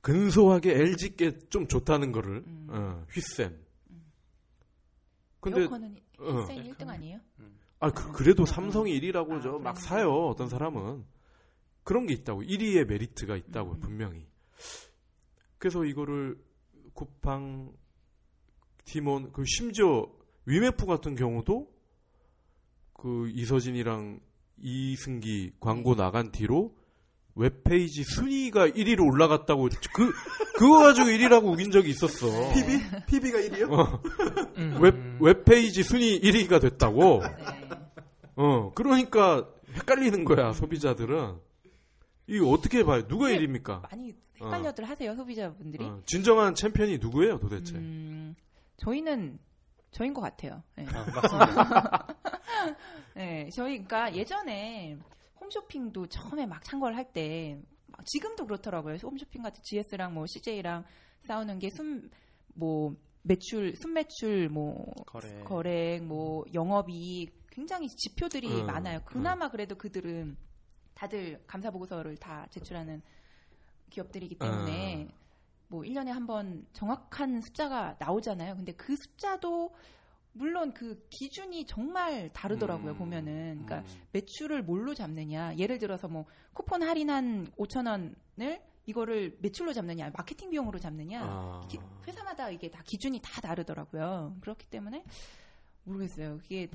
[0.00, 2.66] 근소하게 LG 게 좀 좋다는 거를 음.
[2.70, 3.56] 어, 휘센.
[5.40, 6.30] 근데 에어컨은 어.
[6.42, 7.20] 휘센 1등 아니에요?
[7.78, 9.74] 아 그, 래도 삼성이 1위라고 아, 저막 그러니까.
[9.74, 11.04] 사요 어떤 사람은
[11.84, 13.80] 그런 게 있다고 1위의 메리트가 있다고 음.
[13.80, 14.26] 분명히.
[15.58, 16.36] 그래서 이거를
[16.96, 17.72] 쿠팡
[18.84, 20.06] 티몬 그 심지어
[20.46, 21.68] 위메프 같은 경우도
[22.94, 24.20] 그 이서진이랑
[24.58, 26.02] 이승기 광고 네.
[26.02, 26.74] 나간 뒤로
[27.34, 30.12] 웹페이지 순위가 1위로 올라갔다고 그
[30.56, 32.26] 그거 가지고 1위라고 우긴 적이 있었어.
[32.54, 33.04] PV?
[33.06, 33.70] PV가 1위요?
[33.70, 34.02] 어,
[34.56, 34.78] 음.
[34.80, 37.20] 웹 웹페이지 순위 1위가 됐다고.
[37.22, 37.36] 네.
[38.36, 41.36] 어, 그러니까 헷갈리는 거야, 소비자들은.
[42.28, 43.06] 이거 어떻게 봐요?
[43.06, 43.82] 누가 근데 1위입니까?
[43.90, 45.84] 많이 헷갈려들 하세요 소비자분들이.
[45.84, 47.74] 어, 진정한 챔피언이 누구예요, 도대체?
[47.76, 48.34] 음,
[48.78, 49.38] 저희는
[49.92, 50.62] 저인 것 같아요.
[50.76, 50.86] 네.
[50.88, 52.06] 아, 맞습니다.
[53.14, 54.98] 네, 저희 그러니까 예전에
[55.40, 57.58] 홈쇼핑도 처음에 막 창궐 할 때
[58.04, 58.96] 지금도 그렇더라고요.
[59.02, 60.84] 홈쇼핑 같은 GS랑 뭐 CJ랑
[61.26, 62.10] 싸우는 게 순
[62.58, 65.40] 뭐 매출 순매출 뭐 거래.
[65.44, 69.00] 거래 뭐 영업이 굉장히 지표들이 음, 많아요.
[69.04, 70.36] 그나마 그래도 그들은
[70.94, 73.02] 다들 감사 보고서를 다 제출하는
[73.90, 75.10] 기업들이기 때문에 음.
[75.68, 78.56] 뭐 1년에 한 번 정확한 숫자가 나오잖아요.
[78.56, 79.74] 근데 그 숫자도
[80.32, 83.62] 물론 그 기준이 정말 다르더라고요, 음, 보면은.
[83.64, 84.02] 그러니까 음.
[84.12, 85.56] 매출을 뭘로 잡느냐.
[85.56, 91.22] 예를 들어서 뭐 쿠폰 할인한 5천 원을 이거를 매출로 잡느냐, 마케팅 비용으로 잡느냐.
[91.24, 91.66] 아.
[91.68, 94.36] 기- 회사마다 이게 다 기준이 다 다르더라고요.
[94.42, 95.02] 그렇기 때문에
[95.84, 96.38] 모르겠어요.
[96.38, 96.68] 그게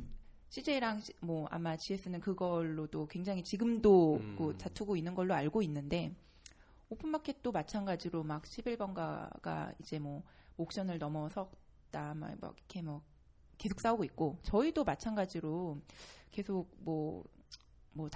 [0.50, 4.36] CJ랑 뭐 아마 GS는 그걸로도 굉장히 지금도 음.
[4.38, 6.14] 그 다투고 있는 걸로 알고 있는데
[6.92, 10.24] 오픈마켓도 마찬가지로 막 11번가가 이제 뭐
[10.58, 13.02] 옥션을 넘어섰다 막 이렇게 뭐
[13.58, 15.80] 계속 싸우고 있고 저희도 마찬가지로
[16.32, 17.24] 계속 뭐뭐
[17.94, 18.10] 뭐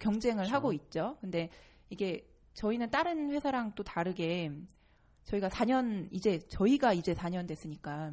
[0.00, 0.54] 경쟁을 그렇죠.
[0.54, 1.18] 하고 있죠.
[1.20, 1.50] 근데
[1.90, 4.50] 이게 저희는 다른 회사랑 또 다르게
[5.24, 8.12] 저희가 4년 이제 저희가 이제 4년 됐으니까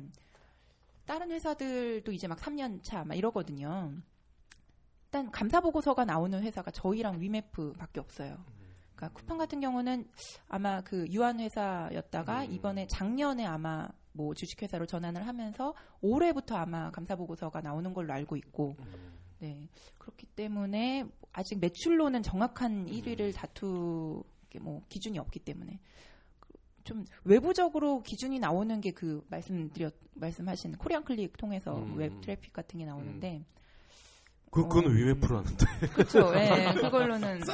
[1.06, 3.94] 다른 회사들도 이제 막 3년 차 막 이러거든요.
[5.06, 8.44] 일단 감사 보고서가 나오는 회사가 저희랑 위메프밖에 없어요.
[9.02, 10.06] 그러니까 쿠팡 같은 경우는
[10.48, 12.52] 아마 그 유한 회사였다가 음.
[12.52, 18.76] 이번에 작년에 아마 뭐 주식회사로 전환을 하면서 올해부터 아마 감사 보고서가 나오는 걸로 알고 있고
[18.80, 19.14] 음.
[19.40, 19.68] 네.
[19.98, 24.24] 그렇기 때문에 아직 매출로는 정확한 1위를 다투
[24.62, 25.80] 뭐 기준이 없기 때문에
[26.84, 31.98] 좀 외부적으로 기준이 나오는 게 그 말씀드렸 말씀하신 코리안 클릭 통해서 음.
[31.98, 33.46] 웹 트래픽 같은 게 나오는데
[34.52, 34.90] 그 그건 어.
[34.90, 35.66] 위메프라는데.
[35.94, 36.32] 그렇죠.
[36.36, 36.74] 예.
[36.76, 37.46] 그걸로는 네.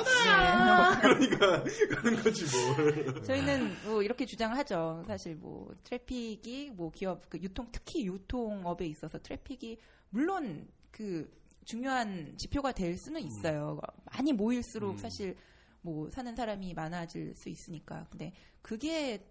[1.02, 1.64] 그러니까
[1.96, 2.46] 가는 거지
[2.76, 3.24] 뭘.
[3.24, 5.04] 저희는 뭐 이렇게 주장을 하죠.
[5.06, 9.78] 사실 뭐 트래픽이 뭐 기업 그 유통 특히 유통업에 있어서 트래픽이
[10.10, 11.30] 물론 그
[11.66, 13.80] 중요한 지표가 될 수는 있어요.
[14.12, 14.98] 많이 모일수록 음.
[14.98, 15.38] 사실
[15.82, 18.08] 뭐 사는 사람이 많아질 수 있으니까.
[18.10, 18.34] 근데
[18.64, 19.24] 그게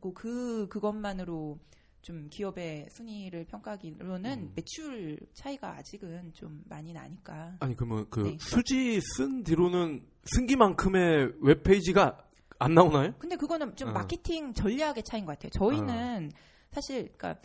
[0.00, 1.58] 뭐 그 그것만으로
[2.02, 4.52] 좀 기업의 순위를 평가하기로는 음.
[4.54, 7.56] 매출 차이가 아직은 좀 많이 나니까.
[7.60, 8.36] 아니 그러면 그 네.
[8.40, 12.26] 수지 쓴 뒤로는 쓴기만큼의 웹페이지가
[12.58, 13.14] 안 나오나요?
[13.18, 13.92] 근데 그거는 좀 어.
[13.92, 15.50] 마케팅 전략의 차이인 것 같아요.
[15.50, 16.30] 저희는
[16.70, 17.40] 사실 그러니까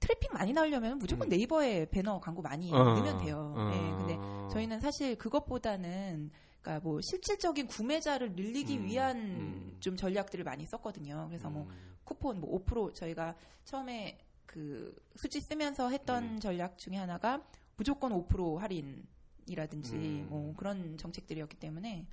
[0.00, 1.30] 트래픽 많이 나오려면 무조건 음.
[1.30, 2.76] 네이버에 배너 광고 많이 어.
[2.76, 3.54] 넣으면 돼요.
[3.56, 3.68] 어.
[3.70, 6.30] 네, 근데 저희는 사실 그것보다는
[6.62, 9.76] 그러니까 뭐 실질적인 구매자를 늘리기 음, 위한 음.
[9.80, 11.26] 좀 전략들을 많이 썼거든요.
[11.28, 11.96] 그래서 뭐 음.
[12.04, 13.34] 쿠폰 뭐 5% 저희가
[13.64, 16.40] 처음에 그 수지 쓰면서 했던 음.
[16.40, 17.44] 전략 중에 하나가
[17.76, 20.26] 무조건 5% 할인이라든지 음.
[20.30, 22.06] 뭐 그런 정책들이었기 때문에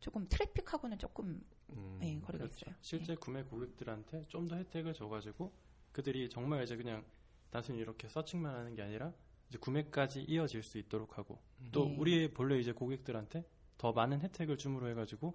[0.00, 1.40] 조금 트래픽하고는 조금
[1.70, 1.98] 음.
[2.00, 2.66] 네, 거리가 그렇죠.
[2.66, 2.74] 있어요.
[2.80, 5.52] 실제 구매 고객들한테 좀 더 혜택을 줘가지고
[5.92, 7.04] 그들이 정말 이제 그냥
[7.50, 9.12] 단순히 이렇게 서칭만 하는 게 아니라
[9.48, 11.38] 이제 구매까지 이어질 수 있도록 하고
[11.70, 11.96] 또 네.
[11.96, 13.44] 우리의 본래 이제 고객들한테
[13.84, 15.34] 더 많은 혜택을 줌으로 해가지고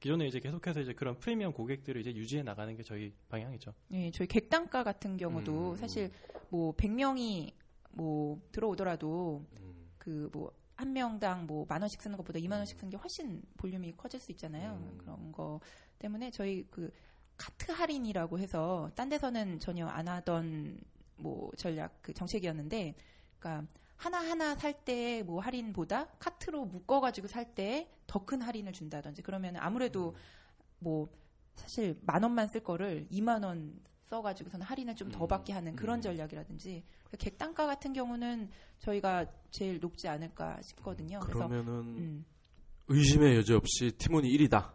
[0.00, 3.72] 기존에 이제 계속해서 이제 그런 프리미엄 고객들을 이제 유지해 나가는 게 저희 방향이죠.
[3.88, 5.76] 네, 저희 객단가 같은 경우도 음.
[5.76, 6.10] 사실
[6.50, 7.54] 뭐 100명이
[7.92, 9.88] 뭐 들어오더라도 음.
[9.96, 14.20] 그뭐 한 명당 뭐 만 원씩 쓰는 것보다 2만 원씩 쓰는 게 훨씬 볼륨이 커질
[14.20, 14.74] 수 있잖아요.
[14.74, 14.98] 음.
[14.98, 15.58] 그런 거
[15.98, 16.90] 때문에 저희 그
[17.38, 20.78] 카트 할인이라고 해서 딴 데서는 전혀 안 하던
[21.16, 22.94] 뭐 전략 그 정책이었는데
[23.38, 23.66] 그러니까
[23.96, 29.56] 하나하나 살 때 뭐 할인보다 카트로 묶어 가지고 살 때 더 큰 할인을 준다든지 그러면
[29.56, 30.14] 아무래도
[30.78, 31.08] 뭐
[31.54, 36.02] 사실 만 원만 쓸 거를 2만 원 써가지고서는 할인을 좀더 음, 받게 하는 그런 음.
[36.02, 38.48] 전략이라든지 그 객단가 같은 경우는
[38.78, 41.18] 저희가 제일 높지 않을까 싶거든요.
[41.20, 42.24] 그래서 그러면은 음,
[42.88, 44.72] 의심의 여지 없이 티몬이 1위다.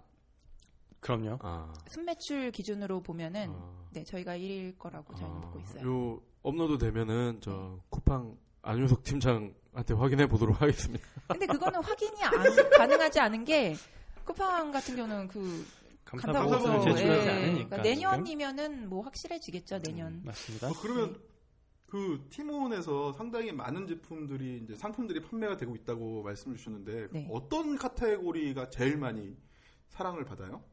[0.99, 1.39] 그럼요.
[1.41, 1.71] 아.
[1.91, 3.87] 순매출 기준으로 보면은 아.
[3.91, 5.85] 네 저희가 1위일 거라고 저희는 보고 있어요.
[5.87, 11.03] 요 업로드 되면은 저 쿠팡 안윤석 팀장한테 확인해 보도록 하겠습니다.
[11.27, 13.75] 근데 그거는 확인이 안, 가능하지 않은 게
[14.25, 15.65] 쿠팡 같은 경우는 그
[16.05, 20.11] 감사 감사 보고서를 보고서를 제출하지 예, 않으니까 그러니까 내년이면은 뭐 확실해지겠죠 내년.
[20.11, 20.25] 지금.
[20.25, 20.69] 맞습니다.
[20.69, 21.19] 어, 그러면
[21.87, 27.27] 그 티몬에서 상당히 많은 제품들이 이제 상품들이 판매가 되고 있다고 말씀 주셨는데 네.
[27.29, 29.35] 어떤 카테고리가 제일 많이
[29.89, 30.63] 사랑을 받아요?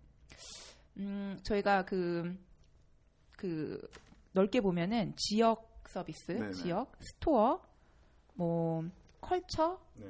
[0.97, 2.37] 음, 저희가 그,
[3.37, 3.81] 그,
[4.33, 6.53] 넓게 보면은 지역 서비스, 네네.
[6.53, 7.61] 지역, store,
[8.39, 8.85] 뭐,
[9.21, 10.07] culture, 네.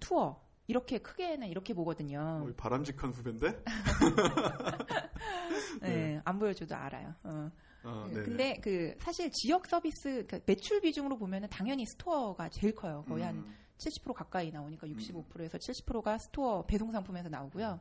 [0.00, 0.40] 투어.
[0.66, 2.44] 이렇게 크게는 이렇게 보거든요.
[2.44, 3.62] 어, 바람직한 후배인데.
[5.82, 7.14] 네, 안 보여줘도 알아요.
[7.22, 7.50] 어.
[7.84, 8.22] 아, 네.
[8.22, 13.04] 근데 그, 사실 지역 서비스, 그 매출 비중으로 보면은 당연히 store가 제일 커요.
[13.06, 17.78] 거의 한 음, 70% 가까이 나오니까 65%에서 70%가 store 배송 상품에서 나오고요.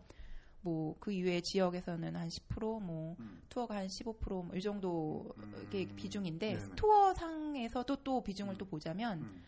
[0.61, 3.41] 뭐 그 이외의 지역에서는 한 10%, 뭐 음.
[3.49, 5.29] 투어가 한 15%이 정도
[5.71, 5.95] 의 음.
[5.95, 6.59] 비중인데 네네.
[6.59, 8.57] store 상에서도 또 비중을 음.
[8.57, 9.43] 또 보자면 음.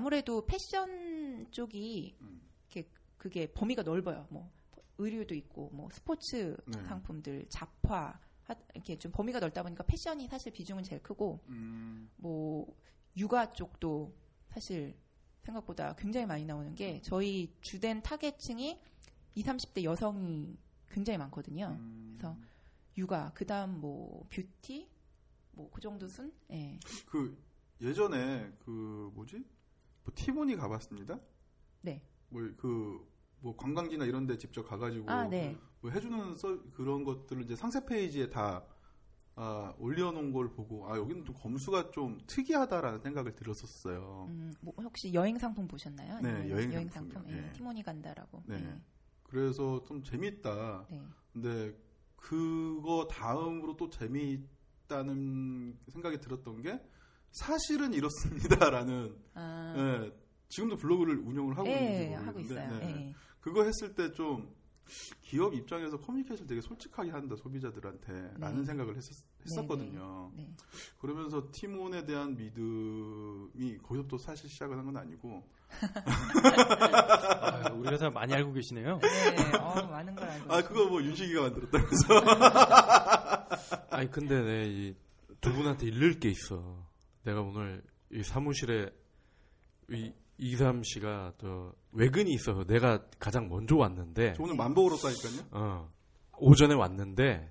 [0.00, 2.42] 아무래도 패션 쪽이 음.
[2.70, 4.26] 이렇게 그게 범위가 넓어요.
[4.30, 4.50] 뭐
[4.98, 6.82] 의류도 있고 뭐 스포츠 네.
[6.84, 12.10] 상품들, 잡화 하- 이렇게 좀 범위가 넓다 보니까 패션이 사실 비중은 제일 크고 음.
[12.16, 12.66] 뭐
[13.16, 14.14] 육아 쪽도
[14.50, 14.94] 사실
[15.44, 18.78] 생각보다 굉장히 많이 나오는 게 저희 주된 타겟층이
[19.34, 20.58] 20, 30대 여성이
[20.90, 21.74] 굉장히 많거든요.
[21.78, 22.16] 음.
[22.18, 22.36] 그래서
[22.98, 24.90] 육아, 그다음 뭐 뷰티
[25.52, 26.30] 뭐 그 정도 순?
[26.50, 26.78] 예.
[27.06, 27.42] 그
[27.80, 29.42] 예전에 그 뭐지?
[30.06, 31.18] 뭐 티몬이 가봤습니다.
[31.82, 32.00] 네.
[32.30, 33.06] 뭐그
[33.40, 35.56] 뭐 관광지나 이런 데 직접 가가지고 아, 네.
[35.80, 38.64] 뭐 해주는 서, 그런 것들을 이제 상세 페이지에 다
[39.34, 44.26] 아, 올려놓은 걸 보고 아 여기는 좀 검수가 좀 특이하다라는 생각을 들었었어요.
[44.30, 46.20] 음, 뭐 혹시 여행 상품 보셨나요?
[46.20, 47.12] 네, 아니면 여행 상품.
[47.12, 47.36] 상품이요.
[47.36, 47.52] 예, 예.
[47.52, 48.44] 티모니 간다라고.
[48.46, 48.56] 네.
[48.56, 48.80] 예.
[49.24, 50.86] 그래서 좀 재밌다.
[50.88, 51.02] 네.
[51.32, 51.76] 근데
[52.14, 56.80] 그거 다음으로 또 재미있다는 생각이 들었던 게
[57.40, 60.12] 사실은 이렇습니다라는 아, 예,
[60.48, 62.78] 지금도 블로그를 운영을 하고 예, 있는지 하고 있어요.
[62.78, 62.86] 네.
[63.08, 63.14] 예.
[63.40, 64.54] 그거 했을 때 좀
[65.20, 68.64] 기업 입장에서 커뮤니케이션 되게 솔직하게 한다 소비자들한테 라는 네.
[68.66, 70.48] 생각을 했었, 거든요 네.
[71.00, 75.42] 그러면서 티몬에 대한 믿음이 거기서부터 사실 시작을 한 건 아니고
[75.72, 79.00] 아, 우리 회사 많이 알고 계시네요.
[79.02, 79.56] 네.
[79.58, 80.52] 어, 많은 걸 알고.
[80.54, 80.62] 아.
[80.62, 82.06] 그거 뭐 윤식이가 만들었다면서
[83.90, 86.85] 아니 근데 내이두 분한테 일릴 게 있어.
[87.26, 87.82] 내가 오늘
[88.12, 88.88] 이 사무실에
[89.90, 95.90] 이 이삼 씨가 저 외근이 있어서 내가 가장 먼저 왔는데 저 오늘 만보로 왔다니까요 어,
[96.38, 97.50] 오전에 왔는데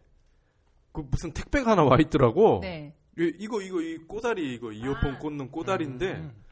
[0.93, 2.59] 그 무슨 택배가 하나 와 있더라고.
[2.61, 2.95] 네.
[3.19, 5.19] 이- 이거 이거 이 꼬다리 이거 이어폰 아.
[5.19, 6.43] 꽂는 꼬다리인데 음.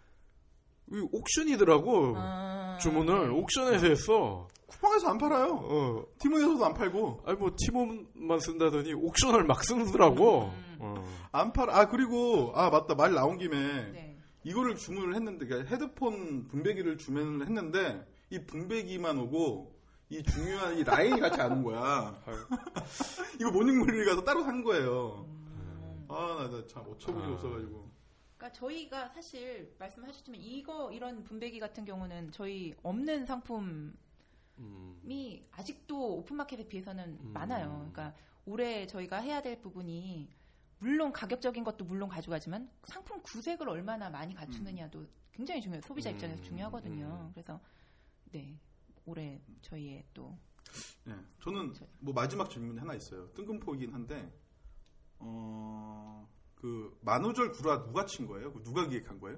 [0.92, 2.14] 이 옥션이더라고.
[2.18, 3.34] 아, 주문을 네.
[3.40, 4.48] 옥션에서 했어.
[4.68, 10.52] 쿠팡에서 안 팔아요 어, 티몬에서도 안 팔고 아니 뭐 티몬만 쓴다더니 옥션을 막 쓰더라고.
[10.84, 10.98] 음.
[10.98, 11.06] 어.
[11.32, 13.56] 안 팔아 아 그리고 아 맞다 말 나온 김에
[13.92, 14.18] 네.
[14.44, 19.74] 이거를 주문을 했는데 그러니까 헤드폰 분배기를 주문을 했는데 이 분배기만 오고
[20.10, 22.22] 이 중요한 이 라인이 같이 안 온 거야.
[23.40, 25.26] 이거 모닝몰리 가서 따로 산 거예요.
[25.28, 26.06] 음.
[26.10, 27.32] 아나참 어처구니 아.
[27.34, 27.90] 없어가지고.
[28.38, 33.94] 그러니까 저희가 사실 말씀하셨지만 이거 이런 분배기 같은 경우는 저희 없는 상품이
[34.60, 35.48] 음.
[35.52, 37.32] 아직도 오픈마켓에 비해서는 음.
[37.34, 37.70] 많아요.
[37.92, 38.14] 그러니까
[38.46, 40.28] 올해 저희가 해야 될 부분이
[40.84, 45.82] 물론 가격적인 것도 물론 가져가지만 상품 구색을 얼마나 많이 갖추느냐도 굉장히 중요해요.
[45.82, 46.16] 소비자 음.
[46.16, 47.06] 입장에서 중요하거든요.
[47.06, 47.32] 음.
[47.34, 47.60] 그래서
[48.32, 48.60] 네
[49.06, 50.38] 올해 저희의 또
[51.08, 53.32] 예, 저는 뭐 마지막 질문이 하나 있어요.
[53.34, 54.32] 뜬금포이긴 한데
[55.20, 56.04] 어
[56.64, 58.54] 그 만우절 구라 누가 친 거예요?
[58.54, 59.38] 그 누가 기획한 거예요?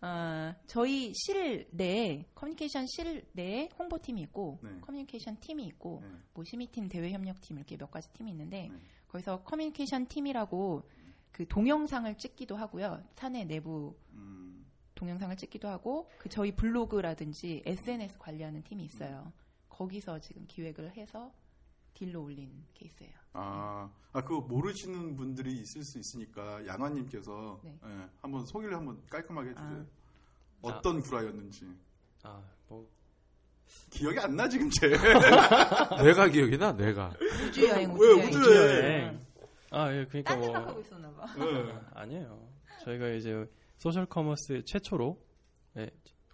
[0.00, 4.70] 아, 저희 실 내에 커뮤니케이션 실 내에 홍보팀이 있고 네.
[4.80, 6.08] 커뮤니케이션 팀이 있고 네.
[6.34, 8.80] 뭐 심의팀, 대외협력팀 이렇게 몇 가지 팀이 있는데 네.
[9.10, 10.88] 거기서 커뮤니케이션 팀이라고
[11.32, 13.02] 그 동영상을 찍기도 하고요.
[13.14, 19.32] 사내 내부 음, 동영상을 찍기도 하고 그 저희 블로그라든지 SNS 관리하는 팀이 있어요.
[19.68, 21.32] 거기서 지금 기획을 해서
[21.94, 23.12] 딜로 올린 케이스예요.
[23.32, 27.78] 아, 아 그거 모르시는 분들이 있을 수 있으니까 양화님께서 네.
[27.84, 29.80] 예, 한번 소개를 한번 깔끔하게 해주세요.
[29.80, 29.86] 아.
[30.62, 31.74] 어떤 구라였는지
[32.22, 32.88] 아, 뭐
[33.90, 34.88] 기억이 안 나 지금 제.
[36.02, 37.12] 내가 기억이 나 내가.
[37.48, 38.28] 우주 여행, 왜 우주 여행.
[38.28, 39.26] 우주 여행?
[39.70, 41.26] 아, 예, 그러니까 딴 뭐 생각하고 있었나 봐.
[41.38, 41.74] 예.
[41.94, 42.48] 아니에요.
[42.84, 43.44] 저희가 이제
[43.78, 45.18] 소셜 커머스 최초로
[45.78, 45.90] 예,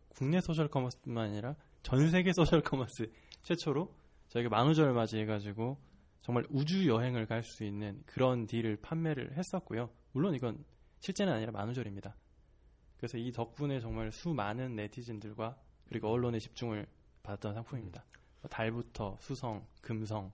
[0.08, 3.10] 국내 소셜 커머스뿐만 아니라 전 세계 소셜 커머스
[3.42, 3.94] 최초로
[4.28, 5.78] 저희가 만우절 맞이해가지고
[6.22, 9.90] 정말 우주 여행을 갈 수 있는 그런 deal을 판매를 했었고요.
[10.12, 10.64] 물론 이건
[11.00, 12.16] 실제는 아니라 만우절입니다.
[12.96, 15.56] 그래서 이 덕분에 정말 수많은 네티즌들과
[15.88, 16.86] 그리고 언론의 집중을
[17.26, 18.04] 받았던 상품입니다.
[18.42, 20.32] 뭐 달부터 수성, 금성,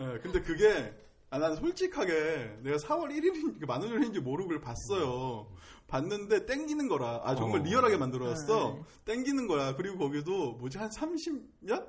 [0.00, 0.94] 예, 근데 그게
[1.30, 5.48] 아, 난 솔직하게 내가 4월 1일인 만우절인지 모르고 봤어요.
[5.86, 7.20] 봤는데 땡기는 거라.
[7.24, 7.62] 아 정말 어.
[7.64, 8.74] 리얼하게 만들어놨어.
[9.04, 9.14] 네.
[9.14, 9.74] 땡기는 거야.
[9.76, 11.86] 그리고 거기도 뭐지 한 30년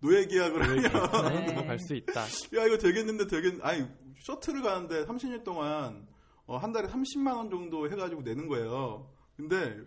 [0.00, 0.82] 노예 계약을 하면
[1.56, 1.66] 네.
[1.66, 2.22] 갈수 있다.
[2.22, 3.86] 야 이거 되겠는데 되겠 아니
[4.20, 6.06] 셔틀을 가는데 30년 동안
[6.46, 9.10] 어, 한 달에 30만 원 정도 해가지고 내는 거예요.
[9.36, 9.78] 근데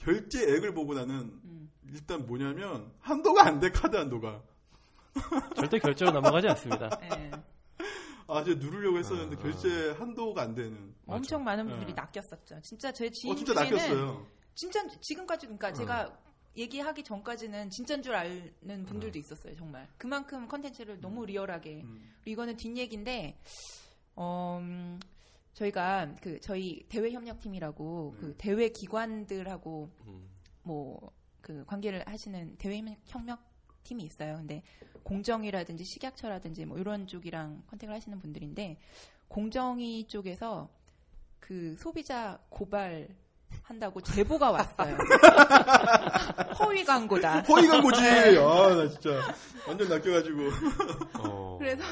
[0.00, 1.70] 결제액을 보고 나는 음.
[1.92, 4.42] 일단 뭐냐면 한도가 안 돼 카드 한도가.
[5.56, 6.90] 절대 결제로 넘어가지 않습니다.
[7.04, 7.30] 예.
[8.26, 9.38] 아 제가 누르려고 했었는데 아.
[9.38, 10.94] 결제 한도가 안 되는.
[11.06, 11.94] 엄청 많은 분들이 네.
[11.94, 12.60] 낚였었죠.
[12.62, 14.26] 진짜 제 지인 어 진짜 낚였어요.
[14.54, 15.72] 진짜 지금까지 그러니까 어.
[15.72, 16.18] 제가
[16.56, 18.86] 얘기하기 전까지는 진짜인 줄 아는 어.
[18.86, 19.54] 분들도 있었어요.
[19.56, 22.12] 정말 그만큼 컨텐츠를 너무 리얼하게 음.
[22.22, 23.38] 그리고 이거는 뒷 얘기인데
[24.16, 24.98] 어, 음,
[25.54, 28.34] 저희가 그 저희 대외 협력팀이라고 그 네.
[28.38, 30.28] 대외 기관들하고 음.
[30.62, 33.40] 뭐그 관계를 하시는 대외 협력
[33.84, 34.36] 팀이 있어요.
[34.36, 34.62] 근데
[35.02, 38.78] 공정이라든지 식약처라든지 뭐 이런 쪽이랑 컨택을 하시는 분들인데
[39.28, 40.68] 공정위 쪽에서
[41.38, 43.08] 그 소비자 고발
[43.62, 44.96] 한다고 제보가 왔어요.
[46.58, 47.42] 허위 광고다.
[47.42, 48.00] 허위 광고지.
[48.00, 49.20] 아, 나 진짜
[49.68, 50.40] 완전 낚여가지고.
[51.20, 51.56] 어.
[51.58, 51.84] 그래서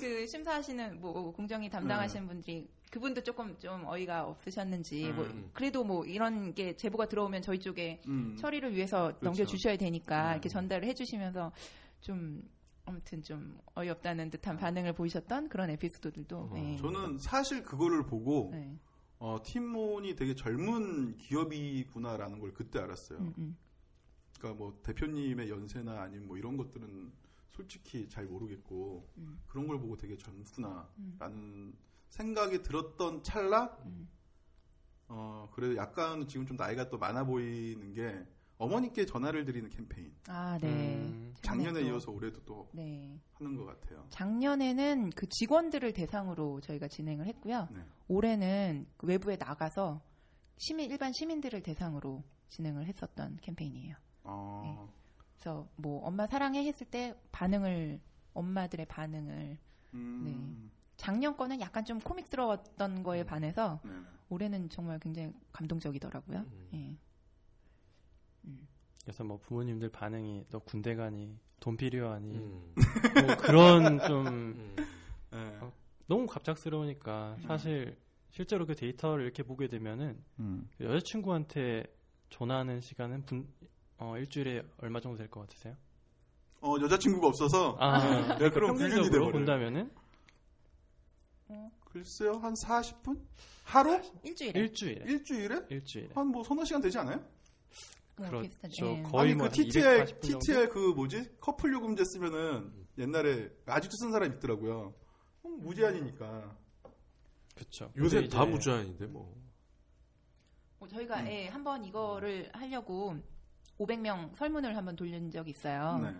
[0.00, 2.28] 그 심사하시는 뭐 공정위 담당하시는 네.
[2.28, 5.50] 분들이 그분도 조금 좀 어이가 없으셨는지 뭐 음.
[5.52, 8.36] 그래도 뭐 이런 게 제보가 들어오면 저희 쪽에 음.
[8.38, 9.24] 처리를 위해서 그렇죠.
[9.24, 10.32] 넘겨주셔야 되니까 음.
[10.32, 11.52] 이렇게 전달을 해주시면서
[12.00, 12.42] 좀
[12.84, 16.76] 아무튼 좀 어이없다는 듯한 반응을 보이셨던 그런 에피소드들도 어, 네.
[16.78, 18.78] 저는 사실 그거를 보고 네.
[19.18, 23.18] 어, 팀몬이 되게 젊은 기업이구나라는 걸 그때 알았어요.
[23.18, 23.56] 음, 음.
[24.38, 27.12] 그러니까 뭐 대표님의 연세나 아니면 뭐 이런 것들은
[27.50, 29.40] 솔직히 잘 모르겠고 음.
[29.48, 30.86] 그런 걸 보고 되게 젊구나라는
[31.36, 31.74] 음.
[32.08, 34.08] 생각이 들었던 찰나 음.
[35.08, 38.24] 어 그래도 약간 지금 좀 나이가 또 많아 보이는 게
[38.58, 40.96] 어머니께 전화를 드리는 캠페인 아, 네.
[40.96, 41.32] 음.
[41.42, 43.20] 작년에 이어서 올해도 또 네.
[43.34, 44.04] 하는 것 같아요.
[44.10, 47.68] 작년에는 그 직원들을 대상으로 저희가 진행을 했고요.
[47.70, 47.80] 네.
[48.08, 50.02] 올해는 그 외부에 나가서
[50.58, 53.94] 시민 일반 시민들을 대상으로 진행을 했었던 캠페인이에요.
[54.24, 54.92] 어,
[55.34, 58.00] 그래서 뭐 엄마 사랑해 했을 때 반응을
[58.34, 59.58] 엄마들의 반응을
[59.94, 63.90] 음, 작년 거는 약간 좀 코믹스러웠던 거에 반해서 네.
[63.90, 63.96] 네.
[64.28, 66.38] 올해는 정말 굉장히 감동적이더라고요.
[66.40, 66.68] 음.
[66.74, 66.98] 예.
[69.02, 72.74] 그래서 뭐 부모님들 반응이 너 군대 가니 돈 필요하니 음.
[73.24, 74.76] 뭐 그런 좀 음.
[75.30, 75.58] 네.
[75.62, 75.72] 어,
[76.06, 77.96] 너무 갑작스러우니까 사실
[78.30, 80.68] 실제로 그 데이터를 이렇게 보게 되면은 음.
[80.76, 81.84] 그 여자친구한테
[82.28, 83.48] 전화하는 시간은 분,
[83.96, 85.74] 어, 일주일에 얼마 정도 될 것 같으세요?
[86.60, 89.30] 어 여자친구가 없어서 아, 네, 그럼 평균적으로.
[89.30, 89.90] 본다면은
[91.84, 93.20] 글쎄요 한 40분
[93.64, 97.18] 하루 일주일에 일주일에 일주일에 일주일에 한 뭐 서너 시간 되지 않아요?
[98.16, 98.86] 뭐 그렇죠.
[98.96, 99.02] 예.
[99.02, 100.38] 거의 아니 뭐 그 TTL 240분 정도?
[100.40, 104.92] TTL 그 뭐지 커플 요금제 쓰면은 옛날에 아직도 쓴 사람 있더라고요.
[105.42, 106.56] 어, 무제한이니까.
[107.54, 107.92] 그렇죠.
[107.96, 109.36] 요새 다 무제한인데 뭐.
[110.80, 113.16] 뭐 저희가 예, 한번 이거를 하려고
[113.78, 115.98] 500명 설문을 한번 돌린 적이 있어요.
[115.98, 116.14] 네.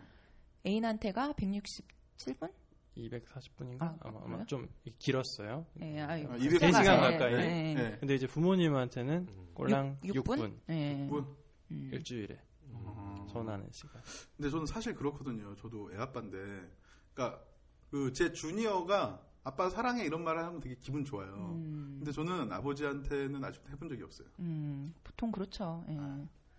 [0.66, 2.52] 애인한테가 167분?
[2.98, 3.82] 240분인가?
[3.82, 4.66] 아, 아, 마 그래요?
[4.98, 5.66] 길었어요.
[5.80, 7.32] 예, 아유, 아, 숫자가, 200 시간 예, 가까이?
[7.34, 7.38] 예,
[7.74, 7.96] 네.
[8.00, 9.48] 근데 이제 부모님한테는 음.
[9.54, 10.60] 꼴랑 육- 6분, 육분?
[10.70, 11.06] 예.
[11.08, 11.26] 분.
[11.70, 11.90] 음.
[11.92, 12.38] 일주일에
[12.72, 13.26] 어.
[13.30, 14.00] 전화하는 시간.
[14.36, 15.54] 근데 저는 사실 그렇거든요.
[15.56, 16.38] 저도 애 아빠인데,
[17.14, 17.42] 그러니까
[17.90, 21.32] 그 제 주니어가 아빠 사랑해 이런 말을 하면 되게 기분 좋아요.
[21.54, 24.28] 음, 근데 저는 아버지한테는 아직 해본 적이 없어요.
[24.40, 25.84] 음, 보통 그렇죠.
[25.88, 25.96] 예.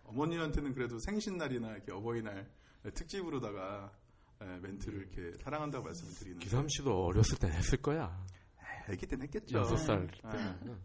[0.06, 2.50] 어머니한테는 그래도 생신날이나 이렇게 어버이날
[2.96, 3.99] 특집으로다가 예,
[4.40, 6.40] 멘트를 이렇게 사랑한다고 말씀을 드리는.
[6.40, 8.26] 기삼 씨도 어렸을 땐 했을 거야.
[8.90, 9.58] 애기 때는 했겠죠.
[9.60, 10.32] 여섯 살 아.
[10.32, 10.80] 때는.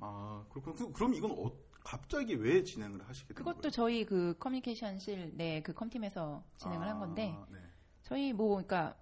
[0.00, 0.74] 아, 그렇군.
[0.74, 1.52] 그- 그럼 이건 어-
[1.84, 3.70] 갑자기 왜 진행을 하시게 된 그것도 거예요?
[3.70, 7.58] 저희 그 커뮤니케이션실 내그 컴팀에서 진행을 한 건데 아, 네.
[8.04, 8.96] 저희 뭐 그러니까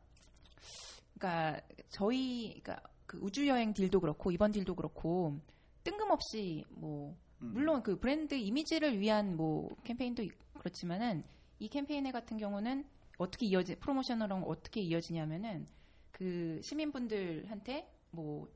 [1.16, 1.60] 그러니까
[1.90, 5.38] 저희 그러니까 그 우주 여행 딜도 그렇고 이번 딜도 그렇고
[5.84, 7.52] 뜬금없이 뭐 음.
[7.54, 11.22] 물론 그 브랜드 이미지를 위한 뭐 캠페인도 있- 그렇지만은
[11.62, 12.84] 이 캠페인 같은 경우는
[13.18, 15.68] 어떻게 이어지 프로모션으로 어떻게 이어지냐면은
[16.10, 18.48] 그 시민분들한테 뭐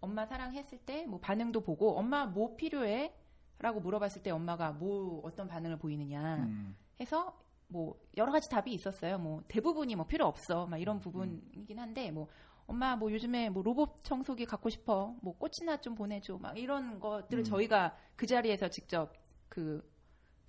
[0.00, 3.14] 엄마 사랑했을 때 뭐 반응도 보고 엄마 뭐 필요해?
[3.60, 6.76] 라고 물어봤을 때 엄마가 뭐 어떤 반응을 보이느냐 음.
[7.00, 7.36] 해서
[7.68, 9.18] 뭐 여러 가지 답이 있었어요.
[9.18, 10.66] 뭐 대부분이 뭐 필요 없어.
[10.66, 12.28] 막 이런 부분이긴 한데 뭐
[12.66, 15.14] 엄마 뭐 요즘에 뭐 로봇 청소기 갖고 싶어.
[15.22, 16.38] 뭐 꽃이나 좀 보내줘.
[16.38, 17.44] 막 이런 것들을 음.
[17.44, 19.12] 저희가 그 자리에서 직접
[19.48, 19.82] 그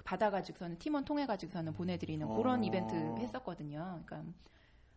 [0.03, 2.35] 받아가지고서는 팀원 통해가지고서는 보내드리는 어.
[2.35, 4.01] 그런 이벤트 했었거든요.
[4.05, 4.31] 그러니까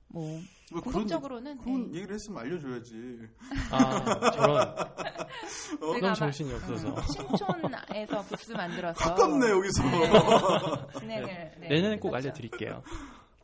[0.09, 0.43] 뭐왜
[0.85, 1.99] 그런, 그런 네.
[1.99, 3.29] 얘기를 했으면 알려줘야지.
[3.71, 5.93] 아, 저런 어?
[5.95, 6.89] 그런 아마, 정신이 없어서.
[6.89, 10.99] 음, 신촌에서 부스 만들어서 가깝네 여기서.
[11.01, 12.29] 진행을 네, 내년에 꼭 했었죠.
[12.29, 12.83] 알려드릴게요.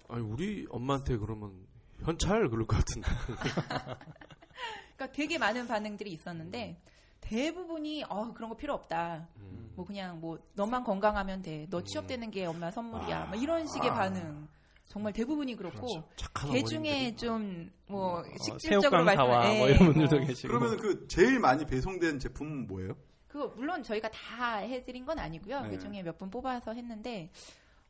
[0.08, 1.66] 아니 우리 엄마한테 그러면
[2.02, 3.08] 현찰 그럴 것 같은데.
[4.96, 6.80] 그러니까 되게 많은 반응들이 있었는데
[7.20, 9.28] 대부분이 어 그런 거 필요 없다.
[9.36, 9.72] 음.
[9.74, 11.66] 뭐 그냥 뭐 너만 건강하면 돼.
[11.70, 13.22] 너 취업되는 게 엄마 선물이야.
[13.22, 13.26] 아.
[13.26, 13.94] 막 이런 식의 아.
[13.94, 14.48] 반응.
[14.88, 16.08] 정말 대부분이 그렇고 그렇죠.
[16.16, 17.14] 착한 개 중에.
[17.14, 20.26] 좀뭐 어, 식질적으로 새우깡 말씀 사와 예, 뭐 이런 분들도 뭐.
[20.26, 20.48] 계시고.
[20.48, 22.96] 그러면 그 제일 많이 배송된 제품은 뭐예요?
[23.26, 25.60] 그거 물론 저희가 다 해드린 건 아니고요.
[25.62, 25.68] 네.
[25.70, 27.30] 그 중에 몇 분 뽑아서 했는데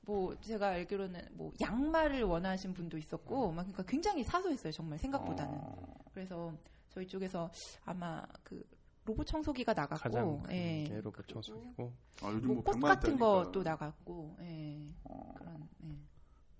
[0.01, 4.73] 뭐 제가 알기로는 뭐 양말을 원하신 분도 있었고 막 그러니까 굉장히 사소했어요.
[4.73, 5.53] 정말 생각보다는.
[5.55, 6.53] 어, 그래서
[6.91, 7.49] 저희 쪽에서
[7.85, 8.61] 아마 그
[9.09, 10.85] 로봇 청소기가 나갔고 가장 예.
[10.85, 13.19] 게 로봇 청소기고 아, 요즘 뭐뭐꽃 같은.
[13.19, 14.87] 것도 나갔고 예.
[15.05, 15.97] 어, 그런 예.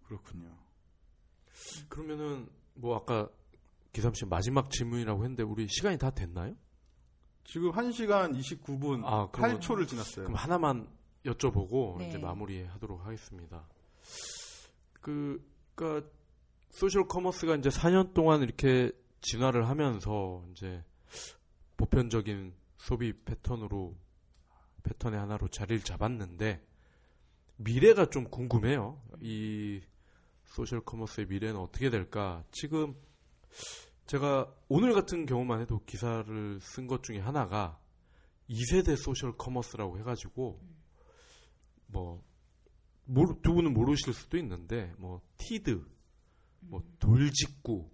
[0.05, 0.49] 그렇군요.
[1.91, 3.29] 그러면은 뭐 아까
[3.93, 6.55] 기삼 씨 마지막 질문이라고 했는데 우리 시간이 다 됐나요?
[7.45, 10.25] 지금 1시간 29분 아, 그러면- 8초를 지났어요.
[10.25, 10.89] 그럼 하나만
[11.25, 12.09] 여쭤보고 네.
[12.09, 13.69] 이제 마무리하도록 하겠습니다.
[15.01, 15.45] 그,
[15.75, 16.07] 그니까,
[16.71, 20.83] 소셜 커머스가 이제 4년 동안 이렇게 진화를 하면서 이제
[21.79, 23.97] 보편적인 소비 패턴으로,
[24.83, 26.63] 패턴의 하나로 자리를 잡았는데,
[27.57, 29.03] 미래가 좀 궁금해요.
[29.21, 29.81] 이
[30.45, 32.45] 소셜 커머스의 미래는 어떻게 될까?
[32.53, 32.95] 지금
[34.07, 37.81] 제가 오늘 같은 경우만 해도 기사를 쓴 것 중에 하나가
[38.51, 40.61] 2세대 소셜 커머스라고 해가지고
[41.87, 42.29] 뭐
[43.43, 45.83] 두 분은 모르실 수도 있는데 뭐 티드,
[46.61, 47.91] 뭐 돌직구,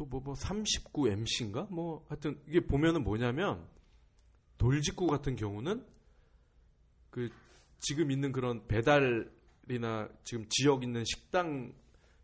[0.00, 1.66] 또 뭐 뭐 39 MC인가?
[1.70, 3.68] 뭐 하여튼 이게 보면은 뭐냐면
[4.56, 5.84] 돌직구 같은 경우는
[7.10, 7.28] 그
[7.80, 11.74] 지금 있는 그런 배달이나 지금 지역 있는 식당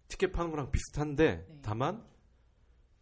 [0.09, 1.59] 티켓 파는 거랑 비슷한데 네.
[1.62, 2.03] 다만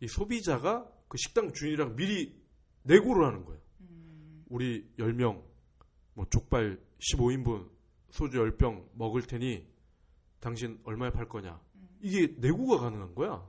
[0.00, 2.36] 이 소비자가 그 식당 주인이랑 미리
[2.82, 3.60] 내고를 하는 거예요.
[3.82, 5.44] 음, 우리 10명
[6.14, 7.70] 뭐 족발 15인분
[8.10, 9.68] 소주 10병 먹을 테니
[10.40, 11.60] 당신 얼마에 팔 거냐.
[12.00, 13.48] 이게 내고가 가능한 거야.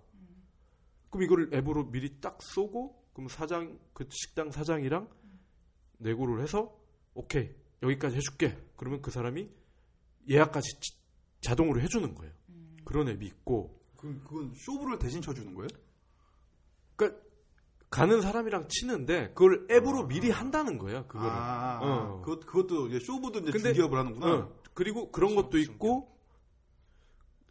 [1.15, 5.07] 그럼 이거를 앱으로 미리 딱 쏘고 그럼 사장 그 식당 사장이랑
[5.99, 6.77] 내고를 해서
[7.13, 7.49] 오케이
[7.81, 8.57] 여기까지 해줄게.
[8.75, 9.49] 그러면 그 사람이
[10.29, 10.97] 예약까지 지-
[11.39, 12.33] 자동으로 해주는 거예요.
[12.83, 15.69] 그런 앱이 있고 그, 그건 쇼부를 대신 쳐주는 거예요?
[16.97, 17.21] 그러니까
[17.89, 21.07] 가는 사람이랑 치는데 그걸 앱으로 미리 한다는 거예요.
[21.07, 21.29] 그거를.
[21.29, 22.21] 아, 어.
[22.23, 24.33] 그것, 그것도 이제 쇼부도 이제 근데- 중개업을 하는구나.
[24.35, 26.13] 어, 그리고 그런 것도 있고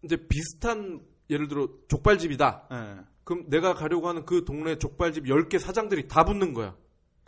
[0.02, 2.68] 이제 비슷한 예를 들어 족발집이다.
[2.70, 3.13] 예.
[3.24, 6.76] 그럼 내가 가려고 하는 그 동네 족발집 10개 사장들이 다 붙는 거야.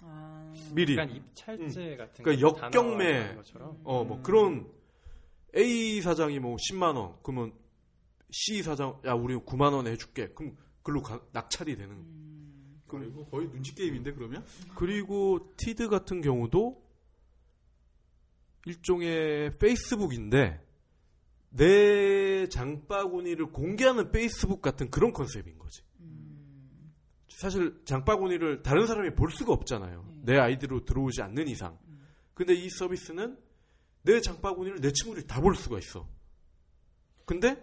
[0.02, 0.94] 아, 미리.
[0.96, 3.04] 약간 입찰제 같은 그러니까 거 역경매.
[3.04, 4.70] 단어화하는 것처럼 어, 뭐 그런
[5.56, 7.16] A 사장이 뭐 10만 원.
[7.22, 7.52] 그러면
[8.30, 10.28] C 사장 야, 우리 9만 원에 해 줄게.
[10.34, 12.04] 그럼 글로 가- 낙찰이 되는.
[12.86, 14.44] 그럼 이거 거의 눈치 게임인데 그러면?
[14.76, 16.84] 그리고 티드 같은 경우도
[18.66, 20.60] 일종의 페이스북인데
[21.50, 25.82] 내 장바구니를 공개하는 페이스북 같은 그런 컨셉인 거지.
[27.36, 30.08] 사실 장바구니를 다른 사람이 볼 수가 없잖아요.
[30.22, 31.78] 내 아이디로 들어오지 않는 이상.
[32.32, 33.38] 근데 이 서비스는
[34.02, 36.08] 내 장바구니를 내 친구들이 다 볼 수가 있어.
[37.26, 37.62] 근데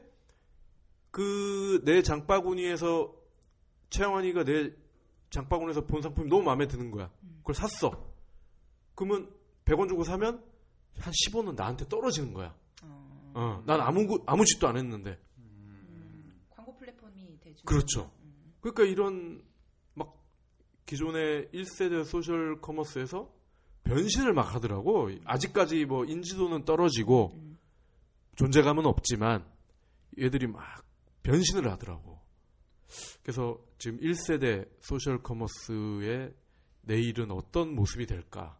[1.09, 3.15] 그 내 장바구니에서
[3.89, 4.71] 최영환이가 내
[5.31, 7.11] 장바구니에서 본 상품이 너무 마음에 드는 거야.
[7.39, 8.13] 그걸 샀어.
[8.93, 9.33] 그러면
[9.65, 10.43] 100원 주고 사면
[10.99, 12.55] 한 10원은 나한테 떨어지는 거야.
[12.83, 15.17] 어, 어, 난 아무 거- 아무 짓도 안 했는데.
[16.51, 17.63] 광고 플랫폼이 되죠.
[17.65, 18.11] 그렇죠.
[18.61, 19.52] 그러니까 이런 막
[20.85, 23.31] 기존의 1세대 소셜 커머스에서
[23.83, 25.09] 변신을 막 하더라고.
[25.25, 27.37] 아직까지 뭐 인지도는 떨어지고
[28.35, 29.45] 존재감은 없지만
[30.19, 30.85] 얘들이 막
[31.23, 32.19] 변신을 하더라고.
[33.21, 36.33] 그래서 지금 1세대 소셜 커머스의
[36.81, 38.59] 내일은 어떤 모습이 될까?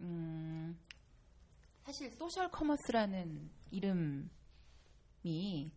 [0.00, 0.78] 음,
[1.84, 4.28] 사실 소셜 커머스라는 이름이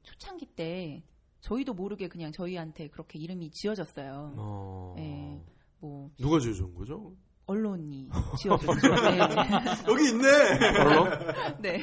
[0.03, 1.03] 초창기 때
[1.41, 4.33] 저희도 모르게 그냥 저희한테 그렇게 이름이 지어졌어요.
[4.37, 4.93] 어...
[4.97, 5.43] 네.
[5.79, 7.13] 뭐 누가 지어준 거죠?
[7.47, 8.09] 언론이
[8.39, 8.73] 지어줬죠.
[8.75, 9.19] 네.
[9.87, 10.79] 여기 있네!
[10.79, 11.09] 언론?
[11.61, 11.81] 네.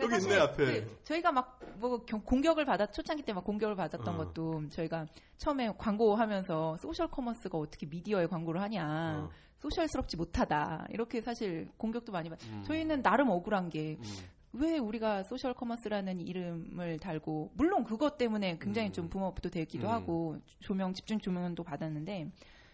[0.00, 0.84] 여기 있네, 앞에.
[0.84, 4.16] 그 저희가 막 뭐 공격을 받았 초창기 때 막 공격을 받았던 어.
[4.18, 5.06] 것도 저희가
[5.36, 9.30] 처음에 광고하면서 소셜 커머스가 어떻게 미디어에 광고를 하냐 어.
[9.58, 12.42] 소셜스럽지 못하다 이렇게 사실 공격도 많이 받.
[12.48, 12.62] 음.
[12.66, 14.02] 저희는 나름 억울한 게 음.
[14.58, 18.92] 왜 우리가 소셜 커머스라는 이름을 달고 물론 그것 때문에 굉장히 음.
[18.92, 19.92] 좀 붐업도 되기도 음.
[19.92, 22.30] 하고 조명 집중 조명도 받았는데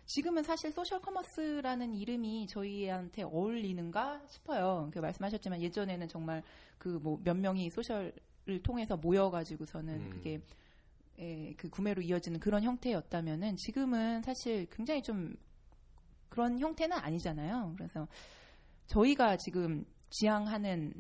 [0.07, 4.91] 지금은 사실 소셜 커머스라는 이름이 저희한테 어울리는가 싶어요.
[4.93, 6.43] 그 말씀하셨지만 예전에는 정말
[6.79, 8.13] 그 뭐 몇 명이 소셜을
[8.63, 10.11] 통해서 모여가지고서는 음.
[10.11, 10.41] 그게
[11.19, 15.37] 예, 그 구매로 이어지는 그런 형태였다면은 지금은 사실 굉장히 좀
[16.29, 17.75] 그런 형태는 아니잖아요.
[17.77, 18.09] 그래서
[18.87, 20.93] 저희가 지금 지향하는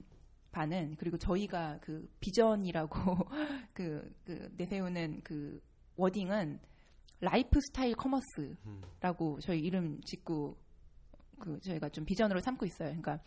[0.52, 3.16] 바는 그리고 저희가 그 비전이라고
[3.72, 5.60] 그, 그 내세우는 그
[5.96, 6.60] wording은
[7.20, 10.56] 라이프 스타일 커머스라고 저희 이름 짓고
[11.38, 12.88] 그 저희가 좀 비전으로 삼고 있어요.
[12.88, 13.20] 그러니까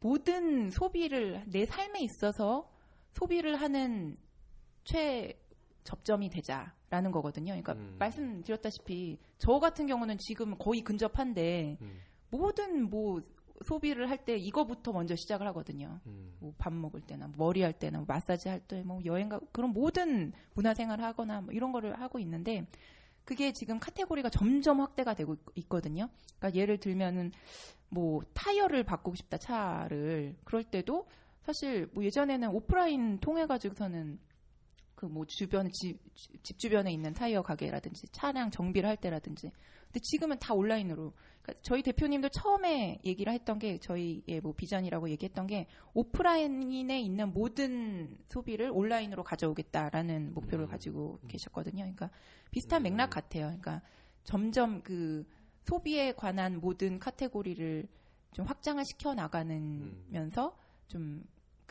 [0.00, 2.70] 모든 소비를 내 삶에 있어서
[3.12, 4.16] 소비를 하는
[4.84, 5.38] 최
[5.84, 7.52] 접점이 되자라는 거거든요.
[7.52, 7.96] 그러니까 음.
[7.98, 12.00] 말씀드렸다시피 저 같은 경우는 지금 거의 근접한데 음.
[12.30, 13.20] 모든 뭐
[13.64, 16.00] 소비를 할 때 이거부터 먼저 시작을 하거든요.
[16.06, 16.34] 음.
[16.40, 19.72] 뭐밥 먹을 때나 뭐 머리 할 때나 뭐 마사지 할 때 뭐 여행 가 그런
[19.72, 22.66] 모든 문화 생활을 하거나 뭐 이런 거를 하고 있는데
[23.24, 26.08] 그게 지금 카테고리가 점점 확대가 되고 있- 있거든요.
[26.38, 27.30] 그러니까 예를 들면은
[27.88, 31.06] 뭐 타이어를 바꾸고 싶다 차를 그럴 때도
[31.44, 34.18] 사실 뭐 예전에는 오프라인 통해 가지고서는
[34.94, 35.98] 그 뭐 주변 집,
[36.44, 39.50] 집 주변에 있는 타이어 가게라든지 차량 정비를 할 때라든지
[39.86, 41.12] 근데 지금은 다 온라인으로
[41.42, 48.16] 그러니까 저희 대표님도 처음에 얘기를 했던 게 저희의 뭐 비전이라고 얘기했던 게 오프라인에 있는 모든
[48.28, 50.70] 소비를 온라인으로 가져오겠다라는 목표를 음.
[50.70, 51.82] 가지고 계셨거든요.
[51.82, 52.10] 그러니까
[52.50, 52.84] 비슷한 음.
[52.84, 53.46] 맥락 같아요.
[53.46, 53.82] 그러니까
[54.24, 55.26] 점점 그
[55.64, 57.88] 소비에 관한 모든 카테고리를
[58.32, 60.56] 좀 확장을 시켜 나가면서
[60.86, 61.24] 좀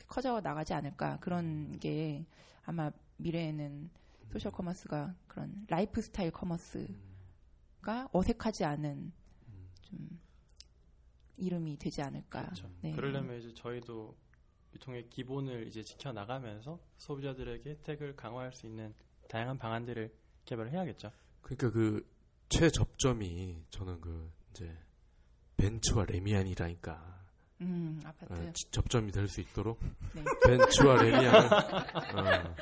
[0.08, 2.26] 커져 나가지 않을까 그런 게
[2.64, 3.90] 아마 미래에는
[4.32, 9.12] 소셜 커머스가 그런 라이프 스타일 커머스가 어색하지 않은
[9.92, 10.20] 좀
[11.38, 12.44] 이름이 되지 않을까.
[12.46, 12.70] 그렇죠.
[12.82, 12.92] 네.
[12.94, 14.16] 그러려면 이제 저희도
[14.74, 18.94] 유통의 기본을 이제 지켜 나가면서 소비자들에게 혜택을 강화할 수 있는
[19.30, 20.14] 다양한 방안들을
[20.46, 21.12] 개발을 해야겠죠.
[21.42, 22.06] 그러니까 그
[22.50, 24.78] 최접점이 저는 그 이제
[25.58, 27.22] 벤츠와 레미안이라니까
[27.62, 28.34] 음, 아파트.
[28.34, 29.80] 어, 지- 접점이 될 수 있도록
[30.16, 30.24] 네.
[30.46, 31.50] 벤츠와 레미안을
[32.16, 32.56] 어,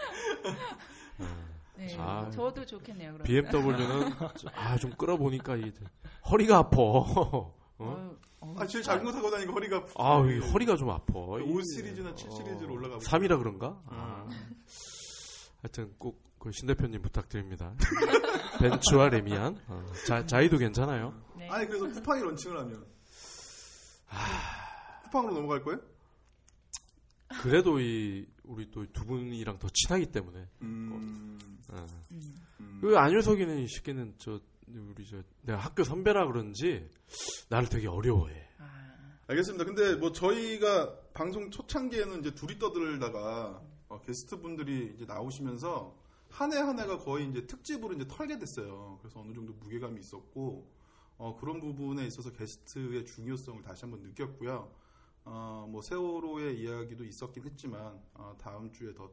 [1.19, 1.95] 어, 네.
[1.97, 3.13] 아, 저도 좋겠네요.
[3.17, 3.23] 그러면.
[3.51, 4.13] BMW는
[4.55, 5.71] 아 좀 끌어보니까 이게
[6.29, 6.77] 허리가 아파.
[6.81, 7.53] 어?
[7.79, 8.55] 어휴.
[8.59, 9.93] 아, 제일 작은 거 타고 다니고 허리가 아프죠.
[9.97, 11.13] 아, 이 허리가 좀 아파.
[11.19, 11.41] 5
[11.75, 13.69] 시리즈나 7 시리즈로 올라가고 3이라 그런가?
[13.69, 13.87] 음.
[13.91, 14.27] 아.
[15.61, 17.73] 하여튼 꼭 그신 대표님 부탁드립니다.
[18.59, 19.57] 벤츠와 레미안.
[19.67, 21.13] 어, 자, 자이도 괜찮아요.
[21.37, 21.47] 네.
[21.49, 22.85] 아니 그래서 쿠팡이 런칭을 하면
[25.03, 25.79] 쿠팡으로 넘어갈 거예요?
[27.41, 30.47] 그래도 이 우리 또 두 분이랑 더 친하기 때문에.
[30.61, 31.58] 음, 어.
[31.71, 31.87] 음.
[32.59, 32.77] 음.
[32.81, 36.87] 그 안효석이는 이 새끼는 저 우리 저 내가 학교 선배라 그런지
[37.49, 38.47] 나를 되게 어려워해.
[38.59, 39.65] 아, 알겠습니다.
[39.65, 45.97] 근데 뭐 저희가 방송 초창기에는 이제 둘이 떠들다가 어, 게스트 분들이 이제 나오시면서
[46.29, 48.99] 한 해 한 해가 거의 이제 특집으로 이제 털게 됐어요.
[49.01, 50.69] 그래서 어느 정도 무게감이 있었고
[51.17, 54.71] 어, 그런 부분에 있어서 게스트의 중요성을 다시 한번 느꼈고요.
[55.25, 59.09] 어, 뭐 세월호의 이야기도 있었긴 했지만 어, 다음 주에 더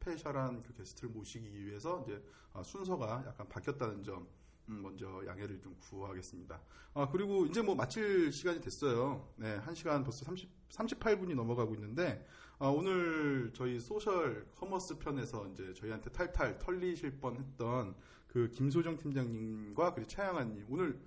[0.00, 2.22] 스페셜한 그 게스트를 모시기 위해서 이제
[2.52, 4.26] 어, 순서가 약간 바뀌었다는 점
[4.68, 6.60] 음, 먼저 양해를 좀 구하겠습니다.
[6.94, 9.28] 아, 그리고 이제 뭐 마칠 시간이 됐어요.
[9.36, 12.24] 네, 1시간 벌써 30, 38분이 넘어가고 있는데,
[12.58, 17.94] 아, 오늘 저희 소셜 커머스 편에서 이제 저희한테 탈탈 털리실 뻔 했던
[18.28, 21.00] 그 김소정 팀장님과 그리고 차양아님, 오늘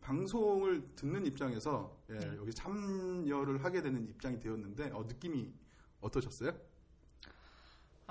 [0.00, 2.36] 방송을 듣는 입장에서 예, 네.
[2.36, 5.52] 여기 참여를 하게 되는 입장이 되었는데, 어, 느낌이
[6.00, 6.71] 어떠셨어요?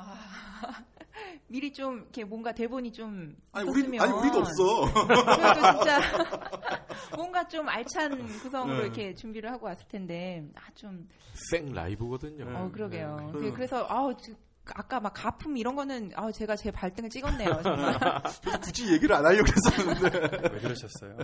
[1.48, 4.94] 미리 좀 이렇게 뭔가 대본이 좀 아니, 우리, 아니, 우리도 없어.
[4.94, 6.00] 그래도 진짜
[7.16, 8.84] 뭔가 좀 알찬 구성으로 네.
[8.84, 11.08] 이렇게 준비를 하고 왔을 텐데 아좀
[11.52, 12.46] 생 라이브거든요.
[12.46, 12.56] 네.
[12.58, 13.18] 어, 그러게요.
[13.34, 13.40] 네.
[13.40, 14.34] 그- 그래서 아우 지-
[14.76, 17.50] 아까 막 가품 이런 거는 아 제가 제 발등을 찍었네요.
[18.64, 20.50] 굳이 얘기를 안 하려고 했었는데.
[20.54, 21.18] 왜 그러셨어요?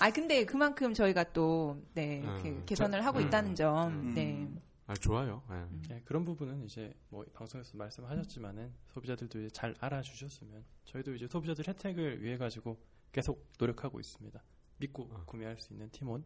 [0.00, 3.88] 아 근데 그만큼 저희가 또 네, 음, 개선을 하고 음, 있다는 점.
[3.88, 4.14] 음.
[4.14, 4.48] 네.
[4.88, 5.42] 아, 좋아요.
[5.50, 5.94] 예.
[5.94, 12.22] 네, 그런 부분은 이제 뭐 방송에서 말씀하셨지만은 소비자들도 이제 잘 알아주셨으면 저희도 이제 소비자들 혜택을
[12.22, 12.78] 위해 가지고
[13.10, 14.40] 계속 노력하고 있습니다.
[14.78, 15.24] 믿고 어.
[15.26, 16.24] 구매할 수 있는 티몬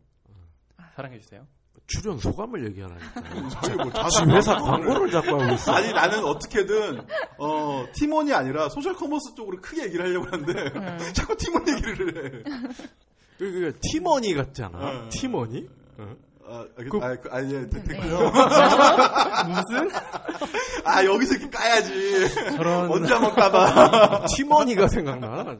[0.76, 0.90] 아.
[0.94, 1.46] 사랑해 주세요.
[1.86, 3.22] 출연 소감을 얘기하라니까.
[3.62, 5.72] 저희 뭐 지금 회사 광고를- 자꾸 하고 있어.
[5.72, 7.00] 아니 나는 어떻게든
[7.38, 10.98] 어, 티몬이 아니라 소셜 커머스 쪽으로 크게 얘기를 하려고 하는데 음.
[11.14, 12.42] 자꾸 티몬 얘기를 해.
[13.38, 14.78] 그, 그, 티몬이 같잖아.
[14.78, 15.08] 어.
[15.10, 15.66] 티몬이?
[15.98, 16.16] 어.
[16.50, 17.82] 아, 알겠, 그- 아, 그, 아, 예, 됐, 네.
[17.84, 18.18] 됐고요.
[19.48, 19.90] 무슨?
[20.84, 22.28] 아, 여기서 이렇게 까야지.
[22.56, 24.24] 저런 언제 한번 까봐.
[24.36, 25.56] 팀원이가 생각나.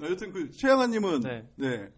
[0.00, 1.48] 여튼 그, 최양아님은, 네.
[1.56, 1.88] 네.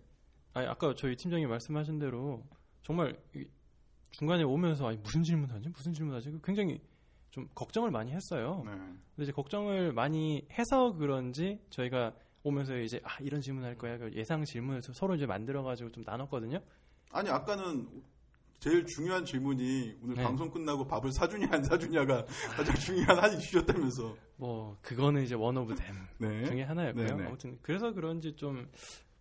[0.55, 2.43] 아니, 아까 저희 팀장님 말씀하신 대로
[2.83, 3.45] 정말 이
[4.11, 5.69] 중간에 오면서 아니, 무슨 질문하지?
[5.71, 6.31] 무슨 질문하지?
[6.31, 6.81] 그 굉장히
[7.31, 8.63] 좀 걱정을 많이 했어요.
[8.65, 8.73] 네.
[8.73, 12.13] 근데 이제 걱정을 많이 해서 그런지 저희가
[12.43, 16.59] 오면서 이제 아 이런 질문할 거야 그 예상 질문을 서로 이제 만들어 가지고 좀 나눴거든요.
[17.11, 17.89] 아니, 아까는
[18.61, 20.23] 제일 중요한 질문이 오늘 네.
[20.23, 22.25] 방송 끝나고 밥을 사주냐, 안 사주냐가
[22.57, 24.17] 가장 중요한 한 이슈였다면서.
[24.37, 26.45] 뭐 그거는 이제 one of them 네.
[26.45, 27.07] 중에 하나였고요.
[27.07, 27.27] 네네.
[27.27, 28.69] 아무튼 그래서 그런지 좀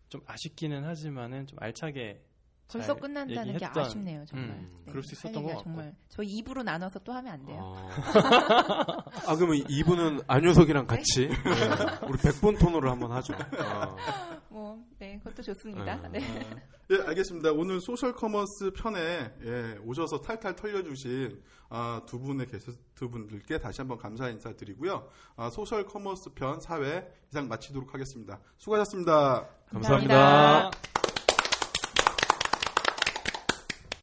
[0.10, 2.22] 좀 아쉽기는 하지만은 좀 알차게
[2.72, 4.49] 벌써 잘 끝난다는 게 얘기했던- 아쉽네요, 정말.
[4.49, 5.64] 음, 네, 그럴 수 있었던 것 같고.
[5.64, 7.60] 정말 저희 입으로 나눠서 또 하면 안 돼요.
[7.61, 7.89] 어.
[9.26, 13.34] 아, 그러면 이분은 안효석이랑 같이 네, 우리 백분 토론을 한번 하죠.
[13.34, 13.95] 어.
[14.49, 15.95] 뭐, 네, 그것도 좋습니다.
[15.95, 16.11] 음.
[16.11, 16.19] 네.
[16.91, 17.52] 예, 알겠습니다.
[17.52, 23.98] 오늘 소셜 커머스 편에 예, 오셔서 탈탈 털려주신 아, 두 분의 게스트 분들께 다시 한번
[23.98, 25.07] 감사 인사드리고요.
[25.35, 28.39] 아, 소셜 커머스 편 4회 이상 마치도록 하겠습니다.
[28.57, 29.48] 수고하셨습니다.
[29.69, 30.72] 감사합니다.